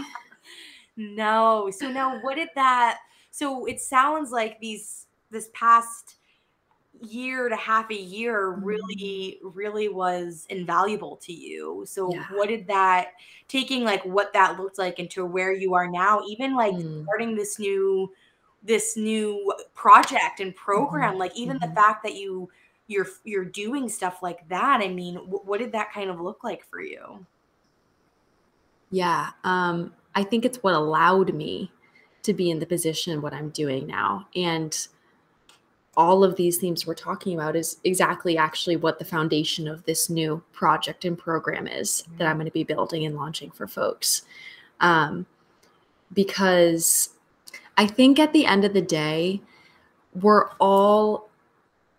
No. 0.96 1.70
So 1.76 1.88
now 1.90 2.18
what 2.20 2.36
did 2.36 2.48
that 2.54 2.98
so 3.40 3.66
it 3.66 3.80
sounds 3.80 4.30
like 4.32 4.60
these 4.60 5.06
this 5.30 5.50
past 5.54 6.16
year 7.02 7.48
to 7.48 7.56
half 7.56 7.90
a 7.90 7.94
year 7.96 8.50
really 8.50 9.40
really 9.42 9.88
was 9.88 10.46
invaluable 10.50 11.16
to 11.16 11.32
you. 11.32 11.84
So 11.86 12.12
Yeah. 12.12 12.26
what 12.28 12.48
did 12.48 12.66
that 12.68 13.12
taking 13.48 13.84
like 13.84 14.04
what 14.04 14.32
that 14.34 14.58
looked 14.60 14.78
like 14.78 14.98
into 14.98 15.24
where 15.24 15.52
you 15.52 15.74
are 15.74 15.88
now 15.90 16.22
even 16.28 16.54
like 16.54 16.74
Mm. 16.74 17.04
starting 17.04 17.36
this 17.36 17.58
new 17.58 18.12
this 18.62 18.96
new 18.96 19.52
project 19.74 20.40
and 20.40 20.54
program 20.54 21.16
like 21.18 21.34
even 21.36 21.58
the 21.60 21.68
mhm. 21.68 21.74
fact 21.74 22.02
that 22.04 22.14
you 22.14 22.50
you're 22.88 23.08
you're 23.24 23.44
doing 23.44 23.88
stuff 23.88 24.22
like 24.22 24.46
that 24.48 24.80
i 24.82 24.88
mean 24.88 25.16
wh- 25.16 25.46
what 25.46 25.58
did 25.60 25.72
that 25.72 25.92
kind 25.92 26.10
of 26.10 26.20
look 26.20 26.44
like 26.44 26.64
for 26.64 26.80
you 26.82 27.26
Yeah. 28.90 29.30
Um, 29.44 29.94
I 30.14 30.24
think 30.24 30.44
it's 30.44 30.62
what 30.62 30.74
allowed 30.74 31.34
me 31.34 31.70
to 32.22 32.34
be 32.34 32.50
in 32.50 32.58
the 32.58 32.66
position 32.66 33.22
what 33.22 33.32
I'm 33.32 33.50
doing 33.50 33.86
now. 33.86 34.26
And 34.34 34.76
all 35.96 36.22
of 36.22 36.36
these 36.36 36.58
themes 36.58 36.86
we're 36.86 36.94
talking 36.94 37.34
about 37.34 37.56
is 37.56 37.78
exactly 37.84 38.36
actually 38.36 38.76
what 38.76 38.98
the 38.98 39.04
foundation 39.04 39.66
of 39.66 39.84
this 39.84 40.08
new 40.08 40.42
project 40.52 41.04
and 41.04 41.18
program 41.18 41.66
is 41.66 42.04
that 42.16 42.26
I'm 42.26 42.36
going 42.36 42.46
to 42.46 42.52
be 42.52 42.64
building 42.64 43.04
and 43.04 43.16
launching 43.16 43.50
for 43.50 43.66
folks. 43.66 44.22
Um, 44.80 45.26
because 46.12 47.10
I 47.76 47.86
think 47.86 48.18
at 48.18 48.32
the 48.32 48.46
end 48.46 48.64
of 48.64 48.72
the 48.72 48.82
day, 48.82 49.40
we're 50.14 50.48
all 50.58 51.28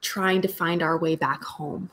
trying 0.01 0.41
to 0.41 0.47
find 0.47 0.81
our 0.81 0.97
way 0.97 1.15
back 1.15 1.43
home 1.43 1.89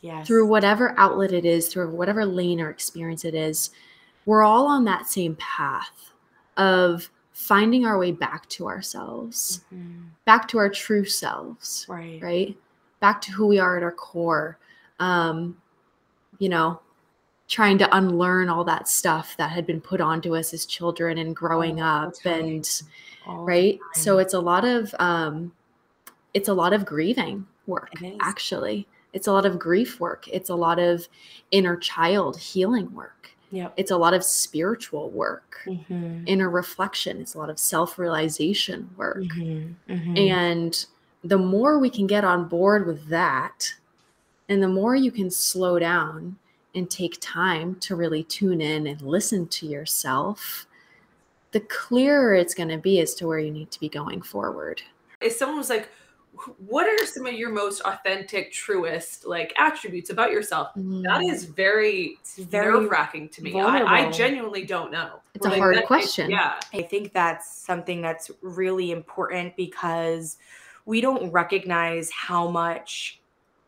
yes 0.00 0.26
through 0.26 0.46
whatever 0.46 0.94
outlet 0.98 1.32
it 1.32 1.44
is, 1.44 1.68
through 1.68 1.90
whatever 1.90 2.24
lane 2.24 2.60
or 2.60 2.70
experience 2.70 3.24
it 3.24 3.34
is, 3.34 3.70
we're 4.24 4.42
all 4.42 4.66
on 4.66 4.84
that 4.84 5.06
same 5.06 5.36
path 5.36 6.09
of 6.56 7.10
finding 7.32 7.86
our 7.86 7.98
way 7.98 8.12
back 8.12 8.48
to 8.50 8.66
ourselves, 8.66 9.64
Mhm. 9.72 10.10
back 10.24 10.46
to 10.48 10.58
our 10.58 10.68
true 10.68 11.04
selves, 11.04 11.86
right. 11.88 12.20
right? 12.22 12.58
Back 13.00 13.20
to 13.22 13.32
who 13.32 13.46
we 13.46 13.58
are 13.58 13.76
at 13.76 13.82
our 13.82 13.92
core. 13.92 14.58
Um, 14.98 15.56
you 16.38 16.48
know, 16.48 16.80
trying 17.48 17.78
to 17.78 17.96
unlearn 17.96 18.48
all 18.48 18.64
that 18.64 18.88
stuff 18.88 19.36
that 19.36 19.50
had 19.50 19.66
been 19.66 19.80
put 19.80 20.00
onto 20.00 20.36
us 20.36 20.52
as 20.54 20.64
children 20.66 21.18
and 21.18 21.34
growing 21.34 21.80
All 21.82 22.06
up 22.06 22.14
and 22.24 22.82
All 23.26 23.44
right? 23.44 23.78
so 23.94 24.18
it's 24.18 24.34
a 24.34 24.38
lot 24.40 24.64
of 24.64 24.94
um 25.00 25.52
it's 26.32 26.48
a 26.48 26.54
lot 26.54 26.72
of 26.72 26.84
grieving 26.84 27.46
work 27.66 28.00
It 28.02 28.16
actually. 28.20 28.86
It's 29.12 29.26
a 29.26 29.32
lot 29.32 29.44
of 29.46 29.58
grief 29.58 29.98
work. 29.98 30.28
It's 30.28 30.48
a 30.50 30.54
lot 30.54 30.78
of 30.78 31.08
inner 31.50 31.76
child 31.76 32.36
healing 32.38 32.94
work 32.94 33.30
yep 33.50 33.72
it's 33.76 33.90
a 33.90 33.96
lot 33.96 34.14
of 34.14 34.22
spiritual 34.24 35.10
work 35.10 35.60
Mhm. 35.66 36.24
inner 36.26 36.48
reflection 36.50 37.20
it's 37.20 37.34
a 37.34 37.38
lot 37.38 37.50
of 37.50 37.58
self-realization 37.58 38.90
work 38.96 39.18
Mhm. 39.18 39.74
Mhm. 39.88 40.18
and 40.30 40.86
the 41.24 41.38
more 41.38 41.78
we 41.78 41.90
can 41.90 42.06
get 42.06 42.24
on 42.24 42.48
board 42.48 42.86
with 42.86 43.08
that 43.08 43.74
and 44.48 44.62
the 44.62 44.68
more 44.68 44.94
you 44.94 45.10
can 45.12 45.30
slow 45.30 45.78
down 45.78 46.38
and 46.74 46.88
take 46.90 47.18
time 47.20 47.74
to 47.76 47.96
really 47.96 48.22
tune 48.24 48.60
in 48.60 48.86
and 48.86 49.02
listen 49.02 49.46
to 49.48 49.66
yourself 49.66 50.66
the 51.52 51.60
clearer 51.60 52.34
it's 52.34 52.54
going 52.54 52.68
to 52.68 52.78
be 52.78 53.00
as 53.00 53.14
to 53.14 53.26
where 53.26 53.38
you 53.40 53.50
need 53.50 53.70
to 53.72 53.80
be 53.80 53.88
going 53.88 54.22
forward 54.22 54.80
if 55.20 55.32
someone 55.32 55.58
was 55.58 55.68
like 55.70 55.86
"Wh- 55.86 55.99
what 56.58 56.86
are 56.86 57.06
some 57.06 57.26
of 57.26 57.34
your 57.34 57.50
most 57.50 57.80
authentic 57.82 58.52
truest 58.52 59.26
like 59.26 59.52
attributes 59.58 60.10
about 60.10 60.30
yourself? 60.32 60.68
Mm. 60.76 61.02
That 61.04 61.22
is 61.22 61.44
very 61.44 62.16
It's 62.20 62.38
very 62.38 62.72
nerve-wracking 62.72 63.28
to 63.30 63.42
me. 63.42 63.58
I, 63.60 64.06
I 64.06 64.10
genuinely 64.10 64.64
don't 64.64 64.90
know. 64.90 65.20
It's 65.34 65.46
a 65.46 65.50
Like, 65.50 65.58
hard 65.58 65.76
that- 65.76 65.82
it- 65.82 65.86
question. 65.86 66.30
yeah. 66.30 66.58
I 66.72 66.82
think 66.82 67.12
that's 67.12 67.50
something 67.54 68.00
that's 68.02 68.30
really 68.42 68.90
important 68.90 69.56
because 69.56 70.38
we 70.86 71.00
don't 71.00 71.30
recognize 71.30 72.10
how 72.10 72.48
much 72.50 73.19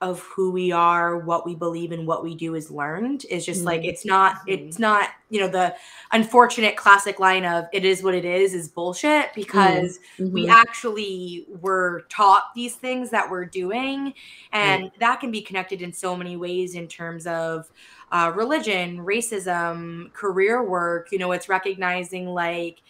of 0.02 0.20
who 0.20 0.50
we 0.50 0.72
are, 0.72 1.16
what 1.16 1.46
we 1.46 1.54
believe 1.54 1.92
and 1.92 2.06
what 2.06 2.24
we 2.24 2.34
do 2.34 2.56
is 2.56 2.70
learned. 2.70 3.24
Is 3.30 3.46
just 3.46 3.64
like 3.64 3.82
Mhm. 3.82 3.88
it's 3.88 4.04
not 4.04 4.38
it's 4.48 4.78
not, 4.78 5.10
you 5.30 5.40
know, 5.40 5.48
the 5.48 5.74
unfortunate 6.10 6.76
classic 6.76 7.20
line 7.20 7.44
of 7.44 7.66
it 7.72 7.84
is 7.84 8.02
what 8.02 8.14
it 8.14 8.24
is 8.24 8.52
is 8.52 8.68
bullshit 8.68 9.32
because 9.34 10.00
we 10.18 10.46
Mhm. 10.46 10.50
actually 10.50 11.46
were 11.60 12.04
taught 12.08 12.52
these 12.54 12.74
things 12.74 13.10
that 13.10 13.30
we're 13.30 13.44
doing 13.44 14.12
and 14.52 14.90
that 14.98 15.20
can 15.20 15.30
be 15.30 15.40
connected 15.40 15.80
in 15.80 15.92
so 15.92 16.16
many 16.16 16.36
ways 16.36 16.74
in 16.74 16.88
terms 16.88 17.26
of 17.26 17.70
uh, 18.10 18.32
religion 18.34 18.98
racism 18.98 20.12
career 20.12 20.62
work 20.62 21.12
you 21.12 21.18
know 21.18 21.32
it's 21.32 21.48
recognizing 21.48 22.26
like 22.26 22.82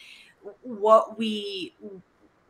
what 0.62 1.18
we 1.18 1.74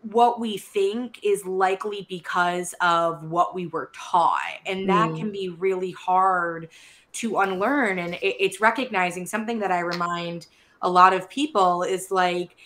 what 0.03 0.41
we 0.41 0.59
think 0.59 1.21
is 1.23 1.45
likely 1.47 2.07
because 2.09 2.75
of 2.81 3.23
what 3.25 3.55
we 3.55 3.69
were 3.69 3.91
taught 3.95 4.59
and 4.67 4.89
that 4.89 5.11
Mm. 5.11 5.17
can 5.17 5.33
be 5.33 5.49
really 5.49 5.93
hard 5.93 6.69
to 7.13 7.39
unlearn 7.39 8.01
and 8.01 8.15
it, 8.15 8.37
it's 8.41 8.61
recognizing 8.61 9.27
something 9.27 9.61
that 9.61 9.71
i 9.71 9.79
remind 9.79 10.47
a 10.83 10.91
lot 10.91 11.13
of 11.13 11.31
people 11.31 11.85
is 11.85 12.11
like 12.11 12.57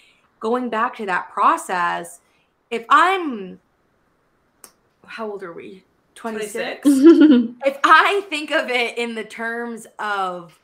going 0.40 0.70
back 0.70 0.96
to 0.96 1.04
that 1.04 1.30
process 1.30 2.20
if 2.70 2.86
i'm 2.88 3.60
how 5.06 5.30
old 5.30 5.42
are 5.42 5.52
we? 5.52 5.84
26 6.14 6.80
if 6.86 7.78
i 7.84 8.22
think 8.30 8.50
of 8.50 8.70
it 8.70 8.96
in 8.96 9.14
the 9.14 9.24
terms 9.24 9.86
of 9.98 10.58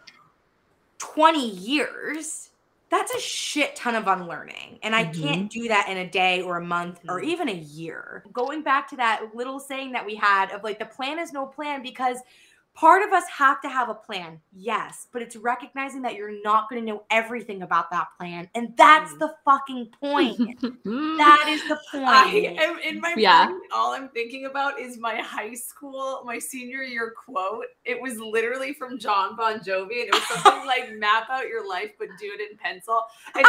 20 0.99 1.51
years 1.51 2.52
that's 2.93 3.13
a 3.15 3.19
shit 3.21 3.75
ton 3.75 3.95
of 3.95 4.07
unlearning 4.07 4.79
and 4.83 4.95
i 4.95 5.03
can't 5.03 5.51
do 5.51 5.67
that 5.67 5.89
in 5.89 5.97
a 5.97 6.07
day 6.09 6.43
or 6.43 6.59
a 6.59 6.65
month 6.65 7.01
or 7.09 7.21
Mhm. 7.21 7.25
even 7.25 7.49
a 7.49 7.55
year 7.55 8.23
going 8.33 8.63
back 8.63 8.87
to 8.91 8.97
that 8.97 9.35
little 9.35 9.59
saying 9.59 9.93
that 9.93 10.05
we 10.07 10.15
had 10.15 10.53
of 10.53 10.63
like 10.63 10.79
the 10.79 10.85
plan 10.85 11.19
is 11.19 11.33
no 11.33 11.47
plan 11.47 11.83
because 11.83 12.19
part 12.75 13.07
of 13.07 13.13
us 13.13 13.25
have 13.29 13.61
to 13.61 13.69
have 13.69 13.89
a 13.89 13.95
plan 13.95 14.41
yes 14.55 15.07
but 15.13 15.21
it's 15.21 15.37
recognizing 15.37 16.03
that 16.03 16.15
you're 16.15 16.43
not 16.43 16.69
going 16.71 16.81
to 16.81 16.87
know 16.87 17.03
everything 17.11 17.63
about 17.63 17.91
that 17.91 18.09
plan 18.19 18.49
and 18.55 18.75
that's 18.77 19.13
mm. 19.13 19.19
the 19.19 19.35
fucking 19.45 19.89
point. 20.01 20.39
That 20.85 21.47
is 21.49 21.63
the 21.69 21.79
point. 21.91 22.09
i 22.09 22.57
am 22.59 22.79
in 22.79 23.01
my 23.01 23.15
yeah. 23.17 23.47
brain, 23.47 23.61
all 23.73 23.93
i'm 23.93 24.09
thinking 24.09 24.47
about 24.47 24.81
is 24.81 24.99
my 24.99 25.17
high 25.17 25.55
school 25.55 26.23
my 26.25 26.39
senior 26.39 26.83
year 26.83 27.13
quote. 27.25 27.67
It 27.85 28.01
was 28.01 28.19
literally 28.19 28.73
from 28.73 28.99
john 28.99 29.37
bon 29.37 29.61
jovi 29.61 30.01
and 30.01 30.09
it 30.09 30.15
was 30.15 30.23
something 30.23 30.67
like 30.67 30.93
map 30.99 31.29
out 31.31 31.49
your 31.49 31.69
life 31.69 31.93
but 31.99 32.09
do 32.19 32.31
it 32.39 32.51
in 32.51 32.57
pencil. 32.59 33.01
And 33.35 33.47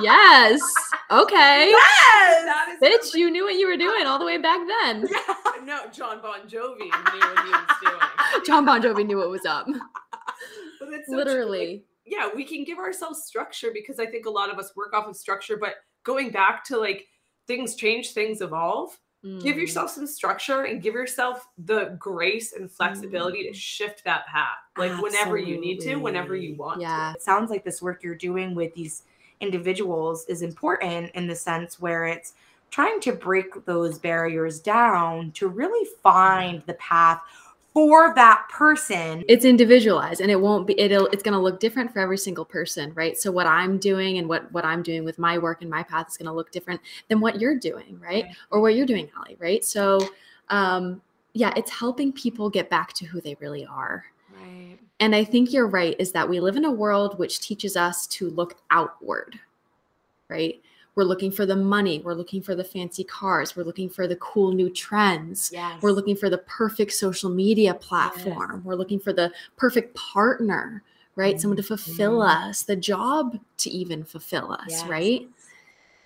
yes. 0.00 0.60
Okay. 1.10 1.70
Yes. 1.70 2.78
Bitch, 2.82 3.14
you 3.14 3.30
knew 3.30 3.44
what 3.44 3.54
you 3.54 3.66
were 3.66 3.76
doing 3.76 4.06
all 4.06 4.18
the 4.18 4.24
way 4.24 4.38
back 4.38 4.60
then. 4.66 5.06
Yeah. 5.10 5.34
No, 5.64 5.82
John 5.92 6.20
Bon 6.22 6.48
Jovi 6.48 6.78
knew 6.78 6.88
what 6.88 7.44
he 7.44 7.50
was 7.50 7.76
doing. 7.82 8.44
John 8.46 8.64
Bon 8.64 8.80
Jovi 8.80 9.06
knew 9.06 9.18
what 9.18 9.28
was 9.28 9.44
up. 9.44 9.66
So 10.78 10.86
Literally. 11.08 11.72
Like, 11.72 11.84
yeah, 12.06 12.28
we 12.34 12.44
can 12.44 12.64
give 12.64 12.78
ourselves 12.78 13.24
structure 13.24 13.70
because 13.72 13.98
I 13.98 14.06
think 14.06 14.26
a 14.26 14.30
lot 14.30 14.50
of 14.50 14.58
us 14.58 14.72
work 14.74 14.94
off 14.94 15.06
of 15.06 15.16
structure, 15.16 15.56
but 15.56 15.74
going 16.04 16.30
back 16.30 16.64
to 16.66 16.78
like 16.78 17.06
things 17.46 17.74
change, 17.74 18.12
things 18.12 18.40
evolve. 18.40 18.98
Mm. 19.24 19.42
Give 19.42 19.56
yourself 19.56 19.90
some 19.90 20.06
structure 20.06 20.64
and 20.64 20.80
give 20.80 20.94
yourself 20.94 21.46
the 21.58 21.96
grace 21.98 22.52
and 22.52 22.70
flexibility 22.70 23.44
mm. 23.44 23.48
to 23.48 23.54
shift 23.54 24.04
that 24.04 24.26
path. 24.26 24.58
Like 24.76 24.92
Absolutely. 24.92 25.18
whenever 25.18 25.38
you 25.38 25.60
need 25.60 25.80
to, 25.80 25.96
whenever 25.96 26.36
you 26.36 26.54
want 26.54 26.80
yeah. 26.80 27.10
to. 27.12 27.18
It 27.18 27.22
sounds 27.22 27.50
like 27.50 27.64
this 27.64 27.82
work 27.82 28.02
you're 28.02 28.14
doing 28.14 28.54
with 28.54 28.72
these 28.74 29.02
individuals 29.40 30.24
is 30.26 30.42
important 30.42 31.10
in 31.14 31.26
the 31.26 31.34
sense 31.34 31.80
where 31.80 32.06
it's 32.06 32.34
trying 32.70 33.00
to 33.00 33.12
break 33.12 33.64
those 33.64 33.98
barriers 33.98 34.60
down 34.60 35.32
to 35.32 35.48
really 35.48 35.88
find 36.02 36.62
the 36.66 36.74
path 36.74 37.20
for 37.72 38.12
that 38.14 38.46
person. 38.50 39.24
It's 39.28 39.44
individualized 39.44 40.20
and 40.20 40.30
it 40.30 40.40
won't 40.40 40.66
be 40.66 40.78
it'll 40.80 41.06
it's 41.06 41.22
going 41.22 41.34
to 41.34 41.40
look 41.40 41.60
different 41.60 41.92
for 41.92 42.00
every 42.00 42.18
single 42.18 42.44
person 42.44 42.92
right? 42.94 43.16
So 43.16 43.30
what 43.30 43.46
i'm 43.46 43.78
doing 43.78 44.18
and 44.18 44.28
what 44.28 44.50
what 44.52 44.64
i'm 44.64 44.82
doing 44.82 45.04
with 45.04 45.18
my 45.18 45.38
work 45.38 45.62
and 45.62 45.70
my 45.70 45.82
path 45.82 46.08
is 46.08 46.16
going 46.16 46.26
to 46.26 46.32
look 46.32 46.50
different 46.50 46.80
than 47.08 47.20
what 47.20 47.40
you're 47.40 47.58
doing 47.58 47.98
right, 48.00 48.24
right. 48.24 48.36
or 48.50 48.60
what 48.60 48.74
you're 48.74 48.86
doing 48.86 49.08
Allie, 49.16 49.36
right? 49.38 49.64
So 49.64 50.00
um 50.48 51.00
yeah 51.34 51.52
it's 51.56 51.70
helping 51.70 52.12
people 52.12 52.50
get 52.50 52.68
back 52.68 52.94
to 52.94 53.04
who 53.04 53.20
they 53.20 53.36
really 53.38 53.64
are 53.66 54.04
and 55.00 55.14
I 55.14 55.24
think 55.24 55.52
you're 55.52 55.68
right, 55.68 55.96
is 55.98 56.12
that 56.12 56.28
we 56.28 56.40
live 56.40 56.56
in 56.56 56.64
a 56.64 56.70
world 56.70 57.18
which 57.18 57.40
teaches 57.40 57.76
us 57.76 58.06
to 58.08 58.30
look 58.30 58.56
outward, 58.70 59.38
right? 60.28 60.60
We're 60.96 61.04
looking 61.04 61.30
for 61.30 61.46
the 61.46 61.54
money. 61.54 62.00
We're 62.00 62.14
looking 62.14 62.42
for 62.42 62.56
the 62.56 62.64
fancy 62.64 63.04
cars. 63.04 63.54
We're 63.54 63.62
looking 63.62 63.88
for 63.88 64.08
the 64.08 64.16
cool 64.16 64.50
new 64.50 64.68
trends. 64.68 65.50
Yes. 65.52 65.80
We're 65.80 65.92
looking 65.92 66.16
for 66.16 66.28
the 66.28 66.38
perfect 66.38 66.92
social 66.92 67.30
media 67.30 67.74
platform. 67.74 68.56
Yes. 68.56 68.64
We're 68.64 68.74
looking 68.74 68.98
for 68.98 69.12
the 69.12 69.32
perfect 69.56 69.94
partner, 69.94 70.82
right? 71.14 71.34
Mm-hmm. 71.36 71.40
Someone 71.40 71.56
to 71.58 71.62
fulfill 71.62 72.18
mm-hmm. 72.18 72.48
us, 72.48 72.62
the 72.64 72.74
job 72.74 73.38
to 73.58 73.70
even 73.70 74.02
fulfill 74.02 74.50
us, 74.50 74.66
yes. 74.70 74.86
right? 74.88 75.28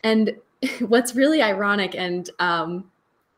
And 0.05 0.36
what's 0.80 1.14
really 1.14 1.40
ironic 1.40 1.95
and 1.95 2.28
um, 2.38 2.91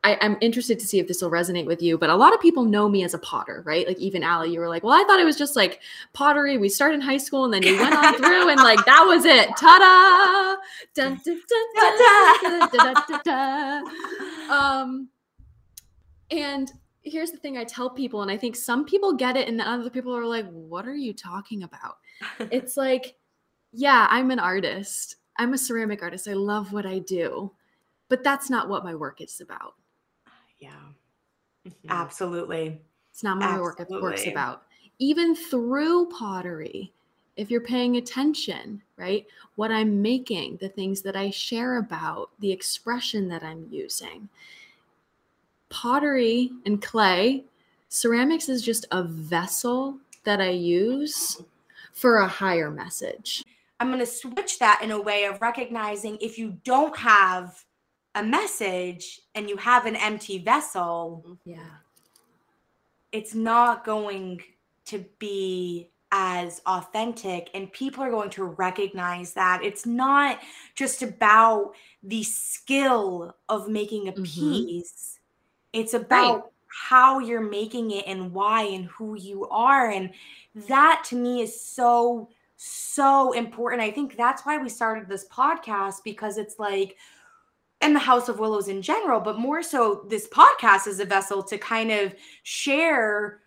I, 0.05 0.23
am 0.23 0.37
interested 0.39 0.77
to 0.77 0.85
see 0.85 0.99
if 0.99 1.07
this 1.07 1.23
will 1.23 1.31
resonate 1.31 1.65
with 1.65 1.81
you, 1.81 1.97
but 1.97 2.11
a 2.11 2.15
lot 2.15 2.31
of 2.31 2.39
people 2.39 2.63
know 2.63 2.87
me 2.87 3.03
as 3.03 3.15
a 3.15 3.17
potter, 3.17 3.63
right? 3.65 3.87
Like 3.87 3.97
even 3.97 4.21
Allie, 4.21 4.53
you 4.53 4.59
were 4.59 4.69
like, 4.69 4.83
well, 4.83 4.93
I 4.93 5.03
thought 5.03 5.19
it 5.19 5.25
was 5.25 5.35
just 5.35 5.55
like 5.55 5.81
pottery. 6.13 6.59
We 6.59 6.69
started 6.69 6.95
in 6.95 7.01
high 7.01 7.17
school 7.17 7.45
and 7.45 7.53
then 7.53 7.63
you 7.63 7.75
went 7.75 7.95
on 7.95 8.13
through 8.17 8.49
and 8.49 8.59
like 8.61 8.85
that 8.85 9.03
was 9.03 9.25
it. 9.25 9.49
Ta-da! 9.57 10.61
Dun, 10.93 11.19
dun, 12.71 13.21
dun, 13.25 13.83
um, 14.51 15.09
and 16.29 16.71
here's 17.01 17.31
the 17.31 17.37
thing 17.37 17.57
I 17.57 17.63
tell 17.63 17.89
people, 17.89 18.21
and 18.21 18.29
I 18.29 18.37
think 18.37 18.55
some 18.55 18.85
people 18.85 19.13
get 19.13 19.35
it, 19.37 19.47
and 19.47 19.59
other 19.59 19.89
people 19.89 20.15
are 20.15 20.25
like, 20.25 20.47
what 20.51 20.87
are 20.87 20.95
you 20.95 21.13
talking 21.13 21.63
about? 21.63 21.97
it's 22.51 22.77
like, 22.77 23.15
yeah, 23.71 24.05
I'm 24.09 24.29
an 24.29 24.39
artist. 24.39 25.15
I'm 25.37 25.53
a 25.53 25.57
ceramic 25.57 26.03
artist. 26.03 26.27
I 26.27 26.33
love 26.33 26.73
what 26.73 26.85
I 26.85 26.99
do, 26.99 27.51
but 28.07 28.23
that's 28.23 28.51
not 28.51 28.69
what 28.69 28.83
my 28.83 28.93
work 28.93 29.19
is 29.19 29.41
about 29.41 29.73
yeah. 30.65 31.71
Mm-hmm. 31.71 31.89
Absolutely. 31.89 32.79
It's 33.11 33.23
not 33.23 33.37
my 33.37 33.59
work 33.59 33.79
works 33.89 34.27
about. 34.27 34.63
Even 34.99 35.35
through 35.35 36.09
pottery, 36.09 36.91
if 37.37 37.49
you're 37.49 37.61
paying 37.61 37.97
attention, 37.97 38.81
right? 38.97 39.25
What 39.55 39.71
I'm 39.71 40.01
making, 40.01 40.57
the 40.57 40.69
things 40.69 41.01
that 41.01 41.15
I 41.15 41.29
share 41.29 41.77
about, 41.77 42.29
the 42.39 42.51
expression 42.51 43.27
that 43.29 43.43
I'm 43.43 43.67
using. 43.69 44.29
Pottery 45.69 46.51
and 46.65 46.81
clay, 46.81 47.43
ceramics 47.89 48.49
is 48.49 48.61
just 48.61 48.85
a 48.91 49.03
vessel 49.03 49.97
that 50.23 50.39
I 50.39 50.49
use 50.49 51.41
for 51.93 52.17
a 52.17 52.27
higher 52.27 52.71
message. 52.71 53.43
I'm 53.79 53.87
going 53.87 53.99
to 53.99 54.05
switch 54.05 54.59
that 54.59 54.81
in 54.81 54.91
a 54.91 55.01
way 55.01 55.25
of 55.25 55.41
recognizing 55.41 56.17
if 56.21 56.37
you 56.37 56.57
don't 56.63 56.95
have 56.97 57.65
a 58.15 58.23
message 58.23 59.21
and 59.35 59.49
you 59.49 59.57
have 59.57 59.85
an 59.85 59.95
empty 59.95 60.39
vessel, 60.39 61.23
mm-hmm. 61.27 61.49
yeah, 61.49 61.77
it's 63.11 63.35
not 63.35 63.85
going 63.85 64.41
to 64.85 65.05
be 65.19 65.89
as 66.11 66.61
authentic 66.65 67.49
and 67.53 67.71
people 67.73 68.01
are 68.03 68.11
going 68.11 68.29
to 68.29 68.45
recognize 68.45 69.33
that 69.33 69.61
it's 69.63 69.85
not 69.85 70.39
just 70.75 71.01
about 71.01 71.73
the 72.03 72.23
skill 72.23 73.35
of 73.49 73.67
making 73.67 74.07
a 74.07 74.11
mm-hmm. 74.11 74.23
piece 74.23 75.19
it's 75.73 75.93
about 75.93 76.35
right. 76.35 76.43
how 76.67 77.19
you're 77.19 77.41
making 77.41 77.91
it 77.91 78.05
and 78.07 78.31
why 78.31 78.63
and 78.63 78.85
who 78.85 79.17
you 79.17 79.45
are 79.49 79.89
and 79.89 80.11
that 80.67 81.03
to 81.03 81.15
me 81.15 81.41
is 81.41 81.59
so 81.59 82.29
so 82.55 83.33
important 83.33 83.81
i 83.81 83.91
think 83.91 84.15
that's 84.15 84.45
why 84.45 84.57
we 84.57 84.69
started 84.69 85.09
this 85.09 85.27
podcast 85.27 85.95
because 86.05 86.37
it's 86.37 86.59
like 86.59 86.95
and 87.81 87.95
the 87.95 87.99
House 87.99 88.29
of 88.29 88.39
Willows 88.39 88.67
in 88.67 88.81
general, 88.81 89.19
but 89.19 89.37
more 89.37 89.61
so 89.61 90.05
this 90.09 90.27
podcast 90.27 90.87
is 90.87 90.99
a 90.99 91.05
vessel 91.05 91.43
to 91.43 91.57
kind 91.57 91.91
of 91.91 92.13
share 92.43 93.41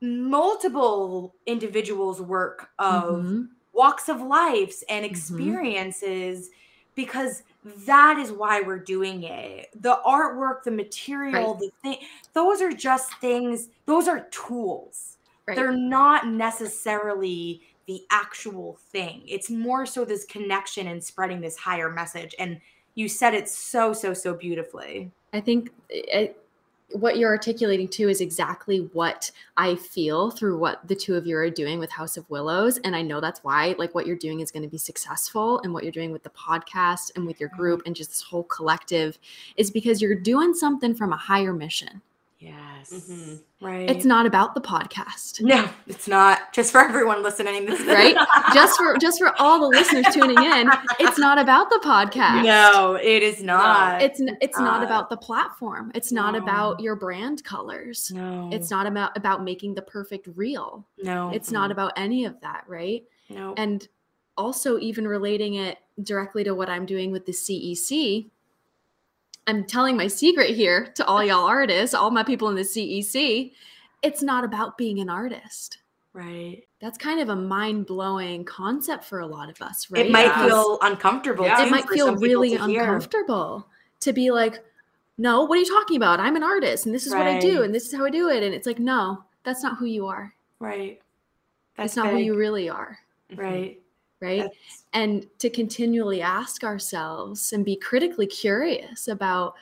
multiple 0.00 1.34
individuals' 1.46 2.20
work 2.20 2.70
of 2.78 3.04
mm-hmm. 3.04 3.42
walks 3.72 4.08
of 4.08 4.20
lives 4.20 4.84
and 4.88 5.04
mm-hmm. 5.04 5.12
experiences 5.12 6.46
mm-hmm. 6.46 6.54
because 6.94 7.42
that 7.86 8.18
is 8.18 8.30
why 8.30 8.60
we're 8.60 8.78
doing 8.78 9.24
it. 9.24 9.68
The 9.80 9.98
artwork, 10.06 10.62
the 10.62 10.70
material, 10.70 11.52
right. 11.52 11.60
the 11.60 11.70
thing, 11.82 11.98
those 12.32 12.62
are 12.62 12.72
just 12.72 13.12
things, 13.20 13.68
those 13.86 14.06
are 14.06 14.28
tools. 14.30 15.18
Right. 15.46 15.56
They're 15.56 15.76
not 15.76 16.28
necessarily 16.28 17.62
the 17.86 18.02
actual 18.10 18.78
thing. 18.90 19.22
It's 19.26 19.48
more 19.48 19.86
so 19.86 20.04
this 20.04 20.24
connection 20.24 20.88
and 20.88 21.02
spreading 21.02 21.40
this 21.40 21.56
higher 21.56 21.88
message. 21.88 22.34
And 22.38 22.60
you 22.96 23.08
said 23.08 23.32
it 23.32 23.48
so 23.48 23.92
so 23.92 24.12
so 24.12 24.34
beautifully 24.34 25.10
i 25.32 25.40
think 25.40 25.70
it, 25.88 26.06
eh, 26.10 26.32
what 26.92 27.18
you're 27.18 27.30
articulating 27.30 27.88
too 27.88 28.08
is 28.08 28.20
exactly 28.20 28.88
what 28.92 29.30
I 29.56 29.74
feel 29.74 30.30
through 30.30 30.58
what 30.58 30.86
the 30.86 30.94
two 30.94 31.14
of 31.14 31.26
you 31.26 31.36
are 31.36 31.50
doing 31.50 31.78
with 31.78 31.90
House 31.90 32.16
of 32.16 32.28
Willows. 32.30 32.78
And 32.78 32.94
I 32.94 33.02
know 33.02 33.20
that's 33.20 33.42
why, 33.42 33.74
like, 33.78 33.94
what 33.94 34.06
you're 34.06 34.16
doing 34.16 34.40
is 34.40 34.52
going 34.52 34.62
to 34.62 34.68
be 34.68 34.78
successful 34.78 35.60
and 35.60 35.72
what 35.72 35.82
you're 35.82 35.92
doing 35.92 36.12
with 36.12 36.22
the 36.22 36.30
podcast 36.30 37.10
and 37.16 37.26
with 37.26 37.40
your 37.40 37.48
group 37.50 37.82
and 37.86 37.96
just 37.96 38.10
this 38.10 38.22
whole 38.22 38.44
collective 38.44 39.18
is 39.56 39.70
because 39.70 40.00
you're 40.00 40.14
doing 40.14 40.54
something 40.54 40.94
from 40.94 41.12
a 41.12 41.16
higher 41.16 41.52
mission. 41.52 42.02
Yes. 42.46 42.92
Mm-hmm. 42.92 43.66
Right. 43.66 43.90
It's 43.90 44.04
not 44.04 44.24
about 44.24 44.54
the 44.54 44.60
podcast. 44.60 45.40
No, 45.40 45.68
it's 45.88 46.06
not. 46.06 46.52
Just 46.52 46.70
for 46.70 46.80
everyone 46.80 47.20
listening, 47.24 47.66
this 47.66 47.80
right. 47.80 48.14
just 48.54 48.76
for 48.78 48.96
just 48.98 49.18
for 49.18 49.32
all 49.40 49.58
the 49.58 49.66
listeners 49.66 50.06
tuning 50.12 50.40
in, 50.40 50.70
it's 51.00 51.18
not 51.18 51.38
about 51.38 51.70
the 51.70 51.80
podcast. 51.84 52.44
No, 52.44 52.94
it 52.94 53.24
is 53.24 53.42
not. 53.42 53.98
No, 53.98 54.04
it's 54.04 54.20
it's 54.40 54.58
not. 54.58 54.64
not 54.64 54.84
about 54.84 55.10
the 55.10 55.16
platform. 55.16 55.90
It's 55.96 56.12
not 56.12 56.34
no. 56.34 56.38
about 56.38 56.78
your 56.78 56.94
brand 56.94 57.42
colors. 57.42 58.12
No. 58.14 58.48
It's 58.52 58.70
not 58.70 58.86
about 58.86 59.16
about 59.16 59.42
making 59.42 59.74
the 59.74 59.82
perfect 59.82 60.28
reel. 60.36 60.86
No. 61.02 61.30
It's 61.30 61.50
not 61.50 61.72
about 61.72 61.94
any 61.96 62.26
of 62.26 62.40
that, 62.42 62.62
right? 62.68 63.02
No. 63.28 63.54
And 63.56 63.88
also 64.36 64.78
even 64.78 65.08
relating 65.08 65.54
it 65.54 65.78
directly 66.02 66.44
to 66.44 66.54
what 66.54 66.68
I'm 66.68 66.86
doing 66.86 67.10
with 67.10 67.26
the 67.26 67.32
CEC 67.32 68.30
I'm 69.46 69.64
telling 69.64 69.96
my 69.96 70.08
secret 70.08 70.54
here 70.54 70.86
to 70.94 71.04
all 71.06 71.22
y'all 71.24 71.46
artists, 71.46 71.94
all 71.94 72.10
my 72.10 72.22
people 72.22 72.48
in 72.48 72.56
the 72.56 72.62
CEC. 72.62 73.52
It's 74.02 74.22
not 74.22 74.44
about 74.44 74.76
being 74.76 75.00
an 75.00 75.08
artist. 75.08 75.78
Right. 76.12 76.62
That's 76.80 76.98
kind 76.98 77.20
of 77.20 77.28
a 77.28 77.36
mind 77.36 77.86
blowing 77.86 78.44
concept 78.44 79.04
for 79.04 79.20
a 79.20 79.26
lot 79.26 79.50
of 79.50 79.60
us, 79.60 79.90
right? 79.90 80.06
It 80.06 80.12
might 80.12 80.28
because 80.28 80.50
feel 80.50 80.78
uncomfortable. 80.82 81.44
Yeah. 81.44 81.64
it 81.64 81.70
might 81.70 81.88
feel 81.88 82.16
really 82.16 82.56
to 82.56 82.64
uncomfortable 82.64 83.68
to 84.00 84.12
be 84.12 84.30
like, 84.30 84.64
no, 85.18 85.44
what 85.44 85.56
are 85.56 85.60
you 85.60 85.66
talking 85.66 85.96
about? 85.96 86.20
I'm 86.20 86.36
an 86.36 86.42
artist 86.42 86.86
and 86.86 86.94
this 86.94 87.06
is 87.06 87.12
right. 87.12 87.20
what 87.20 87.28
I 87.28 87.38
do 87.40 87.62
and 87.62 87.74
this 87.74 87.86
is 87.86 87.94
how 87.94 88.04
I 88.04 88.10
do 88.10 88.30
it. 88.30 88.42
And 88.42 88.54
it's 88.54 88.66
like, 88.66 88.78
no, 88.78 89.24
that's 89.44 89.62
not 89.62 89.76
who 89.76 89.86
you 89.86 90.06
are. 90.06 90.34
Right. 90.58 91.00
That's, 91.76 91.94
that's 91.94 92.04
not 92.04 92.12
who 92.12 92.18
you 92.18 92.36
really 92.36 92.68
are. 92.68 92.98
Right 93.34 93.80
right? 94.20 94.42
That's... 94.42 94.84
And 94.92 95.26
to 95.38 95.50
continually 95.50 96.22
ask 96.22 96.64
ourselves 96.64 97.52
and 97.52 97.64
be 97.64 97.76
critically 97.76 98.26
curious 98.26 99.08
about 99.08 99.54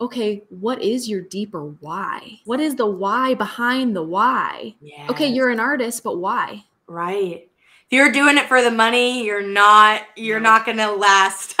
okay, 0.00 0.42
what 0.50 0.82
is 0.82 1.08
your 1.08 1.20
deeper 1.22 1.64
why? 1.64 2.40
What 2.44 2.60
is 2.60 2.74
the 2.74 2.86
why 2.86 3.34
behind 3.34 3.94
the 3.94 4.02
why? 4.02 4.74
Yes. 4.80 5.08
Okay, 5.10 5.28
you're 5.28 5.50
an 5.50 5.60
artist, 5.60 6.02
but 6.02 6.18
why? 6.18 6.64
Right. 6.86 7.48
If 7.86 7.92
you're 7.92 8.12
doing 8.12 8.36
it 8.36 8.46
for 8.46 8.60
the 8.60 8.70
money, 8.70 9.24
you're 9.24 9.46
not 9.46 10.02
you're 10.16 10.40
no. 10.40 10.50
not 10.50 10.66
gonna 10.66 10.92
last. 10.92 11.54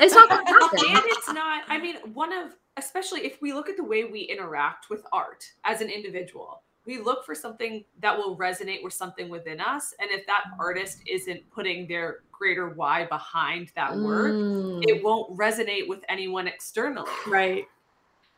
it's 0.00 0.14
not 0.14 0.28
gonna 0.28 0.46
happen. 0.46 0.78
And 0.88 1.02
it's 1.06 1.32
not, 1.32 1.64
I 1.68 1.78
mean, 1.78 1.96
one 2.14 2.32
of 2.32 2.54
especially 2.76 3.20
if 3.20 3.40
we 3.40 3.52
look 3.52 3.68
at 3.68 3.76
the 3.76 3.84
way 3.84 4.04
we 4.04 4.20
interact 4.22 4.90
with 4.90 5.02
art 5.12 5.44
as 5.64 5.80
an 5.80 5.88
individual, 5.88 6.62
we 6.86 7.00
look 7.00 7.24
for 7.26 7.34
something 7.34 7.84
that 8.00 8.16
will 8.16 8.36
resonate 8.36 8.82
with 8.82 8.92
something 8.92 9.28
within 9.28 9.60
us. 9.60 9.92
And 9.98 10.10
if 10.10 10.26
that 10.26 10.44
artist 10.58 11.00
isn't 11.06 11.48
putting 11.50 11.86
their 11.88 12.20
greater 12.30 12.70
why 12.70 13.06
behind 13.06 13.72
that 13.74 13.96
work, 13.96 14.32
mm. 14.32 14.82
it 14.86 15.02
won't 15.02 15.36
resonate 15.36 15.88
with 15.88 16.04
anyone 16.08 16.46
externally. 16.46 17.10
Right. 17.26 17.66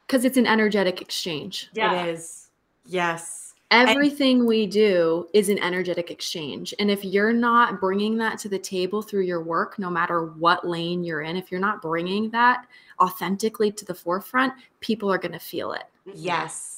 Because 0.07 0.25
it's 0.25 0.39
an 0.39 0.47
energetic 0.47 1.03
exchange. 1.03 1.69
Yeah. 1.75 2.05
It 2.05 2.15
is. 2.15 2.49
Yes. 2.87 3.45
Everything 3.71 4.47
we 4.47 4.67
do 4.67 5.29
is 5.35 5.51
an 5.51 5.59
energetic 5.59 6.11
exchange. 6.11 6.73
And 6.79 6.91
if 6.91 7.05
you're 7.05 7.35
not 7.35 7.81
bringing 7.81 8.17
that 8.17 8.39
to 8.39 8.49
the 8.49 8.59
table 8.59 9.03
through 9.03 9.25
your 9.25 9.43
work, 9.43 9.79
no 9.79 9.91
matter 9.91 10.25
what 10.25 10.67
lane 10.67 11.05
you're 11.05 11.21
in, 11.21 11.37
if 11.37 11.51
you're 11.51 11.61
not 11.61 11.83
bringing 11.83 12.31
that 12.31 12.67
authentically 12.99 13.71
to 13.73 13.85
the 13.85 13.95
forefront, 13.95 14.55
people 14.81 15.13
are 15.13 15.19
going 15.19 15.33
to 15.33 15.39
feel 15.39 15.73
it. 15.73 15.85
Yes. 16.15 16.78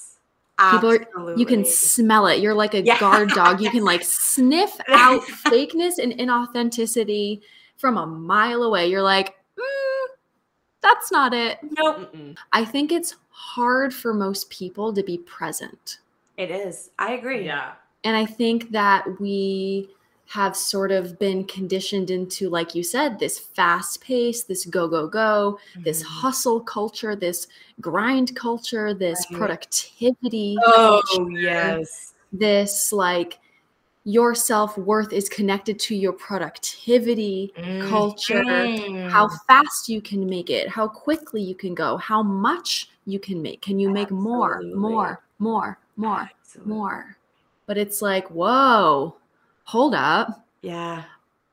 People 0.73 0.91
are, 0.91 1.37
you 1.37 1.47
can 1.47 1.65
smell 1.65 2.27
it. 2.27 2.41
You're 2.41 2.55
like 2.55 2.75
a 2.75 2.83
yeah. 2.83 2.99
guard 2.99 3.31
dog. 3.31 3.61
You 3.61 3.71
can 3.71 3.85
like 3.85 4.05
sniff 4.05 4.79
out 4.89 5.23
fakeness 5.23 5.99
and 5.99 6.13
inauthenticity 6.13 7.41
from 7.77 7.97
a 7.97 8.07
mile 8.07 8.63
away. 8.63 8.87
You're 8.87 9.03
like, 9.03 9.37
mm, 9.59 10.07
that's 10.83 11.11
not 11.11 11.33
it. 11.33 11.59
Nope. 11.79 12.15
I 12.53 12.65
think 12.65 12.93
it's 12.93 13.17
hard 13.31 13.95
for 13.95 14.13
most 14.13 14.51
people 14.51 14.93
to 14.93 15.03
be 15.03 15.19
present. 15.19 15.99
It 16.37 16.51
is. 16.51 16.91
I 16.99 17.13
agree. 17.13 17.45
Yeah. 17.45 17.73
And 18.05 18.17
I 18.17 18.27
think 18.27 18.71
that 18.71 19.21
we 19.21 19.91
have 20.31 20.57
sort 20.57 20.93
of 20.93 21.19
been 21.19 21.43
conditioned 21.43 22.09
into, 22.09 22.49
like 22.49 22.73
you 22.73 22.85
said, 22.85 23.19
this 23.19 23.37
fast 23.37 24.01
pace, 24.01 24.45
this 24.45 24.65
go, 24.65 24.87
go, 24.87 25.09
go, 25.09 25.59
mm-hmm. 25.73 25.83
this 25.83 26.03
hustle 26.03 26.61
culture, 26.61 27.17
this 27.17 27.49
grind 27.81 28.37
culture, 28.37 28.95
this 28.95 29.27
right. 29.29 29.39
productivity. 29.41 30.57
Oh, 30.65 31.03
culture, 31.13 31.33
yes. 31.33 32.15
This 32.33 32.93
like 32.93 33.41
your 34.05 34.37
self 34.37 34.79
worth 34.79 35.13
is 35.13 35.29
connected 35.29 35.81
to 35.81 35.97
your 35.97 36.13
productivity 36.13 37.53
mm-hmm. 37.59 37.89
culture, 37.89 39.09
how 39.09 39.29
fast 39.49 39.89
you 39.89 40.01
can 40.01 40.29
make 40.29 40.49
it, 40.49 40.69
how 40.69 40.87
quickly 40.87 41.43
you 41.43 41.57
can 41.57 41.75
go, 41.75 41.97
how 41.97 42.23
much 42.23 42.89
you 43.05 43.19
can 43.19 43.43
make. 43.43 43.63
Can 43.63 43.81
you 43.81 43.91
make 43.91 44.13
more, 44.13 44.63
more, 44.63 45.25
more, 45.41 45.81
more, 45.97 46.31
Absolutely. 46.41 46.73
more? 46.73 47.17
But 47.67 47.79
it's 47.79 48.01
like, 48.01 48.29
whoa 48.29 49.17
hold 49.71 49.95
up. 49.95 50.45
Yeah. 50.63 51.05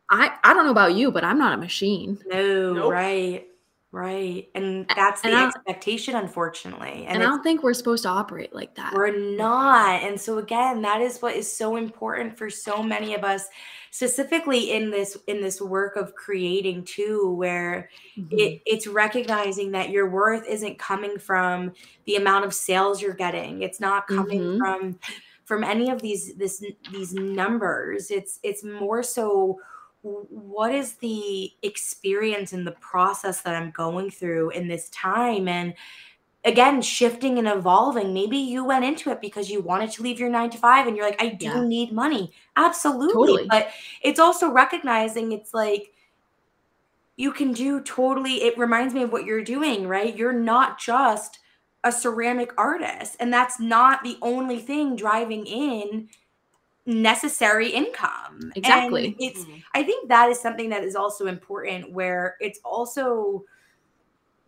I 0.10 0.34
I 0.44 0.54
don't 0.54 0.66
know 0.66 0.72
about 0.72 0.96
you, 0.96 1.12
but 1.12 1.24
I'm 1.24 1.38
not 1.38 1.54
a 1.54 1.58
machine. 1.58 2.18
No, 2.28 2.74
nope. 2.74 2.92
right. 2.92 3.48
Right. 3.92 4.50
And 4.54 4.86
that's 4.96 5.22
the 5.22 5.30
and 5.30 5.48
expectation, 5.48 6.16
unfortunately. 6.16 7.06
And, 7.08 7.16
and 7.16 7.24
I 7.24 7.26
don't 7.26 7.42
think 7.42 7.64
we're 7.64 7.74
supposed 7.74 8.04
to 8.04 8.10
operate 8.10 8.54
like 8.54 8.76
that. 8.76 8.94
We're 8.94 9.18
not. 9.18 10.04
And 10.04 10.20
so 10.20 10.40
again, 10.40 10.82
that 10.82 11.02
is 11.02 11.20
what 11.20 11.36
is 11.36 11.52
so 11.52 11.78
important 11.78 12.38
for 12.38 12.50
so 12.50 12.84
many 12.84 13.16
of 13.16 13.24
us, 13.24 13.48
specifically 13.92 14.72
in 14.72 14.92
this 14.92 15.18
in 15.28 15.42
this 15.42 15.62
work 15.62 15.96
of 15.96 16.16
creating 16.16 16.84
too, 16.84 17.34
where 17.38 17.90
mm-hmm. 18.18 18.38
it, 18.38 18.62
it's 18.66 18.88
recognizing 18.88 19.72
that 19.72 19.90
your 19.90 20.10
worth 20.10 20.46
isn't 20.48 20.78
coming 20.78 21.18
from 21.18 21.72
the 22.06 22.18
amount 22.18 22.44
of 22.44 22.54
sales 22.54 23.02
you're 23.02 23.14
getting. 23.14 23.62
It's 23.62 23.80
not 23.80 24.06
coming 24.08 24.42
mm-hmm. 24.42 24.58
from 24.60 25.00
from 25.48 25.64
any 25.64 25.90
of 25.90 26.02
these 26.02 26.36
this 26.36 26.62
these 26.92 27.14
numbers 27.14 28.12
it's 28.12 28.40
it's 28.44 28.64
more 28.64 29.02
so 29.02 29.58
what 30.04 30.76
is 30.76 30.94
the 30.96 31.52
experience 31.64 32.54
and 32.54 32.68
the 32.68 32.72
process 32.74 33.42
that 33.42 33.56
i'm 33.56 33.72
going 33.72 34.12
through 34.12 34.52
in 34.52 34.68
this 34.68 34.90
time? 34.90 35.48
And 35.48 35.74
again 36.46 36.82
shifting 36.82 37.40
and 37.40 37.48
evolving. 37.48 38.14
Maybe 38.14 38.38
you 38.38 38.64
went 38.64 38.86
into 38.86 39.10
it 39.12 39.20
because 39.20 39.50
you 39.50 39.62
wanted 39.62 39.92
to 39.92 40.02
leave 40.02 40.20
your 40.20 40.30
9 40.30 40.50
to 40.52 40.58
5 40.58 40.88
and 40.88 40.96
you're 40.96 41.06
like 41.06 41.22
i 41.22 41.30
do 41.30 41.46
yeah. 41.46 41.64
need 41.64 41.92
money. 41.92 42.32
Absolutely. 42.56 43.14
Totally. 43.14 43.48
but 43.50 43.70
it's 44.02 44.20
also 44.20 44.52
recognizing 44.52 45.32
it's 45.32 45.54
like 45.54 45.94
you 47.18 47.32
can 47.32 47.52
do 47.52 47.82
totally 47.82 48.44
it 48.44 48.58
reminds 48.58 48.94
me 48.94 49.02
of 49.04 49.12
what 49.12 49.26
you're 49.26 49.44
doing 49.44 49.88
right? 49.88 50.16
You're 50.16 50.34
not 50.34 50.80
just 50.80 51.40
a 51.84 51.92
ceramic 51.92 52.52
artist 52.58 53.16
and 53.20 53.32
that's 53.32 53.60
not 53.60 54.04
the 54.04 54.18
only 54.22 54.60
thing 54.60 54.96
driving 54.96 55.46
in 55.46 56.10
necessary 56.86 57.70
income 57.70 58.52
exactly 58.56 59.08
and 59.08 59.16
it's 59.20 59.42
mm-hmm. 59.42 59.58
i 59.74 59.84
think 59.84 60.08
that 60.10 60.30
is 60.30 60.40
something 60.40 60.70
that 60.70 60.84
is 60.84 60.96
also 60.96 61.28
important 61.28 61.92
where 61.92 62.36
it's 62.40 62.60
also 62.64 63.44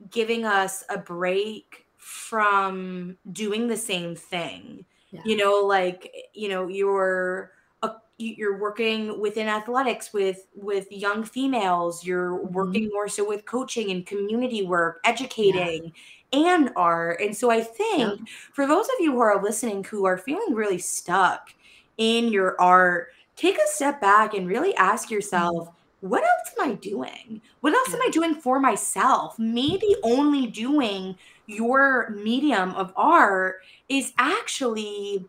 giving 0.09 0.45
us 0.45 0.83
a 0.89 0.97
break 0.97 1.85
from 1.97 3.17
doing 3.31 3.67
the 3.67 3.77
same 3.77 4.15
thing 4.15 4.85
yeah. 5.11 5.21
you 5.25 5.35
know 5.35 5.61
like 5.65 6.13
you 6.33 6.47
know 6.47 6.67
you're 6.67 7.51
a, 7.83 7.91
you're 8.17 8.57
working 8.57 9.19
within 9.19 9.47
athletics 9.47 10.13
with 10.13 10.47
with 10.55 10.89
young 10.91 11.23
females 11.23 12.05
you're 12.05 12.45
working 12.45 12.83
mm-hmm. 12.83 12.93
more 12.93 13.09
so 13.09 13.27
with 13.27 13.45
coaching 13.45 13.91
and 13.91 14.05
community 14.05 14.63
work 14.63 14.99
educating 15.03 15.83
yeah 15.83 15.89
and 16.31 16.71
art. 16.75 17.21
And 17.21 17.35
so 17.35 17.49
I 17.49 17.61
think 17.61 18.19
yeah. 18.19 18.25
for 18.53 18.67
those 18.67 18.85
of 18.85 18.95
you 18.99 19.13
who 19.13 19.19
are 19.19 19.41
listening 19.41 19.83
who 19.83 20.05
are 20.05 20.17
feeling 20.17 20.53
really 20.53 20.77
stuck 20.77 21.53
in 21.97 22.31
your 22.31 22.59
art, 22.61 23.09
take 23.35 23.57
a 23.57 23.67
step 23.67 23.99
back 24.01 24.33
and 24.33 24.47
really 24.47 24.75
ask 24.75 25.09
yourself, 25.09 25.69
mm-hmm. 25.69 26.09
what 26.09 26.23
else 26.23 26.53
am 26.59 26.71
I 26.71 26.73
doing? 26.75 27.41
What 27.61 27.73
else 27.73 27.93
am 27.93 28.01
I 28.01 28.09
doing 28.09 28.35
for 28.35 28.59
myself? 28.59 29.37
Maybe 29.39 29.95
only 30.03 30.47
doing 30.47 31.15
your 31.47 32.11
medium 32.11 32.71
of 32.75 32.93
art 32.95 33.61
is 33.87 34.13
actually 34.17 35.25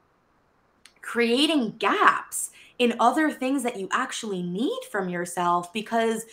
creating 1.01 1.77
gaps 1.79 2.51
in 2.79 2.95
other 3.01 3.31
things 3.31 3.63
that 3.63 3.79
you 3.79 3.89
actually 3.93 4.43
need 4.43 4.79
from 4.91 5.09
yourself 5.09 5.73
because 5.73 6.25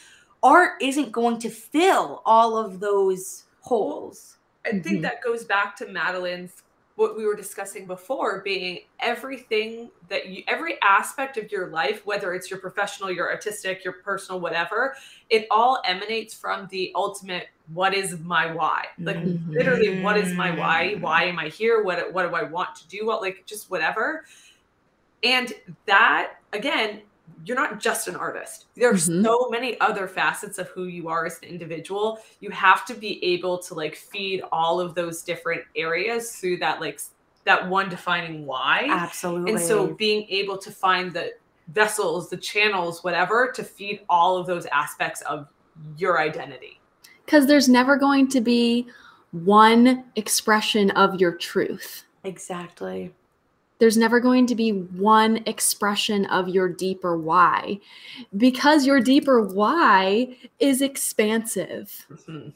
art 0.43 0.73
isn't 0.81 1.11
going 1.11 1.39
to 1.39 1.49
fill 1.49 2.21
all 2.25 2.57
of 2.57 2.79
those 2.79 3.45
holes. 3.61 4.36
I 4.67 4.71
think 4.71 4.85
mm-hmm. 4.85 5.01
that 5.01 5.23
goes 5.23 5.43
back 5.43 5.75
to 5.77 5.87
Madeline's 5.87 6.63
what 6.95 7.15
we 7.15 7.27
were 7.27 7.35
discussing 7.35 7.85
before 7.85 8.41
being 8.41 8.79
everything 8.99 9.91
that 10.09 10.29
you 10.29 10.41
every 10.47 10.81
aspect 10.81 11.37
of 11.37 11.51
your 11.51 11.67
life 11.67 12.03
whether 12.07 12.33
it's 12.33 12.49
your 12.49 12.59
professional 12.59 13.11
your 13.11 13.29
artistic 13.31 13.83
your 13.83 13.93
personal 14.03 14.41
whatever 14.41 14.95
it 15.29 15.45
all 15.51 15.79
emanates 15.85 16.33
from 16.33 16.67
the 16.71 16.91
ultimate 16.95 17.49
what 17.73 17.93
is 17.93 18.19
my 18.19 18.51
why? 18.51 18.85
Like 18.99 19.17
mm-hmm. 19.17 19.51
literally 19.51 20.01
what 20.01 20.17
is 20.17 20.33
my 20.33 20.51
why? 20.51 20.95
Why 20.99 21.23
am 21.23 21.39
i 21.39 21.49
here? 21.49 21.83
What 21.83 22.13
what 22.13 22.27
do 22.27 22.35
i 22.35 22.43
want 22.43 22.75
to 22.75 22.87
do? 22.87 23.05
What 23.05 23.21
like 23.21 23.45
just 23.45 23.69
whatever. 23.69 24.25
And 25.23 25.53
that 25.85 26.35
again 26.53 27.01
you're 27.45 27.57
not 27.57 27.79
just 27.79 28.07
an 28.07 28.15
artist. 28.15 28.65
There's 28.75 29.07
mm-hmm. 29.07 29.23
so 29.23 29.49
many 29.49 29.79
other 29.79 30.07
facets 30.07 30.57
of 30.57 30.67
who 30.69 30.85
you 30.85 31.07
are 31.07 31.25
as 31.25 31.39
an 31.41 31.49
individual. 31.49 32.19
You 32.39 32.49
have 32.51 32.85
to 32.85 32.93
be 32.93 33.23
able 33.23 33.57
to 33.59 33.73
like 33.73 33.95
feed 33.95 34.43
all 34.51 34.79
of 34.79 34.95
those 34.95 35.23
different 35.23 35.61
areas 35.75 36.35
through 36.35 36.57
that 36.57 36.81
like 36.81 36.99
that 37.45 37.67
one 37.67 37.89
defining 37.89 38.45
why. 38.45 38.87
Absolutely. 38.89 39.53
And 39.53 39.61
so 39.61 39.93
being 39.93 40.27
able 40.29 40.57
to 40.57 40.71
find 40.71 41.13
the 41.13 41.33
vessels, 41.69 42.29
the 42.29 42.37
channels, 42.37 43.03
whatever 43.03 43.51
to 43.53 43.63
feed 43.63 44.01
all 44.09 44.37
of 44.37 44.47
those 44.47 44.65
aspects 44.67 45.21
of 45.21 45.47
your 45.97 46.19
identity. 46.19 46.81
Cuz 47.27 47.45
there's 47.45 47.69
never 47.69 47.95
going 47.95 48.27
to 48.29 48.41
be 48.41 48.87
one 49.31 50.05
expression 50.15 50.91
of 50.91 51.19
your 51.19 51.35
truth. 51.35 52.03
Exactly 52.23 53.13
there's 53.79 53.97
never 53.97 54.19
going 54.19 54.47
to 54.47 54.55
be 54.55 54.71
one 54.71 55.37
expression 55.45 56.25
of 56.25 56.49
your 56.49 56.67
deeper 56.67 57.17
why 57.17 57.79
because 58.35 58.85
your 58.85 58.99
deeper 58.99 59.41
why 59.41 60.35
is 60.59 60.81
expansive. 60.81 62.05
Mm-hmm. 62.11 62.49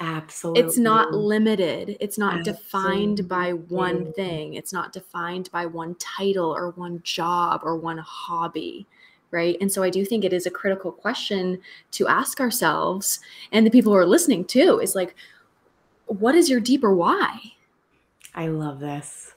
Absolutely. 0.00 0.62
It's 0.62 0.78
not 0.78 1.12
limited. 1.12 1.96
It's 1.98 2.18
not 2.18 2.38
Absolutely. 2.38 2.62
defined 2.62 3.28
by 3.28 3.52
one 3.52 4.12
thing. 4.12 4.54
It's 4.54 4.72
not 4.72 4.92
defined 4.92 5.50
by 5.50 5.66
one 5.66 5.96
title 5.96 6.54
or 6.54 6.70
one 6.70 7.00
job 7.02 7.62
or 7.64 7.76
one 7.76 7.98
hobby. 7.98 8.86
Right. 9.30 9.56
And 9.60 9.70
so 9.70 9.82
I 9.82 9.90
do 9.90 10.04
think 10.04 10.24
it 10.24 10.32
is 10.32 10.46
a 10.46 10.50
critical 10.50 10.92
question 10.92 11.60
to 11.90 12.06
ask 12.06 12.40
ourselves 12.40 13.20
and 13.52 13.66
the 13.66 13.70
people 13.70 13.92
who 13.92 13.98
are 13.98 14.06
listening 14.06 14.44
too 14.44 14.78
is 14.80 14.94
like, 14.94 15.14
what 16.06 16.34
is 16.34 16.48
your 16.48 16.60
deeper 16.60 16.94
why? 16.94 17.38
I 18.34 18.46
love 18.46 18.80
this 18.80 19.34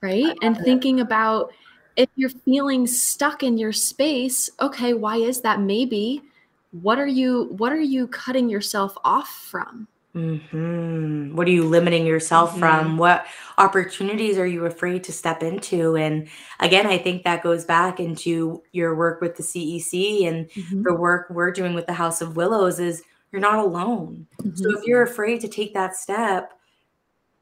right? 0.00 0.36
And 0.42 0.56
thinking 0.58 1.00
about 1.00 1.52
if 1.96 2.08
you're 2.16 2.30
feeling 2.30 2.86
stuck 2.86 3.42
in 3.42 3.58
your 3.58 3.72
space, 3.72 4.50
okay, 4.60 4.94
why 4.94 5.16
is 5.16 5.40
that? 5.42 5.60
Maybe 5.60 6.22
what 6.70 6.98
are 6.98 7.06
you 7.06 7.54
what 7.56 7.72
are 7.72 7.80
you 7.80 8.06
cutting 8.08 8.48
yourself 8.48 8.96
off 9.04 9.28
from? 9.28 9.88
Mm-hmm. 10.14 11.36
What 11.36 11.46
are 11.46 11.50
you 11.50 11.64
limiting 11.64 12.06
yourself 12.06 12.50
mm-hmm. 12.50 12.60
from? 12.60 12.96
What 12.96 13.26
opportunities 13.58 14.38
are 14.38 14.46
you 14.46 14.64
afraid 14.64 15.04
to 15.04 15.12
step 15.12 15.42
into? 15.42 15.96
And 15.96 16.28
again, 16.60 16.86
I 16.86 16.96
think 16.96 17.22
that 17.24 17.42
goes 17.42 17.64
back 17.64 18.00
into 18.00 18.62
your 18.72 18.94
work 18.94 19.20
with 19.20 19.36
the 19.36 19.42
CEC 19.42 20.26
and 20.26 20.48
mm-hmm. 20.48 20.82
the 20.82 20.94
work 20.94 21.28
we're 21.28 21.50
doing 21.50 21.74
with 21.74 21.86
the 21.86 21.92
House 21.92 22.22
of 22.22 22.36
Willows 22.36 22.80
is 22.80 23.02
you're 23.30 23.42
not 23.42 23.58
alone. 23.58 24.26
Mm-hmm. 24.40 24.56
So 24.56 24.78
if 24.78 24.84
you're 24.86 25.02
afraid 25.02 25.42
to 25.42 25.48
take 25.48 25.74
that 25.74 25.96
step, 25.96 26.54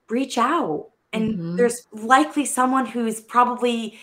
reach 0.08 0.36
out. 0.36 0.88
And 1.14 1.34
mm-hmm. 1.34 1.56
there's 1.56 1.86
likely 1.92 2.44
someone 2.44 2.86
who's 2.86 3.20
probably 3.20 3.98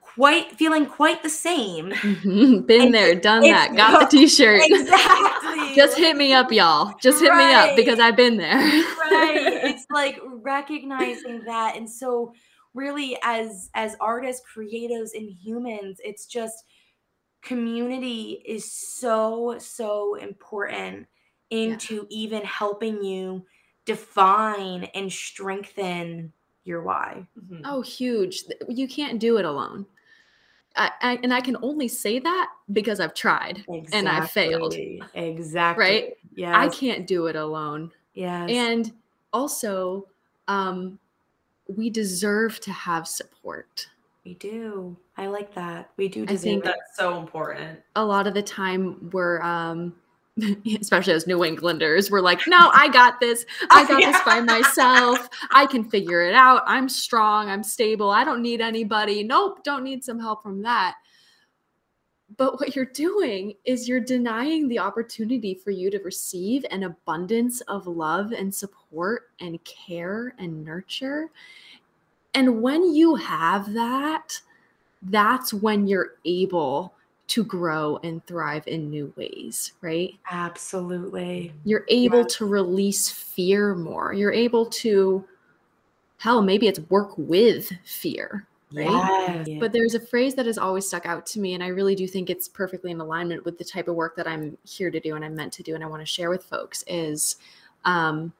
quite 0.00 0.52
feeling 0.52 0.86
quite 0.86 1.22
the 1.22 1.28
same. 1.28 1.90
Mm-hmm. 1.90 2.60
Been 2.66 2.82
and 2.82 2.94
there, 2.94 3.14
done 3.14 3.42
that, 3.42 3.76
got 3.76 4.10
the 4.10 4.16
t-shirt. 4.18 4.62
Exactly. 4.64 5.74
Just 5.76 5.96
hit 5.96 6.16
me 6.16 6.32
up, 6.32 6.50
y'all. 6.50 6.94
Just 7.00 7.20
hit 7.20 7.30
right. 7.30 7.46
me 7.46 7.54
up 7.54 7.76
because 7.76 7.98
I've 7.98 8.16
been 8.16 8.36
there. 8.36 8.56
right. 8.56 9.60
It's 9.64 9.86
like 9.90 10.20
recognizing 10.24 11.44
that. 11.44 11.76
And 11.76 11.88
so 11.88 12.34
really 12.74 13.18
as 13.22 13.70
as 13.74 13.96
artists, 14.00 14.42
creatives, 14.54 15.10
and 15.14 15.30
humans, 15.30 15.98
it's 16.04 16.26
just 16.26 16.64
community 17.42 18.42
is 18.46 18.70
so, 18.72 19.56
so 19.58 20.14
important 20.14 21.06
into 21.50 21.96
yeah. 21.96 22.02
even 22.10 22.42
helping 22.42 23.02
you 23.02 23.44
define 23.84 24.84
and 24.94 25.12
strengthen 25.12 26.32
your 26.64 26.82
why. 26.82 27.26
Mm-hmm. 27.38 27.62
Oh, 27.64 27.82
huge. 27.82 28.44
You 28.68 28.86
can't 28.86 29.18
do 29.18 29.38
it 29.38 29.44
alone. 29.44 29.86
I, 30.76 30.90
I, 31.02 31.18
and 31.22 31.34
I 31.34 31.40
can 31.40 31.56
only 31.62 31.88
say 31.88 32.18
that 32.18 32.50
because 32.72 33.00
I've 33.00 33.14
tried 33.14 33.58
exactly. 33.68 33.88
and 33.92 34.08
I've 34.08 34.30
failed. 34.30 34.74
Exactly. 35.14 35.84
Right? 35.84 36.16
Yeah. 36.34 36.58
I 36.58 36.68
can't 36.68 37.06
do 37.06 37.26
it 37.26 37.36
alone. 37.36 37.90
Yes. 38.14 38.50
And 38.50 38.92
also, 39.32 40.06
um, 40.48 40.98
we 41.66 41.90
deserve 41.90 42.60
to 42.60 42.72
have 42.72 43.06
support. 43.06 43.88
We 44.24 44.34
do. 44.34 44.96
I 45.16 45.26
like 45.26 45.54
that. 45.54 45.90
We 45.96 46.08
do. 46.08 46.24
I 46.28 46.36
think 46.36 46.64
that's 46.64 46.96
so 46.96 47.18
important. 47.18 47.80
A 47.96 48.04
lot 48.04 48.26
of 48.26 48.34
the 48.34 48.42
time, 48.42 49.10
we're 49.12 49.42
um, 49.42 49.94
especially 50.80 51.12
as 51.12 51.26
New 51.26 51.44
Englanders, 51.44 52.10
we're 52.10 52.20
like, 52.20 52.40
no, 52.46 52.70
I 52.72 52.88
got 52.88 53.20
this. 53.20 53.44
I 53.70 53.86
got 53.86 54.00
yeah. 54.00 54.12
this 54.12 54.20
by 54.22 54.40
myself. 54.40 55.28
I 55.50 55.66
can 55.66 55.84
figure 55.84 56.22
it 56.22 56.34
out. 56.34 56.62
I'm 56.66 56.88
strong. 56.88 57.50
I'm 57.50 57.62
stable. 57.62 58.10
I 58.10 58.24
don't 58.24 58.42
need 58.42 58.60
anybody. 58.60 59.22
Nope, 59.22 59.62
don't 59.64 59.84
need 59.84 60.04
some 60.04 60.18
help 60.18 60.42
from 60.42 60.62
that. 60.62 60.96
But 62.38 62.58
what 62.58 62.74
you're 62.74 62.86
doing 62.86 63.54
is 63.64 63.86
you're 63.86 64.00
denying 64.00 64.68
the 64.68 64.78
opportunity 64.78 65.54
for 65.54 65.70
you 65.70 65.90
to 65.90 65.98
receive 65.98 66.64
an 66.70 66.84
abundance 66.84 67.60
of 67.62 67.86
love 67.86 68.32
and 68.32 68.54
support 68.54 69.30
and 69.40 69.62
care 69.64 70.34
and 70.38 70.64
nurture. 70.64 71.30
And 72.34 72.62
when 72.62 72.94
you 72.94 73.16
have 73.16 73.74
that, 73.74 74.40
that's 75.02 75.52
when 75.52 75.86
you're 75.86 76.14
able 76.24 76.94
to 77.32 77.42
grow 77.42 77.98
and 78.02 78.24
thrive 78.26 78.68
in 78.68 78.90
new 78.90 79.10
ways, 79.16 79.72
right? 79.80 80.14
Absolutely. 80.30 81.50
You're 81.64 81.86
able 81.88 82.18
yeah. 82.18 82.26
to 82.28 82.44
release 82.44 83.08
fear 83.08 83.74
more. 83.74 84.12
You're 84.12 84.34
able 84.34 84.66
to, 84.66 85.24
hell, 86.18 86.42
maybe 86.42 86.68
it's 86.68 86.80
work 86.90 87.14
with 87.16 87.72
fear, 87.86 88.46
right? 88.70 89.46
Yeah. 89.46 89.58
But 89.58 89.72
there's 89.72 89.94
a 89.94 90.00
phrase 90.00 90.34
that 90.34 90.44
has 90.44 90.58
always 90.58 90.86
stuck 90.86 91.06
out 91.06 91.24
to 91.28 91.40
me, 91.40 91.54
and 91.54 91.64
I 91.64 91.68
really 91.68 91.94
do 91.94 92.06
think 92.06 92.28
it's 92.28 92.48
perfectly 92.48 92.90
in 92.90 93.00
alignment 93.00 93.46
with 93.46 93.56
the 93.56 93.64
type 93.64 93.88
of 93.88 93.94
work 93.94 94.14
that 94.16 94.28
I'm 94.28 94.58
here 94.64 94.90
to 94.90 95.00
do 95.00 95.16
and 95.16 95.24
I'm 95.24 95.34
meant 95.34 95.54
to 95.54 95.62
do, 95.62 95.74
and 95.74 95.82
I 95.82 95.86
want 95.86 96.02
to 96.02 96.06
share 96.06 96.28
with 96.28 96.44
folks 96.44 96.84
is 96.86 97.36
um, 97.86 98.34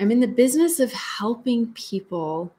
I'm 0.00 0.10
in 0.10 0.18
the 0.18 0.26
business 0.26 0.80
of 0.80 0.92
helping 0.92 1.72
people 1.74 2.52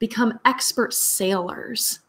become 0.00 0.40
expert 0.44 0.94
sailors 0.94 2.00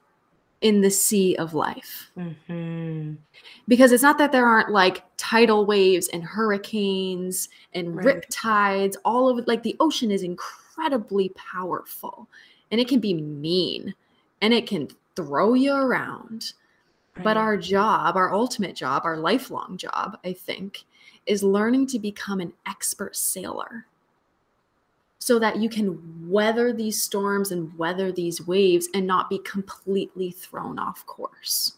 in 0.62 0.82
the 0.82 0.92
sea 0.92 1.36
of 1.38 1.54
life. 1.54 2.12
Mm-hmm. 2.18 3.14
Because 3.68 3.92
it's 3.92 4.04
not 4.04 4.18
that 4.20 4.32
there 4.32 4.46
aren't 4.46 4.72
like 4.72 5.04
tidal 5.18 5.66
waves 5.66 6.08
and 6.10 6.24
hurricanes 6.24 7.50
and 7.74 7.96
right. 7.96 8.06
rip 8.06 8.26
tides, 8.30 8.98
all 9.04 9.30
of 9.30 9.40
it. 9.40 9.48
Like 9.48 9.64
the 9.64 9.76
ocean 9.80 10.12
is 10.12 10.24
incredibly 10.24 11.30
powerful 11.30 12.28
and 12.70 12.80
it 12.80 12.88
can 12.88 13.00
be 13.00 13.14
mean 13.14 13.94
and 14.42 14.54
it 14.54 14.68
can 14.68 14.88
throw 15.16 15.54
you 15.56 15.74
around. 15.74 16.54
Right. 17.16 17.24
But 17.24 17.38
our 17.38 17.58
job, 17.58 18.16
our 18.16 18.34
ultimate 18.34 18.76
job, 18.76 19.02
our 19.04 19.18
lifelong 19.18 19.78
job, 19.78 20.18
I 20.24 20.34
think, 20.34 20.86
is 21.26 21.44
learning 21.44 21.88
to 21.88 22.00
become 22.00 22.40
an 22.40 22.54
expert 22.68 23.16
sailor 23.16 23.86
so 25.22 25.38
that 25.38 25.58
you 25.58 25.70
can 25.70 26.02
weather 26.28 26.74
these 26.74 27.00
storms 27.00 27.52
and 27.52 27.78
weather 27.78 28.12
these 28.12 28.46
waves 28.48 28.90
and 28.96 29.06
not 29.06 29.30
be 29.30 29.38
completely 29.40 30.32
thrown 30.32 30.80
off 30.80 31.06
course. 31.06 31.74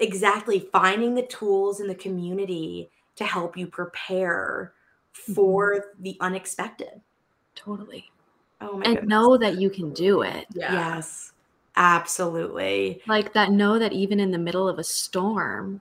Exactly. 0.00 0.58
Finding 0.72 1.14
the 1.14 1.22
tools 1.22 1.78
in 1.78 1.86
the 1.86 1.94
community 1.94 2.90
to 3.14 3.22
help 3.22 3.56
you 3.56 3.68
prepare 3.68 4.72
for 5.12 5.74
mm-hmm. 5.76 6.02
the 6.02 6.16
unexpected. 6.20 7.00
Totally. 7.54 8.10
Oh 8.60 8.78
my 8.78 8.84
And 8.86 8.94
goodness. 8.96 9.08
know 9.08 9.38
that 9.38 9.56
you 9.58 9.70
can 9.70 9.92
do 9.92 10.22
it. 10.22 10.46
Yeah. 10.52 10.72
Yes. 10.72 11.32
Absolutely. 11.76 13.02
Like 13.06 13.32
that 13.34 13.52
know 13.52 13.78
that 13.78 13.92
even 13.92 14.18
in 14.18 14.32
the 14.32 14.38
middle 14.38 14.68
of 14.68 14.80
a 14.80 14.84
storm, 14.84 15.80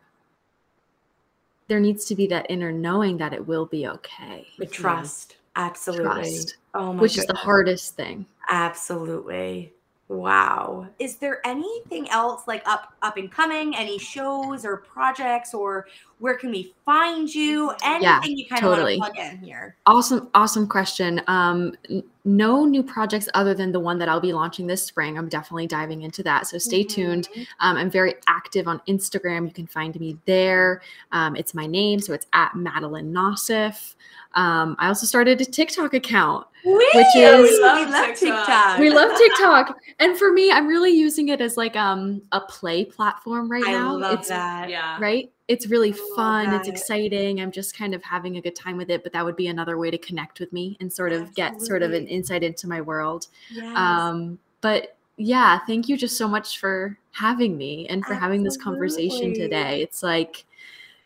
there 1.67 1.79
needs 1.79 2.05
to 2.05 2.13
be 2.15 2.27
that 2.27 2.45
inner 2.49 2.71
knowing 2.71 3.17
that 3.17 3.33
it 3.33 3.47
will 3.47 3.65
be 3.65 3.87
okay. 3.87 4.45
The 4.59 4.67
trust. 4.67 5.37
Absolutely. 5.55 6.05
Trust. 6.05 6.57
Oh 6.73 6.93
my 6.93 7.01
which 7.01 7.11
goodness. 7.13 7.23
is 7.23 7.27
the 7.27 7.35
hardest 7.35 7.95
thing. 7.95 8.25
Absolutely. 8.49 9.72
Wow. 10.09 10.87
Is 10.99 11.15
there 11.15 11.39
anything 11.45 12.09
else 12.09 12.43
like 12.47 12.67
up 12.67 12.93
up 13.01 13.17
and 13.17 13.31
coming? 13.31 13.75
Any 13.75 13.97
shows 13.97 14.65
or 14.65 14.77
projects 14.77 15.53
or 15.53 15.87
where 16.19 16.35
can 16.35 16.51
we 16.51 16.73
find 16.85 17.33
you? 17.33 17.71
Anything 17.83 18.03
yeah, 18.03 18.21
you 18.23 18.45
kind 18.47 18.61
totally. 18.61 18.93
of 18.93 18.99
want 18.99 19.15
to 19.15 19.21
plug 19.21 19.33
in 19.33 19.39
here? 19.39 19.75
Awesome, 19.85 20.29
awesome 20.33 20.67
question. 20.67 21.21
Um, 21.27 21.73
n- 21.89 22.03
no 22.25 22.65
new 22.65 22.83
projects 22.83 23.27
other 23.33 23.53
than 23.53 23.71
the 23.71 23.79
one 23.79 23.97
that 23.99 24.07
I'll 24.07 24.21
be 24.21 24.33
launching 24.33 24.67
this 24.67 24.83
spring. 24.83 25.17
I'm 25.17 25.29
definitely 25.29 25.67
diving 25.67 26.03
into 26.03 26.21
that. 26.23 26.47
So 26.47 26.57
stay 26.57 26.81
mm-hmm. 26.81 27.01
tuned. 27.01 27.29
Um, 27.59 27.77
I'm 27.77 27.89
very 27.89 28.15
active 28.27 28.67
on 28.67 28.81
Instagram. 28.87 29.47
You 29.47 29.53
can 29.53 29.67
find 29.67 29.97
me 29.99 30.17
there. 30.25 30.81
Um, 31.11 31.35
it's 31.35 31.53
my 31.53 31.65
name, 31.65 31.99
so 31.99 32.13
it's 32.13 32.27
at 32.33 32.55
Madeline 32.55 33.11
Nosif. 33.13 33.95
Um, 34.35 34.75
I 34.79 34.87
also 34.87 35.05
started 35.05 35.41
a 35.41 35.45
TikTok 35.45 35.93
account, 35.93 36.47
Wee! 36.65 36.89
which 36.93 37.15
is 37.15 37.51
we 37.51 37.61
love, 37.61 37.85
we 37.85 37.91
love 37.91 38.15
TikTok. 38.15 38.79
We 38.79 38.89
love 38.89 39.17
TikTok, 39.17 39.77
and 39.99 40.17
for 40.17 40.31
me, 40.31 40.51
I'm 40.51 40.67
really 40.67 40.91
using 40.91 41.29
it 41.29 41.41
as 41.41 41.57
like 41.57 41.75
um 41.75 42.21
a 42.31 42.41
play 42.41 42.85
platform 42.85 43.51
right 43.51 43.65
I 43.65 43.71
now. 43.73 43.95
Love 43.95 44.19
it's, 44.19 44.29
that. 44.29 44.69
Yeah. 44.69 44.97
Right. 44.99 45.31
It's 45.49 45.67
really 45.67 45.91
fun. 46.15 46.53
It's 46.53 46.69
exciting. 46.69 47.41
I'm 47.41 47.51
just 47.51 47.77
kind 47.77 47.93
of 47.93 48.01
having 48.01 48.37
a 48.37 48.41
good 48.41 48.55
time 48.55 48.77
with 48.77 48.89
it. 48.89 49.03
But 49.03 49.11
that 49.11 49.25
would 49.25 49.35
be 49.35 49.47
another 49.47 49.77
way 49.77 49.91
to 49.91 49.97
connect 49.97 50.39
with 50.39 50.53
me 50.53 50.77
and 50.79 50.91
sort 50.91 51.11
of 51.11 51.23
Absolutely. 51.23 51.59
get 51.59 51.61
sort 51.61 51.83
of 51.83 51.91
an 51.91 52.07
insight 52.07 52.43
into 52.43 52.67
my 52.67 52.79
world. 52.79 53.27
Yes. 53.51 53.77
Um, 53.77 54.39
but 54.61 54.95
yeah, 55.17 55.59
thank 55.67 55.89
you 55.89 55.97
just 55.97 56.17
so 56.17 56.29
much 56.29 56.59
for 56.59 56.97
having 57.11 57.57
me 57.57 57.87
and 57.89 58.03
for 58.05 58.13
Absolutely. 58.13 58.21
having 58.21 58.43
this 58.43 58.57
conversation 58.57 59.33
today. 59.33 59.81
It's 59.81 60.01
like 60.01 60.45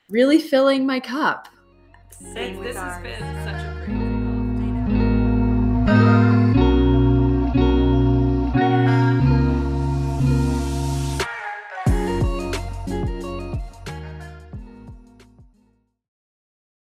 really 0.09 0.39
filling 0.39 0.85
my 0.85 0.99
cup. 0.99 1.49
This 2.21 2.75
has 2.77 3.01
been 3.01 3.43
such 3.43 3.63
a 3.63 3.83